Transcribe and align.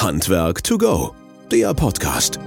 Handwerk 0.00 0.64
to 0.64 0.78
go, 0.78 1.14
der 1.52 1.74
Podcast. 1.74 2.40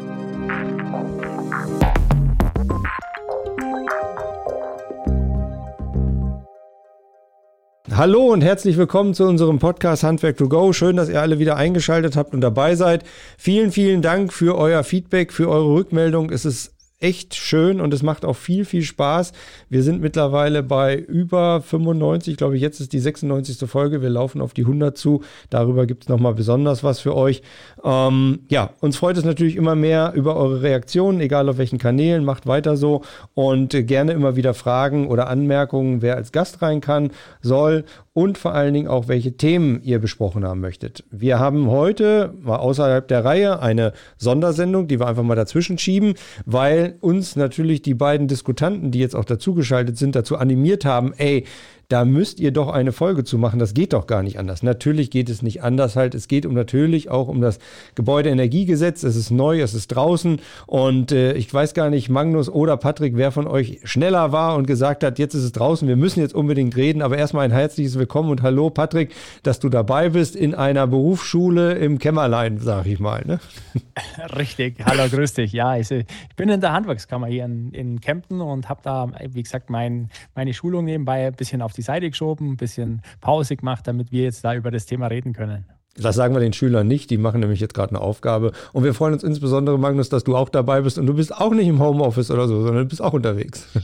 Hallo 7.91 8.33
und 8.33 8.41
herzlich 8.41 8.75
willkommen 8.75 9.13
zu 9.13 9.25
unserem 9.25 9.59
Podcast 9.59 10.01
Handwerk 10.01 10.37
to 10.37 10.49
Go. 10.49 10.73
Schön, 10.73 10.95
dass 10.95 11.09
ihr 11.09 11.21
alle 11.21 11.37
wieder 11.37 11.55
eingeschaltet 11.55 12.17
habt 12.17 12.33
und 12.33 12.41
dabei 12.41 12.73
seid. 12.73 13.03
Vielen, 13.37 13.71
vielen 13.71 14.01
Dank 14.01 14.33
für 14.33 14.57
euer 14.57 14.83
Feedback, 14.83 15.31
für 15.31 15.47
eure 15.47 15.75
Rückmeldung. 15.75 16.31
Es 16.31 16.45
ist 16.45 16.73
echt 17.03 17.35
schön 17.35 17.81
und 17.81 17.93
es 17.93 18.01
macht 18.01 18.23
auch 18.23 18.35
viel, 18.35 18.63
viel 18.63 18.81
Spaß. 18.81 19.33
Wir 19.69 19.83
sind 19.83 20.01
mittlerweile 20.01 20.63
bei 20.63 20.95
über 20.95 21.61
95, 21.61 22.37
glaube 22.37 22.55
ich, 22.55 22.61
jetzt 22.61 22.79
ist 22.79 22.93
die 22.93 22.99
96. 22.99 23.69
Folge. 23.69 24.01
Wir 24.01 24.09
laufen 24.09 24.39
auf 24.39 24.53
die 24.53 24.61
100 24.61 24.97
zu. 24.97 25.21
Darüber 25.49 25.85
gibt 25.85 26.03
es 26.03 26.09
nochmal 26.09 26.33
besonders 26.33 26.83
was 26.83 27.01
für 27.01 27.15
euch. 27.15 27.41
Ähm, 27.83 28.39
ja, 28.49 28.69
uns 28.79 28.95
freut 28.95 29.17
es 29.17 29.25
natürlich 29.25 29.57
immer 29.57 29.75
mehr 29.75 30.13
über 30.15 30.37
eure 30.37 30.61
Reaktionen, 30.61 31.19
egal 31.19 31.49
auf 31.49 31.57
welchen 31.57 31.77
Kanälen. 31.77 32.23
Macht 32.23 32.47
weiter 32.47 32.77
so 32.77 33.01
und 33.33 33.73
äh, 33.73 33.83
gerne 33.83 34.13
immer 34.13 34.37
wieder 34.37 34.53
Fragen 34.53 35.07
oder 35.07 35.27
Anmerkungen, 35.27 36.01
wer 36.01 36.15
als 36.15 36.31
Gast 36.31 36.61
rein 36.61 36.79
kann, 36.79 37.11
soll 37.41 37.83
und 38.13 38.37
vor 38.37 38.53
allen 38.53 38.73
Dingen 38.73 38.87
auch, 38.87 39.07
welche 39.07 39.37
Themen 39.37 39.81
ihr 39.83 39.99
besprochen 39.99 40.45
haben 40.45 40.61
möchtet. 40.61 41.03
Wir 41.09 41.39
haben 41.39 41.69
heute 41.69 42.33
mal 42.41 42.57
außerhalb 42.57 43.07
der 43.07 43.25
Reihe 43.25 43.59
eine 43.59 43.93
Sondersendung, 44.17 44.87
die 44.87 44.99
wir 44.99 45.07
einfach 45.07 45.23
mal 45.23 45.35
dazwischen 45.35 45.79
schieben, 45.79 46.13
weil 46.45 46.95
uns 47.01 47.35
natürlich 47.35 47.81
die 47.81 47.95
beiden 47.95 48.27
Diskutanten, 48.27 48.91
die 48.91 48.99
jetzt 48.99 49.15
auch 49.15 49.25
dazugeschaltet 49.25 49.97
sind, 49.97 50.15
dazu 50.15 50.37
animiert 50.37 50.85
haben, 50.85 51.13
ey, 51.17 51.45
da 51.89 52.05
müsst 52.05 52.39
ihr 52.39 52.51
doch 52.51 52.69
eine 52.69 52.91
Folge 52.91 53.23
zu 53.23 53.37
machen. 53.37 53.59
Das 53.59 53.73
geht 53.73 53.93
doch 53.93 54.07
gar 54.07 54.23
nicht 54.23 54.39
anders. 54.39 54.63
Natürlich 54.63 55.11
geht 55.11 55.29
es 55.29 55.41
nicht 55.41 55.63
anders 55.63 55.95
halt. 55.95 56.15
Es 56.15 56.27
geht 56.27 56.45
um 56.45 56.53
natürlich 56.53 57.09
auch 57.09 57.27
um 57.27 57.41
das 57.41 57.59
Gebäudeenergiegesetz. 57.95 59.03
Es 59.03 59.15
ist 59.15 59.31
neu, 59.31 59.61
es 59.61 59.73
ist 59.73 59.87
draußen 59.89 60.39
und 60.65 61.11
äh, 61.11 61.33
ich 61.33 61.53
weiß 61.53 61.73
gar 61.73 61.89
nicht, 61.89 62.09
Magnus 62.09 62.49
oder 62.49 62.77
Patrick, 62.77 63.15
wer 63.15 63.31
von 63.31 63.47
euch 63.47 63.81
schneller 63.83 64.31
war 64.31 64.55
und 64.55 64.65
gesagt 64.65 65.03
hat, 65.03 65.19
jetzt 65.19 65.33
ist 65.33 65.43
es 65.43 65.51
draußen, 65.51 65.87
wir 65.87 65.95
müssen 65.95 66.19
jetzt 66.21 66.33
unbedingt 66.33 66.75
reden. 66.75 67.01
Aber 67.01 67.17
erstmal 67.17 67.45
ein 67.45 67.51
herzliches 67.51 67.97
Willkommen 67.97 68.29
und 68.29 68.41
hallo 68.41 68.69
Patrick, 68.69 69.13
dass 69.43 69.59
du 69.59 69.69
dabei 69.69 70.09
bist 70.09 70.35
in 70.35 70.55
einer 70.55 70.87
Berufsschule 70.87 71.73
im 71.73 71.99
Kämmerlein, 71.99 72.57
sag 72.59 72.85
ich 72.85 72.99
mal. 72.99 73.23
Ne? 73.25 73.39
Richtig, 74.37 74.77
hallo, 74.85 75.03
grüß 75.09 75.33
dich. 75.33 75.53
Ja, 75.53 75.77
ich, 75.77 75.91
ich, 75.91 76.05
bin 76.35 76.49
in 76.49 76.61
der 76.61 76.73
Handwerkskammer 76.73 77.27
hier 77.27 77.45
in, 77.45 77.71
in 77.71 78.01
Kempten 78.01 78.41
und 78.41 78.69
habe 78.69 78.81
da, 78.83 79.11
wie 79.29 79.43
gesagt, 79.43 79.69
mein, 79.69 80.09
meine 80.35 80.53
Schulung 80.53 80.85
nebenbei 80.85 81.27
ein 81.27 81.33
bisschen 81.33 81.61
auf 81.61 81.72
die 81.73 81.81
Seite 81.81 82.09
geschoben, 82.09 82.51
ein 82.51 82.57
bisschen 82.57 83.01
Pause 83.21 83.55
gemacht, 83.55 83.87
damit 83.87 84.11
wir 84.11 84.23
jetzt 84.23 84.43
da 84.43 84.55
über 84.55 84.71
das 84.71 84.85
Thema 84.85 85.07
reden 85.07 85.33
können. 85.33 85.65
Das 85.95 86.15
sagen 86.15 86.33
wir 86.33 86.39
den 86.39 86.53
Schülern 86.53 86.87
nicht, 86.87 87.11
die 87.11 87.17
machen 87.17 87.39
nämlich 87.39 87.59
jetzt 87.59 87.75
gerade 87.75 87.91
eine 87.91 88.01
Aufgabe. 88.01 88.51
Und 88.71 88.83
wir 88.83 88.93
freuen 88.93 89.13
uns 89.13 89.23
insbesondere, 89.23 89.77
Magnus, 89.77 90.09
dass 90.09 90.23
du 90.23 90.35
auch 90.35 90.49
dabei 90.49 90.81
bist 90.81 90.97
und 90.97 91.05
du 91.05 91.13
bist 91.13 91.35
auch 91.35 91.51
nicht 91.51 91.67
im 91.67 91.79
Homeoffice 91.79 92.31
oder 92.31 92.47
so, 92.47 92.61
sondern 92.61 92.83
du 92.83 92.89
bist 92.89 93.01
auch 93.01 93.13
unterwegs. 93.13 93.67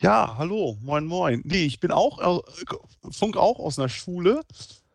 Ja, 0.00 0.34
hallo, 0.36 0.76
moin, 0.82 1.06
moin. 1.06 1.42
Nee, 1.44 1.64
ich 1.64 1.78
bin 1.78 1.92
auch, 1.92 2.18
äh, 2.18 2.40
funk 3.12 3.36
auch 3.36 3.60
aus 3.60 3.78
einer 3.78 3.88
Schule, 3.88 4.40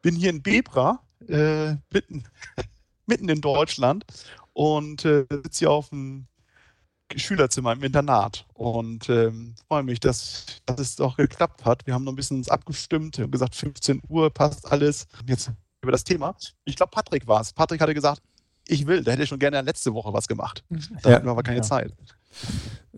bin 0.01 0.17
hier 0.17 0.29
in 0.29 0.41
Bebra, 0.41 0.99
äh, 1.29 1.75
mitten, 1.93 2.25
mitten 3.05 3.29
in 3.29 3.39
Deutschland 3.39 4.05
und 4.51 5.05
äh, 5.05 5.25
sitze 5.31 5.59
hier 5.59 5.71
auf 5.71 5.91
dem 5.91 6.27
Schülerzimmer 7.15 7.73
im 7.73 7.83
Internat 7.83 8.45
und 8.53 9.09
ähm, 9.09 9.55
freue 9.67 9.83
mich, 9.83 9.99
dass, 9.99 10.45
dass 10.65 10.79
es 10.79 10.95
doch 10.95 11.17
geklappt 11.17 11.65
hat. 11.65 11.87
Wir 11.87 11.93
haben 11.93 12.03
noch 12.03 12.11
ein 12.11 12.15
bisschen 12.17 12.37
uns 12.37 12.49
abgestimmt, 12.49 13.17
und 13.19 13.31
gesagt, 13.31 13.55
15 13.55 14.01
Uhr 14.09 14.29
passt 14.29 14.69
alles. 14.69 15.07
Jetzt 15.25 15.51
über 15.81 15.91
das 15.91 16.03
Thema. 16.03 16.35
Ich 16.65 16.75
glaube, 16.75 16.91
Patrick 16.91 17.27
war 17.27 17.41
es. 17.41 17.53
Patrick 17.53 17.79
hatte 17.81 17.93
gesagt, 17.93 18.21
ich 18.67 18.85
will, 18.85 19.03
da 19.03 19.11
hätte 19.11 19.23
ich 19.23 19.29
schon 19.29 19.39
gerne 19.39 19.61
letzte 19.61 19.93
Woche 19.93 20.11
was 20.11 20.27
gemacht. 20.27 20.63
Da 21.01 21.09
ja. 21.09 21.15
hatten 21.15 21.25
wir 21.25 21.31
aber 21.31 21.43
keine 21.43 21.57
ja. 21.57 21.63
Zeit. 21.63 21.93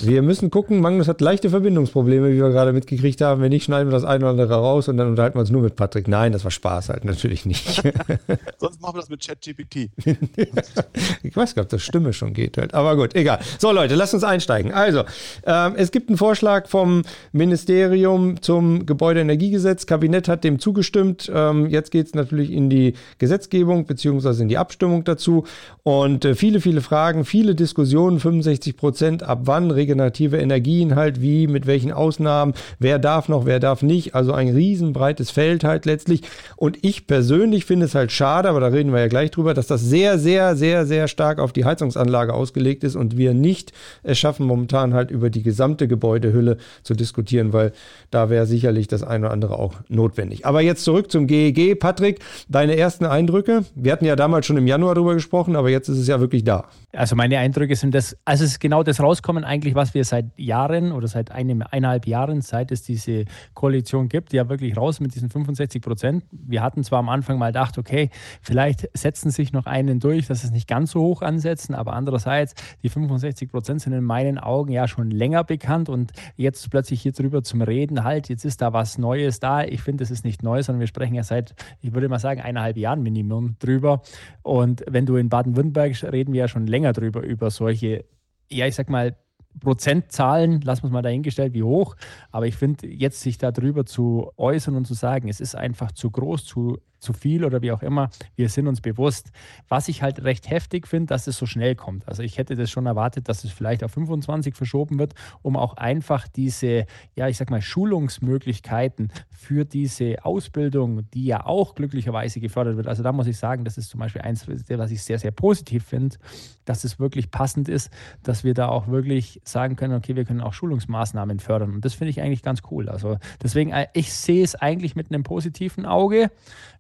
Wir 0.02 0.22
müssen 0.22 0.50
gucken, 0.50 0.80
Magnus 0.80 1.10
hat 1.10 1.20
leichte 1.20 1.50
Verbindungsprobleme, 1.50 2.32
wie 2.32 2.38
wir 2.38 2.50
gerade 2.50 2.72
mitgekriegt 2.72 3.20
haben. 3.20 3.42
Wenn 3.42 3.50
nicht, 3.50 3.66
schneiden 3.66 3.90
wir 3.90 3.92
das 3.92 4.06
eine 4.06 4.24
oder 4.24 4.30
andere 4.30 4.54
raus 4.54 4.88
und 4.88 4.96
dann 4.96 5.10
unterhalten 5.10 5.36
wir 5.36 5.42
uns 5.42 5.50
nur 5.50 5.62
mit 5.62 5.76
Patrick. 5.76 6.08
Nein, 6.08 6.32
das 6.32 6.46
war 6.46 6.52
Spaß 6.52 6.88
halt, 6.88 7.04
natürlich 7.04 7.46
nicht. 7.46 7.84
Sonst 8.60 8.82
machen 8.82 8.96
wir 8.96 9.02
das 9.02 9.10
mit 9.10 9.26
ChatGPT. 9.26 9.90
ich 11.24 11.36
weiß 11.36 11.54
gar 11.54 11.64
nicht, 11.64 11.66
ob 11.66 11.70
das 11.70 11.84
Stimme 11.84 12.14
schon 12.14 12.34
geht 12.34 12.58
halt. 12.58 12.74
Aber 12.74 12.96
gut, 12.96 13.14
egal. 13.14 13.40
So 13.58 13.74
Leute, 13.74 13.96
lasst 13.96 14.14
uns 14.14 14.24
einsteigen. 14.24 14.72
Also, 14.72 15.04
ähm, 15.46 15.74
es 15.76 15.92
gibt 15.92 16.08
einen 16.08 16.18
Vorschlag 16.18 16.70
vom 16.70 17.04
Ministerium 17.34 18.42
zum 18.42 18.86
Gebäudeenergiegesetz. 18.86 19.86
Kabinett 19.86 20.30
hat 20.30 20.46
dem 20.46 20.60
zugestimmt. 20.60 21.30
Ähm, 21.34 21.70
jetzt 21.70 21.92
geht 21.92 22.08
es 22.08 22.14
natürlich 22.14 22.52
in 22.52 22.70
die 22.70 22.94
Gesetzgebung 23.18 23.86
beziehungsweise 23.86 24.44
in 24.44 24.48
die 24.48 24.58
Abstimmung 24.58 25.04
dazu. 25.04 25.44
Und 25.84 26.24
äh, 26.24 26.36
viele, 26.36 26.62
viele 26.62 26.80
Fragen, 26.80 27.26
viele 27.26 27.54
Diskussionen, 27.54 28.22
65 28.22 28.78
Prozent, 28.78 29.24
ab 29.30 29.42
wann 29.44 29.72
regenerative 29.72 30.38
Energien 30.38 30.96
halt, 30.96 31.22
wie, 31.22 31.48
mit 31.48 31.68
welchen 31.68 31.92
Ausnahmen, 31.92 32.54
wer 32.80 33.00
darf 33.00 33.30
noch, 33.30 33.46
wer 33.46 33.60
darf 33.60 33.84
nicht. 33.84 34.16
Also 34.16 34.34
ein 34.34 34.50
riesenbreites 34.50 35.32
Feld 35.32 35.64
halt 35.64 35.86
letztlich. 35.86 36.22
Und 36.56 36.80
ich 36.84 37.08
persönlich 37.08 37.66
finde 37.66 37.86
es 37.86 37.96
halt 37.96 38.12
schade, 38.12 38.50
aber 38.50 38.60
da 38.60 38.68
reden 38.68 38.92
wir 38.92 39.00
ja 39.00 39.08
gleich 39.08 39.32
drüber, 39.32 39.54
dass 39.54 39.68
das 39.68 39.82
sehr, 39.82 40.18
sehr, 40.18 40.56
sehr, 40.56 40.86
sehr 40.86 41.08
stark 41.08 41.40
auf 41.40 41.54
die 41.54 41.66
Heizungsanlage 41.66 42.34
ausgelegt 42.34 42.84
ist 42.84 42.96
und 42.96 43.18
wir 43.18 43.34
nicht 43.34 43.72
es 44.04 44.18
schaffen, 44.18 44.46
momentan 44.46 44.94
halt 44.94 45.12
über 45.12 45.30
die 45.30 45.44
gesamte 45.44 45.88
Gebäudehülle 45.88 46.58
zu 46.84 46.94
diskutieren, 46.96 47.54
weil 47.54 47.72
da 48.12 48.30
wäre 48.30 48.46
sicherlich 48.46 48.88
das 48.88 49.04
eine 49.04 49.26
oder 49.26 49.34
andere 49.34 49.60
auch 49.60 49.76
notwendig. 49.88 50.46
Aber 50.46 50.62
jetzt 50.62 50.84
zurück 50.84 51.12
zum 51.12 51.28
GEG. 51.28 51.80
Patrick, 51.80 52.20
deine 52.48 52.76
ersten 52.76 53.06
Eindrücke? 53.06 53.64
Wir 53.76 53.92
hatten 53.92 54.06
ja 54.06 54.16
damals 54.16 54.46
schon 54.46 54.58
im 54.58 54.68
Januar 54.68 54.96
drüber 54.96 55.14
gesprochen, 55.14 55.56
aber 55.56 55.70
jetzt 55.70 55.88
ist 55.88 56.00
es 56.00 56.08
ja 56.08 56.20
wirklich 56.20 56.44
da. 56.44 56.66
Also 56.94 57.16
meine 57.16 57.38
Eindrücke 57.38 57.76
sind 57.76 57.94
das, 57.94 58.18
also 58.26 58.44
es 58.44 58.52
ist 58.52 58.60
genau 58.60 58.82
das 58.82 59.00
rauskommen 59.10 59.44
eigentlich, 59.44 59.74
was 59.74 59.96
wir 59.96 60.06
seit 60.06 60.26
Jahren 60.38 60.92
oder 60.92 61.08
seit 61.08 61.32
einem, 61.32 61.64
eineinhalb 61.64 62.06
Jahren, 62.06 62.42
seit 62.42 62.72
es 62.72 62.84
diese 62.84 63.26
Koalition 63.56 64.08
gibt, 64.08 64.34
ja 64.34 64.50
wirklich 64.50 64.78
raus 64.78 65.00
mit 65.00 65.16
diesen 65.16 65.32
65 65.32 65.82
Prozent. 65.82 66.24
Wir 66.32 66.62
hatten 66.62 66.84
zwar 66.84 67.00
am 67.00 67.10
Anfang 67.10 67.40
mal 67.40 67.48
gedacht, 67.48 67.78
okay, 67.80 68.10
vielleicht 68.42 68.88
setzen 68.94 69.32
sich 69.32 69.52
noch 69.52 69.66
einen 69.66 70.00
durch, 70.00 70.28
dass 70.28 70.44
es 70.44 70.52
nicht 70.52 70.68
ganz 70.68 70.92
so 70.92 71.02
hoch 71.02 71.24
ansetzen, 71.24 71.74
aber 71.74 71.94
andererseits, 71.94 72.54
die 72.84 72.90
65 72.90 73.50
Prozent 73.50 73.82
sind 73.82 73.94
in 73.94 74.04
meinen 74.04 74.38
Augen 74.38 74.72
ja 74.72 74.88
schon 74.88 75.10
länger 75.10 75.44
bekannt 75.44 75.90
und 75.90 76.12
jetzt 76.36 76.70
plötzlich 76.70 77.02
hier 77.02 77.12
drüber 77.12 77.44
zum 77.44 77.64
Reden, 77.64 78.04
halt, 78.04 78.30
jetzt 78.30 78.46
ist 78.46 78.62
da 78.62 78.74
was 78.74 79.00
Neues 79.00 79.40
da. 79.40 79.64
Ich 79.64 79.82
finde, 79.82 80.04
es 80.04 80.12
ist 80.12 80.24
nicht 80.24 80.44
neu, 80.44 80.62
sondern 80.62 80.82
wir 80.82 80.88
sprechen 80.88 81.16
ja 81.16 81.24
seit, 81.24 81.56
ich 81.82 81.94
würde 81.94 82.10
mal 82.10 82.20
sagen, 82.20 82.42
eineinhalb 82.42 82.78
Jahren 82.78 83.02
Minimum 83.02 83.56
drüber. 83.60 84.02
Und 84.44 84.84
wenn 84.88 85.08
du 85.08 85.16
in 85.16 85.30
Baden-Württemberg 85.30 85.96
reden 86.04 86.34
wir 86.34 86.42
ja 86.42 86.48
schon 86.48 86.68
länger 86.68 86.94
drüber, 86.94 87.22
über 87.22 87.50
solche, 87.50 88.06
ja, 88.52 88.68
ich 88.68 88.76
sag 88.76 88.90
mal, 88.90 89.16
Prozentzahlen, 89.60 90.62
lassen 90.62 90.84
wir 90.84 90.88
es 90.88 90.94
mal 90.94 91.02
dahingestellt, 91.02 91.54
wie 91.54 91.64
hoch. 91.64 91.96
Aber 92.32 92.48
ich 92.48 92.56
finde, 92.56 92.88
jetzt 92.88 93.22
sich 93.22 93.38
darüber 93.38 93.86
zu 93.86 94.32
äußern 94.38 94.76
und 94.76 94.86
zu 94.86 94.94
sagen, 94.94 95.28
es 95.28 95.40
ist 95.40 95.56
einfach 95.56 95.92
zu 95.92 96.12
groß, 96.12 96.46
zu 96.46 96.78
zu 97.00 97.14
viel 97.14 97.46
oder 97.46 97.62
wie 97.62 97.72
auch 97.72 97.82
immer. 97.82 98.10
Wir 98.36 98.50
sind 98.50 98.68
uns 98.68 98.82
bewusst. 98.82 99.32
Was 99.68 99.88
ich 99.88 100.02
halt 100.02 100.24
recht 100.24 100.50
heftig 100.50 100.88
finde, 100.88 101.08
dass 101.08 101.28
es 101.28 101.38
so 101.38 101.46
schnell 101.46 101.76
kommt. 101.76 102.08
Also 102.08 102.24
ich 102.24 102.38
hätte 102.38 102.56
das 102.56 102.70
schon 102.70 102.86
erwartet, 102.86 103.30
dass 103.30 103.44
es 103.44 103.52
vielleicht 103.52 103.84
auf 103.84 103.92
25 103.92 104.56
verschoben 104.56 105.00
wird, 105.00 105.14
um 105.42 105.56
auch 105.56 105.76
einfach 105.76 106.28
diese, 106.28 106.86
ja, 107.16 107.28
ich 107.28 107.38
sag 107.38 107.50
mal, 107.50 107.62
Schulungsmöglichkeiten 107.62 109.12
für 109.30 109.66
diese 109.66 110.24
Ausbildung, 110.24 111.10
die 111.12 111.26
ja 111.26 111.46
auch 111.46 111.76
glücklicherweise 111.76 112.40
gefördert 112.40 112.78
wird. 112.78 112.88
Also 112.88 113.04
da 113.04 113.12
muss 113.12 113.28
ich 113.28 113.38
sagen, 113.38 113.64
das 113.64 113.78
ist 113.78 113.90
zum 113.90 114.00
Beispiel 114.00 114.22
eins, 114.22 114.48
was 114.48 114.92
ich 114.92 115.04
sehr, 115.04 115.20
sehr 115.20 115.32
positiv 115.32 115.86
finde, 115.86 116.18
dass 116.66 116.84
es 116.84 117.00
wirklich 117.00 117.32
passend 117.32 117.68
ist, 117.68 117.90
dass 118.24 118.44
wir 118.44 118.54
da 118.54 118.68
auch 118.68 118.88
wirklich 118.88 119.42
sagen 119.44 119.76
können, 119.76 119.94
okay, 119.96 120.16
wir 120.16 120.26
können 120.26 120.42
auch 120.42 120.54
Schulungsmaßnahmen 120.54 121.40
fördern. 121.40 121.74
Und 121.74 121.86
das 121.86 121.94
finde 121.94 122.12
ich 122.12 122.22
eigentlich 122.22 122.44
ganz 122.44 122.62
cool. 122.70 122.90
Also 122.90 123.18
deswegen, 123.42 123.72
äh, 123.72 123.88
ich 123.94 124.14
sehe 124.14 124.44
es 124.44 124.56
eigentlich 124.56 124.96
mit 124.96 125.12
einem 125.12 125.24
positiven 125.24 125.86
Auge 125.86 126.30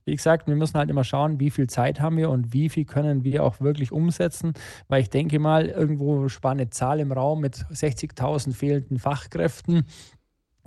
wie 0.05 0.15
gesagt, 0.15 0.47
wir 0.47 0.55
müssen 0.55 0.77
halt 0.77 0.89
immer 0.89 1.03
schauen, 1.03 1.39
wie 1.39 1.49
viel 1.49 1.67
Zeit 1.67 1.99
haben 1.99 2.17
wir 2.17 2.29
und 2.29 2.53
wie 2.53 2.69
viel 2.69 2.85
können 2.85 3.23
wir 3.23 3.43
auch 3.43 3.59
wirklich 3.59 3.91
umsetzen, 3.91 4.53
weil 4.87 5.01
ich 5.01 5.09
denke 5.09 5.39
mal, 5.39 5.67
irgendwo 5.67 6.29
spannende 6.29 6.69
Zahl 6.69 6.99
im 6.99 7.11
Raum 7.11 7.41
mit 7.41 7.57
60.000 7.71 8.53
fehlenden 8.53 8.99
Fachkräften. 8.99 9.85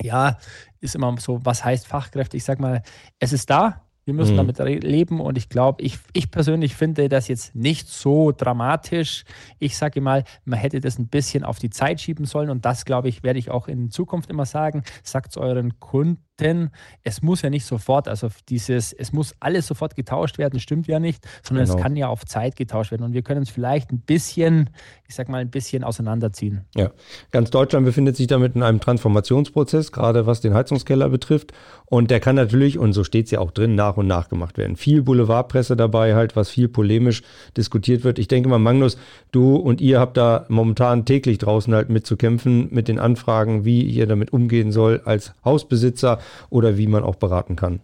Ja, 0.01 0.39
ist 0.81 0.95
immer 0.95 1.15
so, 1.19 1.45
was 1.45 1.65
heißt 1.65 1.87
Fachkräfte? 1.87 2.37
Ich 2.37 2.45
sage 2.45 2.63
mal, 2.63 2.83
es 3.19 3.33
ist 3.33 3.51
da, 3.51 3.83
wir 4.05 4.15
müssen 4.15 4.33
mhm. 4.33 4.55
damit 4.55 4.83
leben 4.83 5.21
und 5.21 5.39
ich 5.39 5.49
glaube, 5.49 5.83
ich, 5.83 5.99
ich 6.13 6.31
persönlich 6.31 6.75
finde 6.75 7.09
das 7.09 7.29
jetzt 7.29 7.55
nicht 7.55 7.89
so 7.89 8.33
dramatisch. 8.33 9.25
Ich 9.61 9.77
sage 9.77 10.01
mal, 10.01 10.25
man 10.45 10.59
hätte 10.59 10.81
das 10.81 10.99
ein 10.99 11.07
bisschen 11.07 11.45
auf 11.45 11.61
die 11.61 11.71
Zeit 11.71 12.01
schieben 12.01 12.25
sollen 12.25 12.51
und 12.51 12.65
das, 12.65 12.85
glaube 12.85 13.09
ich, 13.09 13.23
werde 13.23 13.39
ich 13.39 13.51
auch 13.51 13.69
in 13.69 13.91
Zukunft 13.91 14.29
immer 14.29 14.45
sagen. 14.45 14.83
Sagt 15.05 15.31
es 15.31 15.37
euren 15.37 15.79
Kunden 15.79 16.21
warten. 16.43 16.71
Es 17.03 17.23
muss 17.23 17.43
ja 17.43 17.51
nicht 17.51 17.65
sofort, 17.65 18.09
also 18.09 18.29
dieses, 18.49 18.93
es 18.93 19.13
muss 19.13 19.35
alles 19.41 19.67
sofort 19.67 19.97
getauscht 19.97 20.39
werden, 20.39 20.61
stimmt 20.61 20.87
ja 20.87 21.01
nicht, 21.01 21.27
sondern 21.43 21.67
genau. 21.67 21.77
es 21.77 21.83
kann 21.83 21.97
ja 21.97 22.09
auf 22.09 22.25
Zeit 22.25 22.57
getauscht 22.57 22.91
werden. 22.91 23.05
Und 23.05 23.13
wir 23.13 23.23
können 23.23 23.43
es 23.43 23.51
vielleicht 23.51 23.93
ein 23.93 24.01
bisschen, 24.01 24.71
ich 25.09 25.15
sag 25.15 25.29
mal, 25.29 25.41
ein 25.41 25.51
bisschen 25.51 25.85
auseinanderziehen. 25.85 26.63
Ja, 26.75 26.91
ganz 27.31 27.51
Deutschland 27.51 27.87
befindet 27.87 28.17
sich 28.17 28.27
damit 28.27 28.55
in 28.55 28.63
einem 28.63 28.81
Transformationsprozess, 28.81 29.93
gerade 29.93 30.27
was 30.27 30.41
den 30.41 30.55
Heizungskeller 30.55 31.09
betrifft. 31.09 31.53
Und 31.87 32.11
der 32.11 32.21
kann 32.21 32.37
natürlich, 32.37 32.79
und 32.79 32.93
so 32.95 33.05
steht 33.05 33.27
es 33.27 33.31
ja 33.33 33.41
auch 33.41 33.51
drin, 33.51 33.75
nach 33.75 33.97
und 33.97 34.07
nach 34.07 34.29
gemacht 34.29 34.57
werden. 34.57 34.77
Viel 34.77 35.03
Boulevardpresse 35.03 35.77
dabei, 35.77 36.15
halt, 36.15 36.37
was 36.37 36.49
viel 36.49 36.69
polemisch 36.69 37.23
diskutiert 37.57 38.05
wird. 38.05 38.19
Ich 38.19 38.29
denke 38.29 38.49
mal, 38.49 38.59
Magnus, 38.59 38.97
du 39.31 39.57
und 39.57 39.81
ihr 39.81 40.01
habt 40.01 40.17
da 40.17 40.47
momentan 40.49 41.05
täglich 41.05 41.39
draußen 41.39 41.75
halt 41.75 41.91
mit 41.91 42.07
zu 42.07 42.17
kämpfen, 42.17 42.69
mit 42.71 42.89
den 42.89 42.99
Anfragen, 42.99 43.65
wie 43.65 43.83
ihr 43.83 44.07
damit 44.07 44.33
umgehen 44.33 44.73
soll 44.73 45.03
als 45.05 45.35
Hausbesitzer 45.45 46.19
oder 46.51 46.77
wie 46.77 46.87
man 46.87 47.05
auch 47.05 47.17
beraten 47.17 47.57
kann. 47.57 47.81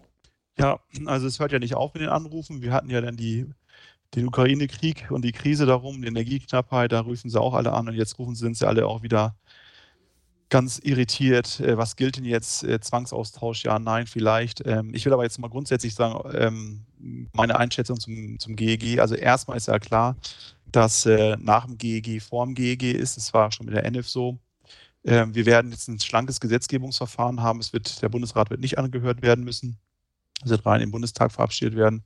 Ja, 0.59 0.81
also 1.06 1.27
es 1.27 1.39
hört 1.39 1.53
ja 1.53 1.59
nicht 1.59 1.75
auf 1.75 1.95
mit 1.95 2.03
den 2.03 2.11
Anrufen. 2.11 2.62
Wir 2.62 2.73
hatten 2.73 2.91
ja 2.91 3.00
dann 3.00 3.17
die, 3.17 3.47
den 4.15 4.27
Ukraine-Krieg 4.27 5.11
und 5.11 5.23
die 5.25 5.33
Krise 5.33 5.67
darum, 5.67 6.03
die 6.03 6.09
Energieknappheit, 6.09 6.93
da 6.93 7.00
rufen 7.00 7.31
sie 7.31 7.41
auch 7.41 7.55
alle 7.55 7.73
an 7.73 7.89
und 7.89 7.95
jetzt 7.95 8.19
rufen 8.19 8.35
sind 8.35 8.56
sie 8.56 8.67
alle 8.67 8.87
auch 8.87 9.03
wieder 9.03 9.37
ganz 10.49 10.79
irritiert, 10.79 11.61
äh, 11.61 11.77
was 11.77 11.97
gilt 11.97 12.17
denn 12.17 12.25
jetzt? 12.25 12.65
Äh, 12.65 12.81
Zwangsaustausch, 12.81 13.65
ja, 13.65 13.79
nein, 13.79 14.06
vielleicht. 14.06 14.67
Ähm, 14.67 14.94
ich 14.94 15.05
will 15.05 15.12
aber 15.12 15.25
jetzt 15.25 15.39
mal 15.39 15.49
grundsätzlich 15.49 15.94
sagen, 15.94 16.19
ähm, 16.35 16.87
meine 17.33 17.59
Einschätzung 17.59 18.01
zum, 18.01 18.39
zum 18.39 18.56
GEG, 18.56 19.01
also 19.01 19.15
erstmal 19.15 19.56
ist 19.56 19.69
ja 19.69 19.79
klar, 19.79 20.17
dass 20.67 21.06
äh, 21.06 21.37
nach 21.39 21.67
dem 21.67 21.79
GEG 21.79 22.23
vor 22.23 22.44
dem 22.44 22.55
GEG 22.55 22.94
ist, 22.94 23.17
das 23.17 23.33
war 23.35 23.53
schon 23.53 23.67
mit 23.67 23.75
der 23.75 23.85
NF 23.85 24.09
so. 24.09 24.39
Ähm, 25.08 25.34
wir 25.34 25.46
werden 25.46 25.70
jetzt 25.70 25.88
ein 25.88 25.99
slankes 25.99 26.38
Gesetzgebungsverfahren 26.38 27.40
haben, 27.40 27.60
es 27.60 27.72
wird, 27.72 28.02
der 28.02 28.10
Bundesrat 28.10 28.50
wird 28.50 28.60
nicht 28.60 28.76
angehört 28.76 29.22
werden 29.22 29.43
müssen, 29.43 29.78
es 30.44 30.50
wird 30.50 30.66
rein 30.66 30.82
im 30.82 30.90
Bundestag 30.90 31.32
verabschiedet 31.32 31.76
werden. 31.76 32.05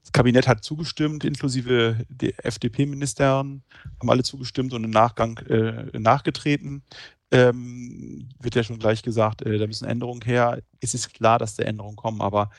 Das 0.00 0.12
Kabinett 0.12 0.48
hat 0.48 0.64
zugestimmt, 0.64 1.24
inklusive 1.24 2.06
der 2.08 2.32
FDP-Ministerien 2.46 3.62
haben 4.00 4.10
alle 4.10 4.22
zugestimmt 4.22 4.72
und 4.72 4.82
im 4.82 4.90
Nachgang 4.90 5.36
äh, 5.48 5.98
nachgetreten 5.98 6.82
ähm, 7.30 8.30
wird 8.40 8.54
ja 8.54 8.62
schon 8.62 8.78
gleich 8.78 9.02
gesagt, 9.02 9.42
äh, 9.42 9.58
da 9.58 9.66
müssen 9.66 9.86
Änderungen 9.86 10.22
her. 10.22 10.62
Es 10.80 10.94
ist 10.94 11.12
klar, 11.12 11.38
dass 11.38 11.54
da 11.54 11.64
Änderungen 11.64 11.96
kommen, 11.96 12.22
aber 12.22 12.50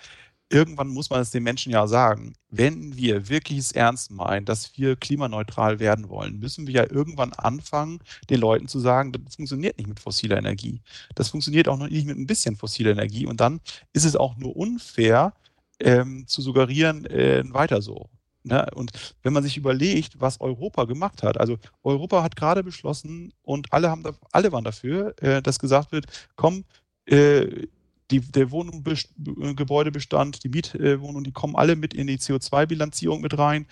irgendwann 0.50 0.90
muss 0.90 1.10
man 1.10 1.22
es 1.22 1.32
den 1.32 1.44
Menschen 1.44 1.72
ja 1.72 1.88
sagen. 1.88 2.34
Wenn 2.50 2.98
wir 2.98 3.30
wirklich 3.30 3.60
es 3.60 3.72
ernst 3.72 4.12
meinen, 4.12 4.46
dass 4.46 4.78
wir 4.78 4.96
klimaneutral 4.96 5.80
werden 5.80 6.10
wollen, 6.10 6.40
müssen 6.40 6.68
wir 6.68 6.74
ja 6.74 6.92
irgendwann 6.92 7.34
anfangen, 7.34 8.00
den 8.30 8.40
Leuten 8.40 8.68
zu 8.68 8.80
sagen, 8.80 9.12
das 9.12 9.36
funktioniert 9.36 9.78
nicht 9.78 9.88
mit 9.88 10.00
fossiler 10.00 10.38
Energie. 10.38 10.82
Das 11.16 11.30
funktioniert 11.30 11.68
auch 11.68 11.78
noch 11.78 11.90
nicht 11.90 12.08
mit 12.08 12.18
ein 12.18 12.28
bisschen 12.28 12.56
fossiler 12.56 12.92
Energie. 12.92 13.26
Und 13.26 13.40
dann 13.40 13.62
ist 13.94 14.06
es 14.06 14.16
auch 14.16 14.38
nur 14.38 14.56
unfair, 14.56 15.34
ähm, 15.80 16.26
zu 16.28 16.42
suggerieren, 16.42 17.06
äh, 17.06 17.44
weiter 17.54 17.82
so. 17.82 18.10
Ne? 18.44 18.66
Und 18.74 18.92
wenn 19.22 19.34
man 19.34 19.44
sich 19.44 19.58
überlegt, 19.58 20.20
was 20.20 20.42
Europa 20.42 20.86
gemacht 20.86 21.24
hat, 21.24 21.40
also 21.40 21.58
Europa 21.84 22.24
hat 22.24 22.36
gerade 22.36 22.64
beschlossen 22.64 23.34
und 23.44 23.72
alle, 23.74 23.90
haben 23.90 24.04
da, 24.04 24.12
alle 24.32 24.52
waren 24.52 24.64
dafür, 24.64 25.14
äh, 25.22 25.42
dass 25.42 25.60
gesagt 25.60 25.92
wird, 25.92 26.06
komm, 26.36 26.66
äh, 27.06 27.68
die, 28.12 28.20
der 28.20 28.52
Wohngebäudebestand, 28.52 30.44
die 30.44 30.50
Mietwohnungen, 30.50 31.24
die 31.24 31.32
kommen 31.32 31.56
alle 31.56 31.76
mit 31.76 31.94
in 31.94 32.08
die 32.08 32.18
CO2-Bilanzierung 32.18 33.22
mit 33.22 33.38
rein. 33.38 33.68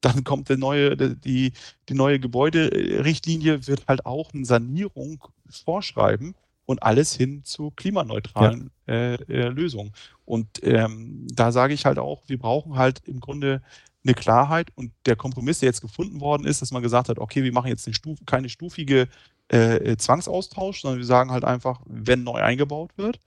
Dann 0.00 0.24
kommt 0.24 0.48
der 0.48 0.56
neue, 0.56 0.96
die, 0.96 1.52
die 1.88 1.94
neue 1.94 2.18
Gebäuderichtlinie, 2.20 3.66
wird 3.66 3.86
halt 3.86 4.06
auch 4.06 4.32
eine 4.32 4.44
Sanierung 4.44 5.24
vorschreiben 5.48 6.34
und 6.64 6.82
alles 6.82 7.14
hin 7.14 7.44
zu 7.44 7.72
klimaneutralen 7.72 8.70
ja. 8.86 8.94
äh, 8.94 9.14
äh, 9.14 9.48
Lösungen. 9.48 9.92
Und 10.24 10.62
ähm, 10.62 11.26
da 11.32 11.52
sage 11.52 11.74
ich 11.74 11.84
halt 11.84 11.98
auch, 11.98 12.22
wir 12.28 12.38
brauchen 12.38 12.76
halt 12.76 13.02
im 13.06 13.20
Grunde 13.20 13.60
eine 14.04 14.14
Klarheit 14.14 14.68
und 14.76 14.92
der 15.04 15.16
Kompromiss, 15.16 15.58
der 15.58 15.68
jetzt 15.68 15.80
gefunden 15.82 16.20
worden 16.20 16.46
ist, 16.46 16.62
dass 16.62 16.70
man 16.70 16.82
gesagt 16.82 17.08
hat, 17.08 17.18
okay, 17.18 17.42
wir 17.42 17.52
machen 17.52 17.68
jetzt 17.68 17.92
Stufe, 17.94 18.24
keine 18.24 18.48
stufige 18.48 19.08
äh, 19.48 19.96
Zwangsaustausch, 19.96 20.80
sondern 20.80 20.98
wir 20.98 21.06
sagen 21.06 21.32
halt 21.32 21.44
einfach, 21.44 21.80
wenn 21.86 22.22
neu 22.22 22.40
eingebaut 22.40 22.92
wird. 22.96 23.18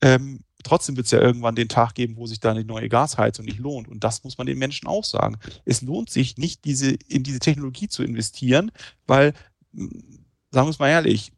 Ähm, 0.00 0.40
trotzdem 0.62 0.96
wird 0.96 1.06
es 1.06 1.12
ja 1.12 1.20
irgendwann 1.20 1.54
den 1.54 1.68
Tag 1.68 1.94
geben, 1.94 2.16
wo 2.16 2.26
sich 2.26 2.40
da 2.40 2.50
eine 2.50 2.64
neue 2.64 2.88
Gasheizung 2.88 3.44
nicht 3.44 3.58
lohnt. 3.58 3.88
Und 3.88 4.04
das 4.04 4.24
muss 4.24 4.38
man 4.38 4.46
den 4.46 4.58
Menschen 4.58 4.88
auch 4.88 5.04
sagen. 5.04 5.36
Es 5.64 5.82
lohnt 5.82 6.10
sich 6.10 6.36
nicht, 6.36 6.64
diese, 6.64 6.90
in 7.08 7.22
diese 7.22 7.38
Technologie 7.38 7.88
zu 7.88 8.02
investieren, 8.02 8.72
weil, 9.06 9.32
hm, 9.74 10.24
sagen 10.50 10.66
wir 10.66 10.70
es 10.70 10.78
mal 10.78 10.88
ehrlich, 10.88 11.32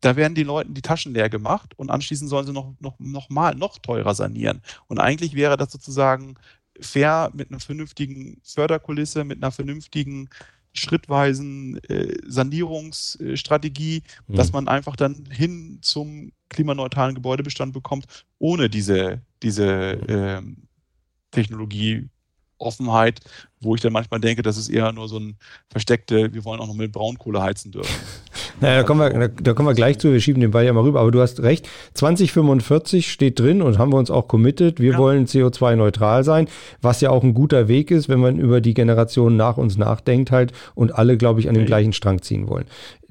da 0.00 0.14
werden 0.16 0.34
die 0.34 0.44
Leuten 0.44 0.74
die 0.74 0.82
Taschen 0.82 1.12
leer 1.12 1.28
gemacht 1.28 1.76
und 1.76 1.90
anschließend 1.90 2.30
sollen 2.30 2.46
sie 2.46 2.52
noch, 2.52 2.72
noch, 2.78 2.98
noch 2.98 3.30
mal 3.30 3.54
noch 3.54 3.78
teurer 3.78 4.14
sanieren. 4.14 4.62
Und 4.86 5.00
eigentlich 5.00 5.34
wäre 5.34 5.56
das 5.56 5.72
sozusagen 5.72 6.36
fair 6.80 7.30
mit 7.34 7.50
einer 7.50 7.58
vernünftigen 7.58 8.40
Förderkulisse, 8.44 9.24
mit 9.24 9.42
einer 9.42 9.50
vernünftigen 9.50 10.28
schrittweisen 10.72 11.82
äh, 11.84 12.16
Sanierungsstrategie, 12.26 14.02
mhm. 14.28 14.34
dass 14.34 14.52
man 14.52 14.68
einfach 14.68 14.94
dann 14.94 15.24
hin 15.30 15.78
zum 15.82 16.32
klimaneutralen 16.48 17.14
Gebäudebestand 17.14 17.72
bekommt, 17.72 18.06
ohne 18.38 18.68
diese, 18.68 19.22
diese 19.42 19.66
äh, 19.66 20.42
Technologie 21.30 22.08
Offenheit, 22.58 23.20
wo 23.60 23.74
ich 23.74 23.80
dann 23.80 23.92
manchmal 23.92 24.20
denke, 24.20 24.42
das 24.42 24.56
ist 24.56 24.68
eher 24.68 24.92
nur 24.92 25.08
so 25.08 25.18
ein 25.18 25.36
versteckte, 25.70 26.32
wir 26.32 26.44
wollen 26.44 26.60
auch 26.60 26.66
noch 26.66 26.74
mit 26.74 26.92
Braunkohle 26.92 27.42
heizen 27.42 27.72
dürfen. 27.72 27.94
Naja, 28.60 28.78
da 28.78 28.82
kommen, 28.82 29.20
wir, 29.20 29.28
da, 29.28 29.54
kommen 29.54 29.68
wir 29.68 29.74
gleich 29.74 30.00
zu, 30.00 30.10
wir 30.10 30.20
schieben 30.20 30.40
den 30.40 30.50
Ball 30.50 30.64
ja 30.64 30.72
mal 30.72 30.82
rüber, 30.82 30.98
aber 30.98 31.12
du 31.12 31.20
hast 31.20 31.42
recht, 31.42 31.68
2045 31.94 33.08
steht 33.08 33.38
drin 33.38 33.62
und 33.62 33.78
haben 33.78 33.92
wir 33.92 33.98
uns 33.98 34.10
auch 34.10 34.26
committed, 34.26 34.80
wir 34.80 34.92
ja. 34.92 34.98
wollen 34.98 35.26
CO2-neutral 35.26 36.24
sein, 36.24 36.48
was 36.80 37.00
ja 37.00 37.10
auch 37.10 37.22
ein 37.22 37.34
guter 37.34 37.68
Weg 37.68 37.92
ist, 37.92 38.08
wenn 38.08 38.18
man 38.18 38.36
über 38.36 38.60
die 38.60 38.74
Generation 38.74 39.36
nach 39.36 39.58
uns 39.58 39.76
nachdenkt 39.76 40.32
halt 40.32 40.52
und 40.74 40.92
alle, 40.92 41.16
glaube 41.16 41.38
ich, 41.38 41.48
an 41.48 41.54
den 41.54 41.66
gleichen 41.66 41.92
Strang 41.92 42.20
ziehen 42.20 42.48
wollen. 42.48 42.64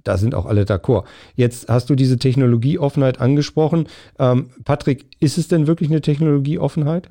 Da 0.04 0.18
sind 0.18 0.36
auch 0.36 0.46
alle 0.46 0.64
d'accord. 0.64 1.06
Jetzt 1.36 1.70
hast 1.70 1.90
du 1.90 1.96
diese 1.96 2.18
Technologieoffenheit 2.18 3.20
angesprochen. 3.20 3.88
Ähm, 4.20 4.50
Patrick, 4.64 5.06
ist 5.20 5.38
es 5.38 5.48
denn 5.48 5.68
wirklich 5.68 5.90
eine 5.90 6.02
Technologieoffenheit? 6.02 7.10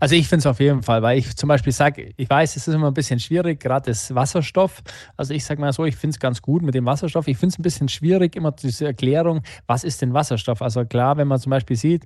Also 0.00 0.14
ich 0.14 0.28
finde 0.28 0.40
es 0.40 0.46
auf 0.46 0.60
jeden 0.60 0.82
Fall, 0.82 1.02
weil 1.02 1.18
ich 1.18 1.36
zum 1.36 1.48
Beispiel 1.48 1.72
sage, 1.72 2.12
ich 2.16 2.28
weiß, 2.30 2.56
es 2.56 2.68
ist 2.68 2.74
immer 2.74 2.88
ein 2.88 2.94
bisschen 2.94 3.20
schwierig, 3.20 3.60
gerade 3.60 3.90
das 3.90 4.14
Wasserstoff. 4.14 4.82
Also 5.16 5.34
ich 5.34 5.44
sage 5.44 5.60
mal 5.60 5.72
so, 5.72 5.84
ich 5.84 5.96
finde 5.96 6.14
es 6.14 6.20
ganz 6.20 6.42
gut 6.42 6.62
mit 6.62 6.74
dem 6.74 6.86
Wasserstoff. 6.86 7.28
Ich 7.28 7.36
finde 7.36 7.52
es 7.54 7.58
ein 7.58 7.62
bisschen 7.62 7.88
schwierig, 7.88 8.36
immer 8.36 8.52
diese 8.52 8.86
Erklärung, 8.86 9.42
was 9.66 9.84
ist 9.84 10.02
denn 10.02 10.14
Wasserstoff? 10.14 10.62
Also 10.62 10.84
klar, 10.84 11.16
wenn 11.16 11.28
man 11.28 11.40
zum 11.40 11.50
Beispiel 11.50 11.76
sieht, 11.76 12.04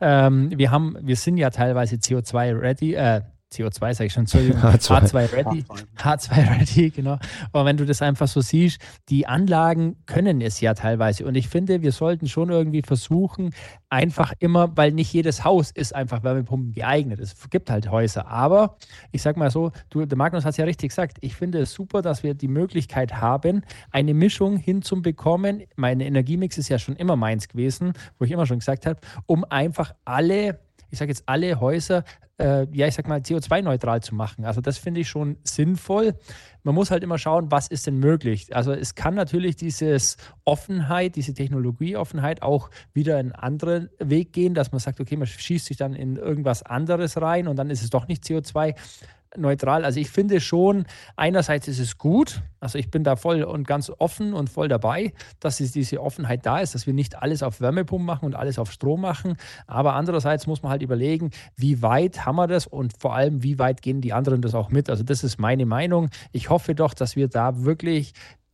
ähm, 0.00 0.50
wir 0.56 0.70
haben, 0.70 0.96
wir 1.00 1.16
sind 1.16 1.36
ja 1.36 1.50
teilweise 1.50 1.96
CO2-ready, 1.96 2.94
äh, 2.94 3.22
CO2 3.56 3.94
sage 3.94 4.06
ich 4.06 4.12
schon, 4.12 4.22
Entschuldigung, 4.22 4.60
H2. 4.62 5.12
H2 5.12 5.32
ready. 5.32 5.64
H2 5.98 6.58
ready, 6.58 6.90
genau. 6.90 7.18
Aber 7.52 7.64
wenn 7.64 7.76
du 7.76 7.86
das 7.86 8.02
einfach 8.02 8.28
so 8.28 8.40
siehst, 8.40 8.80
die 9.08 9.26
Anlagen 9.26 9.96
können 10.06 10.40
es 10.40 10.60
ja 10.60 10.74
teilweise. 10.74 11.24
Und 11.24 11.34
ich 11.34 11.48
finde, 11.48 11.82
wir 11.82 11.92
sollten 11.92 12.28
schon 12.28 12.50
irgendwie 12.50 12.82
versuchen, 12.82 13.50
einfach 13.88 14.32
immer, 14.38 14.76
weil 14.76 14.92
nicht 14.92 15.12
jedes 15.12 15.44
Haus 15.44 15.70
ist 15.70 15.94
einfach 15.94 16.22
Wärmepumpen 16.22 16.72
geeignet. 16.72 17.20
Es 17.20 17.34
gibt 17.50 17.70
halt 17.70 17.90
Häuser. 17.90 18.28
Aber 18.28 18.76
ich 19.12 19.22
sage 19.22 19.38
mal 19.38 19.50
so, 19.50 19.72
du, 19.90 20.04
der 20.04 20.18
Magnus 20.18 20.44
hat 20.44 20.50
es 20.50 20.56
ja 20.56 20.64
richtig 20.64 20.90
gesagt, 20.90 21.18
ich 21.20 21.34
finde 21.34 21.60
es 21.60 21.72
super, 21.72 22.02
dass 22.02 22.22
wir 22.22 22.34
die 22.34 22.48
Möglichkeit 22.48 23.14
haben, 23.20 23.62
eine 23.90 24.14
Mischung 24.14 24.56
hinzubekommen. 24.56 25.62
Mein 25.76 26.00
Energiemix 26.00 26.58
ist 26.58 26.68
ja 26.68 26.78
schon 26.78 26.96
immer 26.96 27.16
meins 27.16 27.48
gewesen, 27.48 27.92
wo 28.18 28.24
ich 28.24 28.30
immer 28.30 28.46
schon 28.46 28.58
gesagt 28.58 28.86
habe, 28.86 29.00
um 29.26 29.44
einfach 29.44 29.94
alle 30.04 30.58
ich 30.90 30.98
sage 30.98 31.10
jetzt 31.10 31.24
alle 31.26 31.60
Häuser, 31.60 32.04
äh, 32.38 32.66
ja, 32.72 32.86
ich 32.86 32.94
sag 32.94 33.08
mal, 33.08 33.20
CO2-neutral 33.20 34.02
zu 34.02 34.14
machen. 34.14 34.44
Also 34.44 34.60
das 34.60 34.78
finde 34.78 35.00
ich 35.00 35.08
schon 35.08 35.36
sinnvoll. 35.42 36.14
Man 36.62 36.74
muss 36.74 36.90
halt 36.90 37.02
immer 37.02 37.18
schauen, 37.18 37.50
was 37.50 37.68
ist 37.68 37.86
denn 37.86 37.98
möglich. 37.98 38.54
Also 38.54 38.72
es 38.72 38.94
kann 38.94 39.14
natürlich 39.14 39.56
dieses 39.56 40.16
Offenheit, 40.44 41.16
diese 41.16 41.32
Technologieoffenheit 41.32 42.42
auch 42.42 42.70
wieder 42.92 43.16
einen 43.16 43.32
anderen 43.32 43.88
Weg 43.98 44.32
gehen, 44.32 44.54
dass 44.54 44.72
man 44.72 44.80
sagt, 44.80 45.00
okay, 45.00 45.16
man 45.16 45.26
schießt 45.26 45.66
sich 45.66 45.76
dann 45.76 45.94
in 45.94 46.16
irgendwas 46.16 46.62
anderes 46.62 47.20
rein 47.20 47.48
und 47.48 47.56
dann 47.56 47.70
ist 47.70 47.82
es 47.82 47.90
doch 47.90 48.08
nicht 48.08 48.24
CO2 48.24 48.74
neutral. 49.36 49.84
Also 49.84 50.00
ich 50.00 50.10
finde 50.10 50.40
schon, 50.40 50.86
einerseits 51.16 51.68
ist 51.68 51.78
es 51.78 51.98
gut, 51.98 52.42
also 52.60 52.78
ich 52.78 52.90
bin 52.90 53.04
da 53.04 53.16
voll 53.16 53.42
und 53.42 53.66
ganz 53.66 53.90
offen 53.98 54.34
und 54.34 54.50
voll 54.50 54.68
dabei, 54.68 55.12
dass 55.40 55.58
diese 55.58 56.00
Offenheit 56.00 56.46
da 56.46 56.60
ist, 56.60 56.74
dass 56.74 56.86
wir 56.86 56.94
nicht 56.94 57.22
alles 57.22 57.42
auf 57.42 57.60
Wärmepumpen 57.60 58.06
machen 58.06 58.26
und 58.26 58.34
alles 58.34 58.58
auf 58.58 58.72
Strom 58.72 59.00
machen. 59.00 59.36
Aber 59.66 59.94
andererseits 59.94 60.46
muss 60.46 60.62
man 60.62 60.70
halt 60.70 60.82
überlegen, 60.82 61.30
wie 61.56 61.82
weit 61.82 62.24
haben 62.24 62.36
wir 62.36 62.46
das 62.46 62.66
und 62.66 62.94
vor 62.98 63.14
allem, 63.14 63.42
wie 63.42 63.58
weit 63.58 63.82
gehen 63.82 64.00
die 64.00 64.12
anderen 64.12 64.42
das 64.42 64.54
auch 64.54 64.70
mit. 64.70 64.90
Also 64.90 65.02
das 65.02 65.24
ist 65.24 65.38
meine 65.38 65.66
Meinung. 65.66 66.08
Ich 66.32 66.50
hoffe 66.50 66.74
doch, 66.74 66.94
dass 66.94 67.16
wir 67.16 67.28
da 67.28 67.64
wirklich 67.64 68.12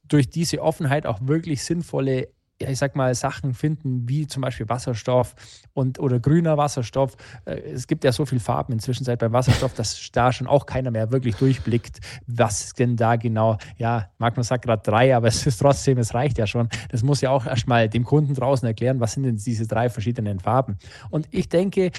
durch 0.08 0.28
diese 0.28 0.60
Offenheit 0.60 1.06
auch 1.06 1.20
wirklich 1.22 1.64
sinnvolle 1.64 2.28
ja, 2.62 2.70
ich 2.70 2.78
sag 2.78 2.96
mal, 2.96 3.14
Sachen 3.14 3.54
finden, 3.54 4.08
wie 4.08 4.26
zum 4.26 4.42
Beispiel 4.42 4.68
Wasserstoff 4.68 5.34
und 5.74 5.98
oder 5.98 6.20
grüner 6.20 6.56
Wasserstoff. 6.56 7.16
Äh, 7.44 7.60
es 7.60 7.86
gibt 7.86 8.04
ja 8.04 8.12
so 8.12 8.24
viele 8.24 8.40
Farben 8.40 8.72
inzwischen 8.72 9.04
seit 9.04 9.18
beim 9.18 9.32
Wasserstoff, 9.32 9.74
dass 9.76 10.10
da 10.12 10.32
schon 10.32 10.46
auch 10.46 10.66
keiner 10.66 10.90
mehr 10.90 11.10
wirklich 11.10 11.36
durchblickt, 11.36 12.00
was 12.26 12.72
denn 12.72 12.96
da 12.96 13.16
genau, 13.16 13.58
ja, 13.76 14.10
Magnus 14.18 14.48
sagt 14.48 14.64
gerade 14.64 14.82
drei, 14.82 15.14
aber 15.14 15.28
es 15.32 15.46
ist 15.46 15.58
trotzdem, 15.58 15.98
es 15.98 16.14
reicht 16.14 16.38
ja 16.38 16.46
schon. 16.46 16.68
Das 16.90 17.02
muss 17.02 17.20
ja 17.20 17.30
auch 17.30 17.46
erstmal 17.46 17.88
dem 17.88 18.04
Kunden 18.04 18.34
draußen 18.34 18.66
erklären, 18.66 19.00
was 19.00 19.12
sind 19.12 19.24
denn 19.24 19.36
diese 19.36 19.66
drei 19.66 19.90
verschiedenen 19.90 20.40
Farben. 20.40 20.78
Und 21.10 21.28
ich 21.30 21.48
denke, 21.48 21.90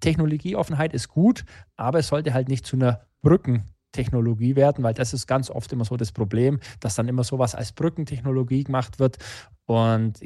Technologieoffenheit 0.00 0.94
ist 0.94 1.08
gut, 1.08 1.44
aber 1.76 1.98
es 1.98 2.08
sollte 2.08 2.32
halt 2.32 2.48
nicht 2.48 2.66
zu 2.66 2.76
einer 2.76 3.00
Brücken 3.20 3.64
Technologie 3.92 4.56
werden, 4.56 4.84
weil 4.84 4.94
das 4.94 5.12
ist 5.12 5.26
ganz 5.26 5.50
oft 5.50 5.72
immer 5.72 5.84
so 5.84 5.96
das 5.96 6.12
Problem, 6.12 6.60
dass 6.80 6.94
dann 6.94 7.08
immer 7.08 7.24
sowas 7.24 7.54
als 7.54 7.72
Brückentechnologie 7.72 8.64
gemacht 8.64 8.98
wird. 8.98 9.18
Und 9.66 10.20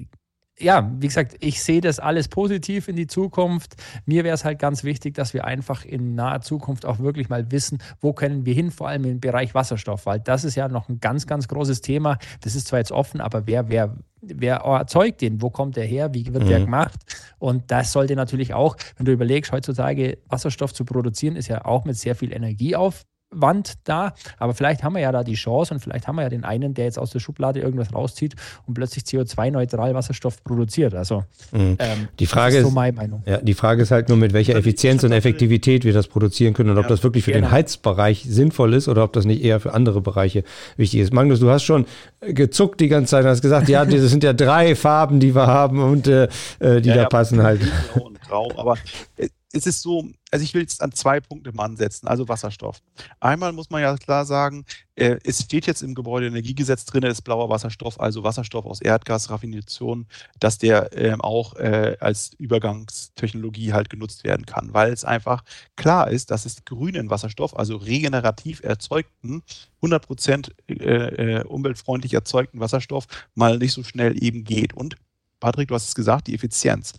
ja, 0.58 0.90
wie 0.98 1.08
gesagt, 1.08 1.36
ich 1.40 1.62
sehe 1.62 1.80
das 1.80 1.98
alles 1.98 2.28
positiv 2.28 2.88
in 2.88 2.96
die 2.96 3.06
Zukunft. 3.06 3.74
Mir 4.04 4.22
wäre 4.24 4.34
es 4.34 4.44
halt 4.44 4.58
ganz 4.58 4.84
wichtig, 4.84 5.14
dass 5.14 5.34
wir 5.34 5.44
einfach 5.44 5.84
in 5.84 6.14
naher 6.14 6.40
Zukunft 6.40 6.84
auch 6.84 6.98
wirklich 6.98 7.28
mal 7.28 7.50
wissen, 7.50 7.78
wo 8.00 8.12
können 8.12 8.44
wir 8.44 8.54
hin, 8.54 8.70
vor 8.70 8.88
allem 8.88 9.04
im 9.04 9.20
Bereich 9.20 9.54
Wasserstoff, 9.54 10.06
weil 10.06 10.20
das 10.20 10.44
ist 10.44 10.54
ja 10.54 10.68
noch 10.68 10.88
ein 10.88 11.00
ganz, 11.00 11.26
ganz 11.26 11.48
großes 11.48 11.80
Thema. 11.80 12.18
Das 12.42 12.54
ist 12.54 12.68
zwar 12.68 12.78
jetzt 12.78 12.92
offen, 12.92 13.20
aber 13.20 13.46
wer, 13.46 13.68
wer, 13.70 13.96
wer 14.20 14.56
erzeugt 14.56 15.22
den? 15.22 15.40
Wo 15.40 15.50
kommt 15.50 15.76
der 15.76 15.86
her? 15.86 16.12
Wie 16.14 16.32
wird 16.32 16.44
mhm. 16.44 16.48
der 16.48 16.60
gemacht? 16.60 17.00
Und 17.38 17.70
das 17.70 17.92
sollte 17.92 18.14
natürlich 18.14 18.54
auch, 18.54 18.76
wenn 18.96 19.06
du 19.06 19.12
überlegst, 19.12 19.52
heutzutage 19.52 20.18
Wasserstoff 20.28 20.74
zu 20.74 20.84
produzieren, 20.84 21.36
ist 21.36 21.48
ja 21.48 21.64
auch 21.64 21.84
mit 21.84 21.96
sehr 21.96 22.14
viel 22.14 22.32
Energie 22.32 22.76
auf, 22.76 23.04
Wand 23.32 23.74
da. 23.84 24.14
Aber 24.38 24.54
vielleicht 24.54 24.82
haben 24.82 24.94
wir 24.94 25.00
ja 25.00 25.12
da 25.12 25.24
die 25.24 25.34
Chance 25.34 25.74
und 25.74 25.80
vielleicht 25.80 26.06
haben 26.06 26.16
wir 26.16 26.22
ja 26.22 26.28
den 26.28 26.44
einen, 26.44 26.74
der 26.74 26.84
jetzt 26.84 26.98
aus 26.98 27.10
der 27.10 27.20
Schublade 27.20 27.60
irgendwas 27.60 27.92
rauszieht 27.92 28.34
und 28.66 28.74
plötzlich 28.74 29.04
CO2-neutral 29.04 29.94
Wasserstoff 29.94 30.42
produziert. 30.44 30.94
Also 30.94 31.24
mhm. 31.52 31.76
ähm, 31.78 32.08
die 32.18 32.26
Frage 32.26 32.58
ist, 32.58 32.64
so 32.64 32.70
meine 32.70 32.96
Meinung. 32.96 33.22
Ja, 33.26 33.38
die 33.38 33.54
Frage 33.54 33.82
ist 33.82 33.90
halt 33.90 34.08
nur, 34.08 34.18
mit 34.18 34.32
welcher 34.32 34.54
Effizienz 34.54 35.02
und 35.04 35.12
Effektivität 35.12 35.84
wir 35.84 35.92
das 35.92 36.08
produzieren 36.08 36.54
können 36.54 36.70
und 36.70 36.78
ob 36.78 36.88
das 36.88 37.02
wirklich 37.02 37.24
für 37.24 37.32
genau. 37.32 37.48
den 37.48 37.52
Heizbereich 37.52 38.24
sinnvoll 38.28 38.74
ist 38.74 38.88
oder 38.88 39.04
ob 39.04 39.12
das 39.12 39.24
nicht 39.24 39.42
eher 39.42 39.60
für 39.60 39.74
andere 39.74 40.00
Bereiche 40.00 40.44
wichtig 40.76 41.00
ist. 41.00 41.12
Magnus, 41.12 41.40
du 41.40 41.50
hast 41.50 41.64
schon 41.64 41.86
gezuckt 42.20 42.80
die 42.80 42.88
ganze 42.88 43.10
Zeit 43.10 43.24
und 43.24 43.30
hast 43.30 43.42
gesagt, 43.42 43.68
ja, 43.68 43.84
das 43.84 44.10
sind 44.10 44.24
ja 44.24 44.32
drei 44.32 44.74
Farben, 44.74 45.20
die 45.20 45.34
wir 45.34 45.46
haben 45.46 45.80
und 45.80 46.06
äh, 46.06 46.28
äh 46.58 46.80
die 46.80 46.88
ja, 46.88 46.94
da 46.94 47.02
ja, 47.02 47.08
passen 47.08 47.42
halt. 47.42 47.60
Und 47.94 48.20
grau, 48.22 48.50
aber 48.56 48.76
äh, 49.16 49.28
es 49.52 49.66
ist 49.66 49.82
so, 49.82 50.08
also 50.30 50.42
ich 50.42 50.54
will 50.54 50.62
jetzt 50.62 50.80
an 50.80 50.92
zwei 50.92 51.20
Punkte 51.20 51.52
mal 51.52 51.66
ansetzen, 51.66 52.08
also 52.08 52.28
Wasserstoff. 52.28 52.80
Einmal 53.20 53.52
muss 53.52 53.68
man 53.68 53.82
ja 53.82 53.94
klar 53.96 54.24
sagen, 54.24 54.64
äh, 54.94 55.18
es 55.24 55.42
steht 55.42 55.66
jetzt 55.66 55.82
im 55.82 55.94
Gebäudeenergiegesetz 55.94 56.86
drin, 56.86 57.02
ist 57.02 57.22
blauer 57.22 57.50
Wasserstoff, 57.50 58.00
also 58.00 58.24
Wasserstoff 58.24 58.64
aus 58.64 58.80
Erdgasraffination, 58.80 60.06
dass 60.40 60.58
der 60.58 60.96
ähm, 60.96 61.20
auch 61.20 61.54
äh, 61.56 61.96
als 62.00 62.32
Übergangstechnologie 62.38 63.74
halt 63.74 63.90
genutzt 63.90 64.24
werden 64.24 64.46
kann, 64.46 64.72
weil 64.72 64.92
es 64.92 65.04
einfach 65.04 65.44
klar 65.76 66.10
ist, 66.10 66.30
dass 66.30 66.46
es 66.46 66.64
grünen 66.64 67.10
Wasserstoff, 67.10 67.56
also 67.56 67.76
regenerativ 67.76 68.62
erzeugten, 68.62 69.42
100 69.76 70.06
Prozent 70.06 70.54
äh, 70.68 70.74
äh, 70.74 71.44
umweltfreundlich 71.44 72.14
erzeugten 72.14 72.60
Wasserstoff 72.60 73.06
mal 73.34 73.58
nicht 73.58 73.72
so 73.72 73.82
schnell 73.82 74.22
eben 74.22 74.44
geht. 74.44 74.72
Und 74.74 74.96
Patrick, 75.40 75.68
du 75.68 75.74
hast 75.74 75.88
es 75.88 75.94
gesagt, 75.94 76.28
die 76.28 76.34
Effizienz 76.34 76.94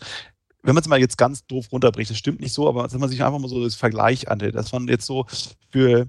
wenn 0.63 0.73
man 0.73 0.81
es 0.81 0.87
mal 0.87 0.99
jetzt 0.99 1.17
ganz 1.17 1.45
doof 1.45 1.71
runterbricht, 1.71 2.09
das 2.09 2.17
stimmt 2.17 2.39
nicht 2.39 2.53
so, 2.53 2.67
aber 2.67 2.91
wenn 2.91 2.99
man 2.99 3.09
sich 3.09 3.23
einfach 3.23 3.39
mal 3.39 3.49
so 3.49 3.63
das 3.63 3.75
Vergleich 3.75 4.29
anhält, 4.29 4.55
dass 4.55 4.71
man 4.71 4.87
jetzt 4.87 5.05
so 5.05 5.25
für 5.69 6.07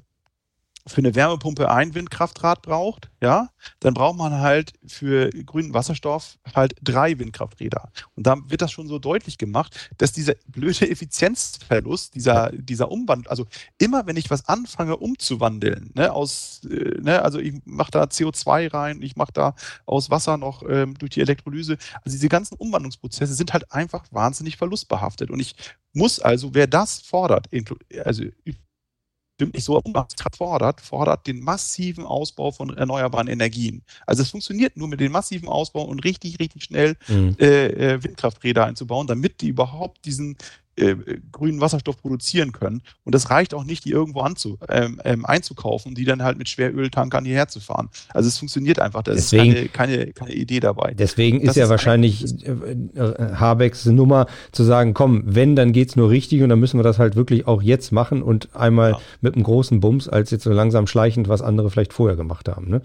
für 0.87 0.99
eine 0.99 1.15
Wärmepumpe 1.15 1.71
ein 1.71 1.95
Windkraftrad 1.95 2.61
braucht, 2.63 3.11
ja, 3.23 3.49
dann 3.81 3.95
braucht 3.95 4.19
man 4.19 4.41
halt 4.41 4.75
für 4.87 5.31
grünen 5.31 5.73
Wasserstoff 5.73 6.39
halt 6.55 6.75
drei 6.83 7.19
Windkrafträder. 7.19 7.91
Und 8.15 8.27
da 8.27 8.37
wird 8.49 8.61
das 8.61 8.71
schon 8.71 8.87
so 8.87 8.99
deutlich 8.99 9.39
gemacht, 9.39 9.91
dass 9.97 10.13
dieser 10.13 10.35
blöde 10.47 10.91
Effizienzverlust, 10.91 12.15
dieser, 12.15 12.51
dieser 12.53 12.91
Umwandlung, 12.91 13.31
also 13.31 13.47
immer 13.79 14.07
wenn 14.07 14.17
ich 14.17 14.31
was 14.31 14.47
anfange 14.47 14.99
umzuwandeln, 14.99 15.91
ne, 15.95 16.13
aus, 16.13 16.61
äh, 16.71 17.01
ne, 17.01 17.23
also 17.23 17.39
ich 17.39 17.55
mache 17.65 17.91
da 17.91 18.05
CO2 18.05 18.73
rein, 18.73 19.01
ich 19.01 19.17
mache 19.17 19.33
da 19.33 19.55
aus 19.87 20.11
Wasser 20.11 20.37
noch 20.37 20.63
ähm, 20.69 20.99
durch 20.99 21.13
die 21.13 21.23
Elektrolyse, 21.23 21.79
also 22.03 22.11
diese 22.15 22.29
ganzen 22.29 22.57
Umwandlungsprozesse 22.57 23.33
sind 23.35 23.55
halt 23.55 23.73
einfach 23.73 24.05
wahnsinnig 24.11 24.59
verlustbehaftet. 24.59 25.31
Und 25.31 25.41
ich 25.41 25.55
muss 25.95 26.21
also, 26.21 26.55
wer 26.55 26.67
das 26.67 27.01
fordert, 27.01 27.49
also 28.05 28.25
stimmt 29.35 29.55
nicht 29.55 29.65
so, 29.65 29.81
fordert, 30.37 30.81
fordert 30.81 31.27
den 31.27 31.41
massiven 31.41 32.05
Ausbau 32.05 32.53
von 32.53 32.77
erneuerbaren 32.77 33.29
Energien. 33.29 33.83
Also 34.07 34.23
es 34.23 34.31
funktioniert 34.31 34.77
nur 34.77 34.89
mit 34.89 35.01
dem 35.01 35.13
massiven 35.13 35.49
Ausbau 35.49 35.83
und 35.83 36.05
richtig, 36.05 36.39
richtig 36.39 36.65
schnell 36.65 36.97
mhm. 37.09 37.37
äh, 37.41 37.67
äh 37.67 38.03
Windkrafträder 38.03 38.65
einzubauen, 38.65 39.07
damit 39.07 39.41
die 39.41 39.49
überhaupt 39.49 40.05
diesen 40.05 40.37
äh, 40.77 40.97
grünen 41.31 41.61
Wasserstoff 41.61 42.01
produzieren 42.01 42.53
können. 42.53 42.83
Und 43.05 43.15
das 43.15 43.31
reicht 43.31 43.55
auch 43.55 43.65
nicht, 43.65 43.85
die 43.85 43.91
irgendwo 43.91 44.21
anzu, 44.21 44.59
ähm, 44.69 45.01
ähm, 45.05 45.25
einzukaufen, 45.25 45.95
die 45.95 46.05
dann 46.05 46.23
halt 46.23 46.39
mit 46.39 46.49
Schweröltankern 46.49 47.25
hierher 47.25 47.49
zu 47.49 47.61
fahren. 47.61 47.89
Also 48.09 48.29
es 48.29 48.39
funktioniert 48.39 48.79
einfach. 48.79 49.03
Da 49.03 49.13
ist 49.13 49.31
keine, 49.31 49.69
keine, 49.69 50.13
keine, 50.13 50.33
Idee 50.33 50.61
dabei. 50.61 50.95
Deswegen 50.95 51.41
ist 51.41 51.57
ja 51.57 51.65
ist 51.65 51.71
wahrscheinlich 51.71 52.25
äh, 52.45 52.51
äh, 52.51 53.35
Habecks 53.35 53.87
Nummer 53.87 54.27
zu 54.53 54.65
sagen, 54.65 54.95
komm, 54.95 55.23
wenn, 55.27 55.57
dann 55.57 55.73
geht 55.73 55.91
es 55.91 55.97
nur 55.97 56.11
richtig 56.11 56.43
und 56.43 56.49
dann 56.49 56.61
müssen 56.61 56.79
wir 56.79 56.85
das 56.85 56.99
halt 56.99 57.17
wirklich 57.17 57.47
auch 57.47 57.63
jetzt 57.63 57.93
machen 57.93 58.23
und 58.23 58.55
einmal 58.55 58.93
ja. 58.93 59.01
mit 59.21 59.35
einem 59.35 59.45
großen 59.45 59.81
Bums, 59.81 60.09
als 60.09 60.31
jetzt 60.31 60.45
so 60.45 60.53
langsam 60.53 60.87
schleichend, 60.87 61.29
was 61.29 61.43
andere 61.43 61.71
vielleicht 61.71 61.93
vorher 61.93 62.17
gemacht 62.17 62.49
haben. 62.49 62.69
Ne? 62.69 62.83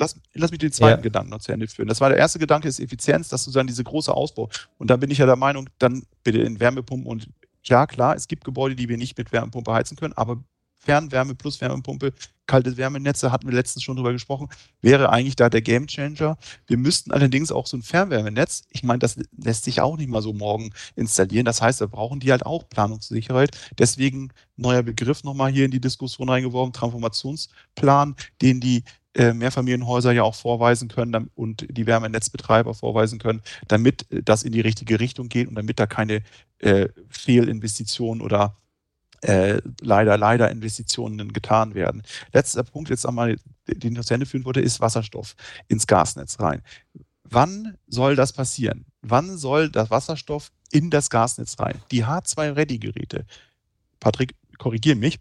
Lass, 0.00 0.16
lass 0.34 0.50
mich 0.50 0.58
den 0.58 0.72
zweiten 0.72 0.98
ja. 0.98 1.02
Gedanken 1.02 1.30
noch 1.30 1.38
zu 1.38 1.52
Ende 1.52 1.68
führen. 1.68 1.88
Das 1.88 2.00
war 2.00 2.08
der 2.08 2.18
erste 2.18 2.38
Gedanke, 2.38 2.66
ist 2.66 2.80
Effizienz, 2.80 3.28
dass 3.28 3.44
du 3.44 3.52
dann 3.52 3.66
diese 3.66 3.84
große 3.84 4.12
Ausbau. 4.12 4.48
Und 4.78 4.90
da 4.90 4.96
bin 4.96 5.10
ich 5.10 5.18
ja 5.18 5.26
der 5.26 5.36
Meinung, 5.36 5.68
dann 5.78 6.02
bitte 6.24 6.40
in 6.40 6.58
Wärmepumpen 6.58 7.06
und 7.06 7.28
ja, 7.62 7.86
klar, 7.86 8.16
es 8.16 8.26
gibt 8.26 8.44
Gebäude, 8.44 8.74
die 8.74 8.88
wir 8.88 8.96
nicht 8.96 9.16
mit 9.18 9.32
Wärmepumpe 9.32 9.72
heizen 9.72 9.96
können, 9.96 10.14
aber 10.14 10.42
Fernwärme 10.80 11.34
plus 11.34 11.60
Wärmepumpe, 11.60 12.14
kalte 12.46 12.76
Wärmenetze, 12.76 13.30
hatten 13.30 13.46
wir 13.46 13.54
letztens 13.54 13.84
schon 13.84 13.96
drüber 13.96 14.12
gesprochen, 14.12 14.48
wäre 14.80 15.10
eigentlich 15.10 15.36
da 15.36 15.50
der 15.50 15.60
Gamechanger. 15.60 16.38
Wir 16.66 16.76
müssten 16.78 17.12
allerdings 17.12 17.52
auch 17.52 17.66
so 17.66 17.76
ein 17.76 17.82
Fernwärmenetz, 17.82 18.62
ich 18.70 18.82
meine, 18.82 18.98
das 18.98 19.16
lässt 19.36 19.64
sich 19.64 19.82
auch 19.82 19.98
nicht 19.98 20.08
mal 20.08 20.22
so 20.22 20.32
morgen 20.32 20.72
installieren. 20.96 21.44
Das 21.44 21.60
heißt, 21.60 21.80
da 21.82 21.86
brauchen 21.86 22.18
die 22.18 22.32
halt 22.32 22.46
auch 22.46 22.68
Planungssicherheit. 22.68 23.56
Deswegen 23.78 24.32
neuer 24.56 24.82
Begriff 24.82 25.22
nochmal 25.22 25.52
hier 25.52 25.66
in 25.66 25.70
die 25.70 25.80
Diskussion 25.80 26.28
reingeworfen, 26.28 26.72
Transformationsplan, 26.72 28.16
den 28.40 28.60
die 28.60 28.84
Mehrfamilienhäuser 29.14 30.12
ja 30.12 30.22
auch 30.22 30.34
vorweisen 30.34 30.88
können 30.88 31.30
und 31.34 31.66
die 31.68 31.86
Wärmenetzbetreiber 31.86 32.74
vorweisen 32.74 33.18
können, 33.18 33.42
damit 33.66 34.10
äh, 34.10 34.22
das 34.22 34.42
in 34.42 34.52
die 34.52 34.60
richtige 34.60 35.00
Richtung 35.00 35.28
geht 35.28 35.48
und 35.48 35.56
damit 35.56 35.80
da 35.80 35.86
keine 35.86 36.22
äh, 36.58 36.88
Fehlinvestitionen 37.08 38.22
oder 38.22 38.56
äh, 39.22 39.60
leider, 39.80 40.16
leider 40.16 40.50
Investitionen 40.50 41.32
getan 41.32 41.74
werden. 41.74 42.02
Letzter 42.32 42.62
Punkt 42.62 42.88
jetzt 42.88 43.04
einmal, 43.04 43.36
den 43.66 43.96
ich 43.96 44.06
zu 44.06 44.14
Ende 44.14 44.26
führen 44.26 44.44
wollte, 44.44 44.60
ist 44.60 44.80
Wasserstoff 44.80 45.34
ins 45.68 45.86
Gasnetz 45.86 46.40
rein. 46.40 46.62
Wann 47.24 47.76
soll 47.86 48.16
das 48.16 48.32
passieren? 48.32 48.86
Wann 49.02 49.36
soll 49.36 49.70
das 49.70 49.90
Wasserstoff 49.90 50.50
in 50.72 50.90
das 50.90 51.10
Gasnetz 51.10 51.58
rein? 51.58 51.80
Die 51.90 52.04
H2-Ready-Geräte, 52.04 53.26
Patrick, 54.00 54.34
korrigiere 54.58 54.96
mich, 54.96 55.18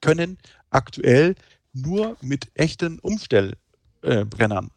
können 0.00 0.38
aktuell 0.70 1.36
nur 1.76 2.16
mit 2.20 2.50
echten 2.54 2.98
Umstellbrennern, 2.98 4.70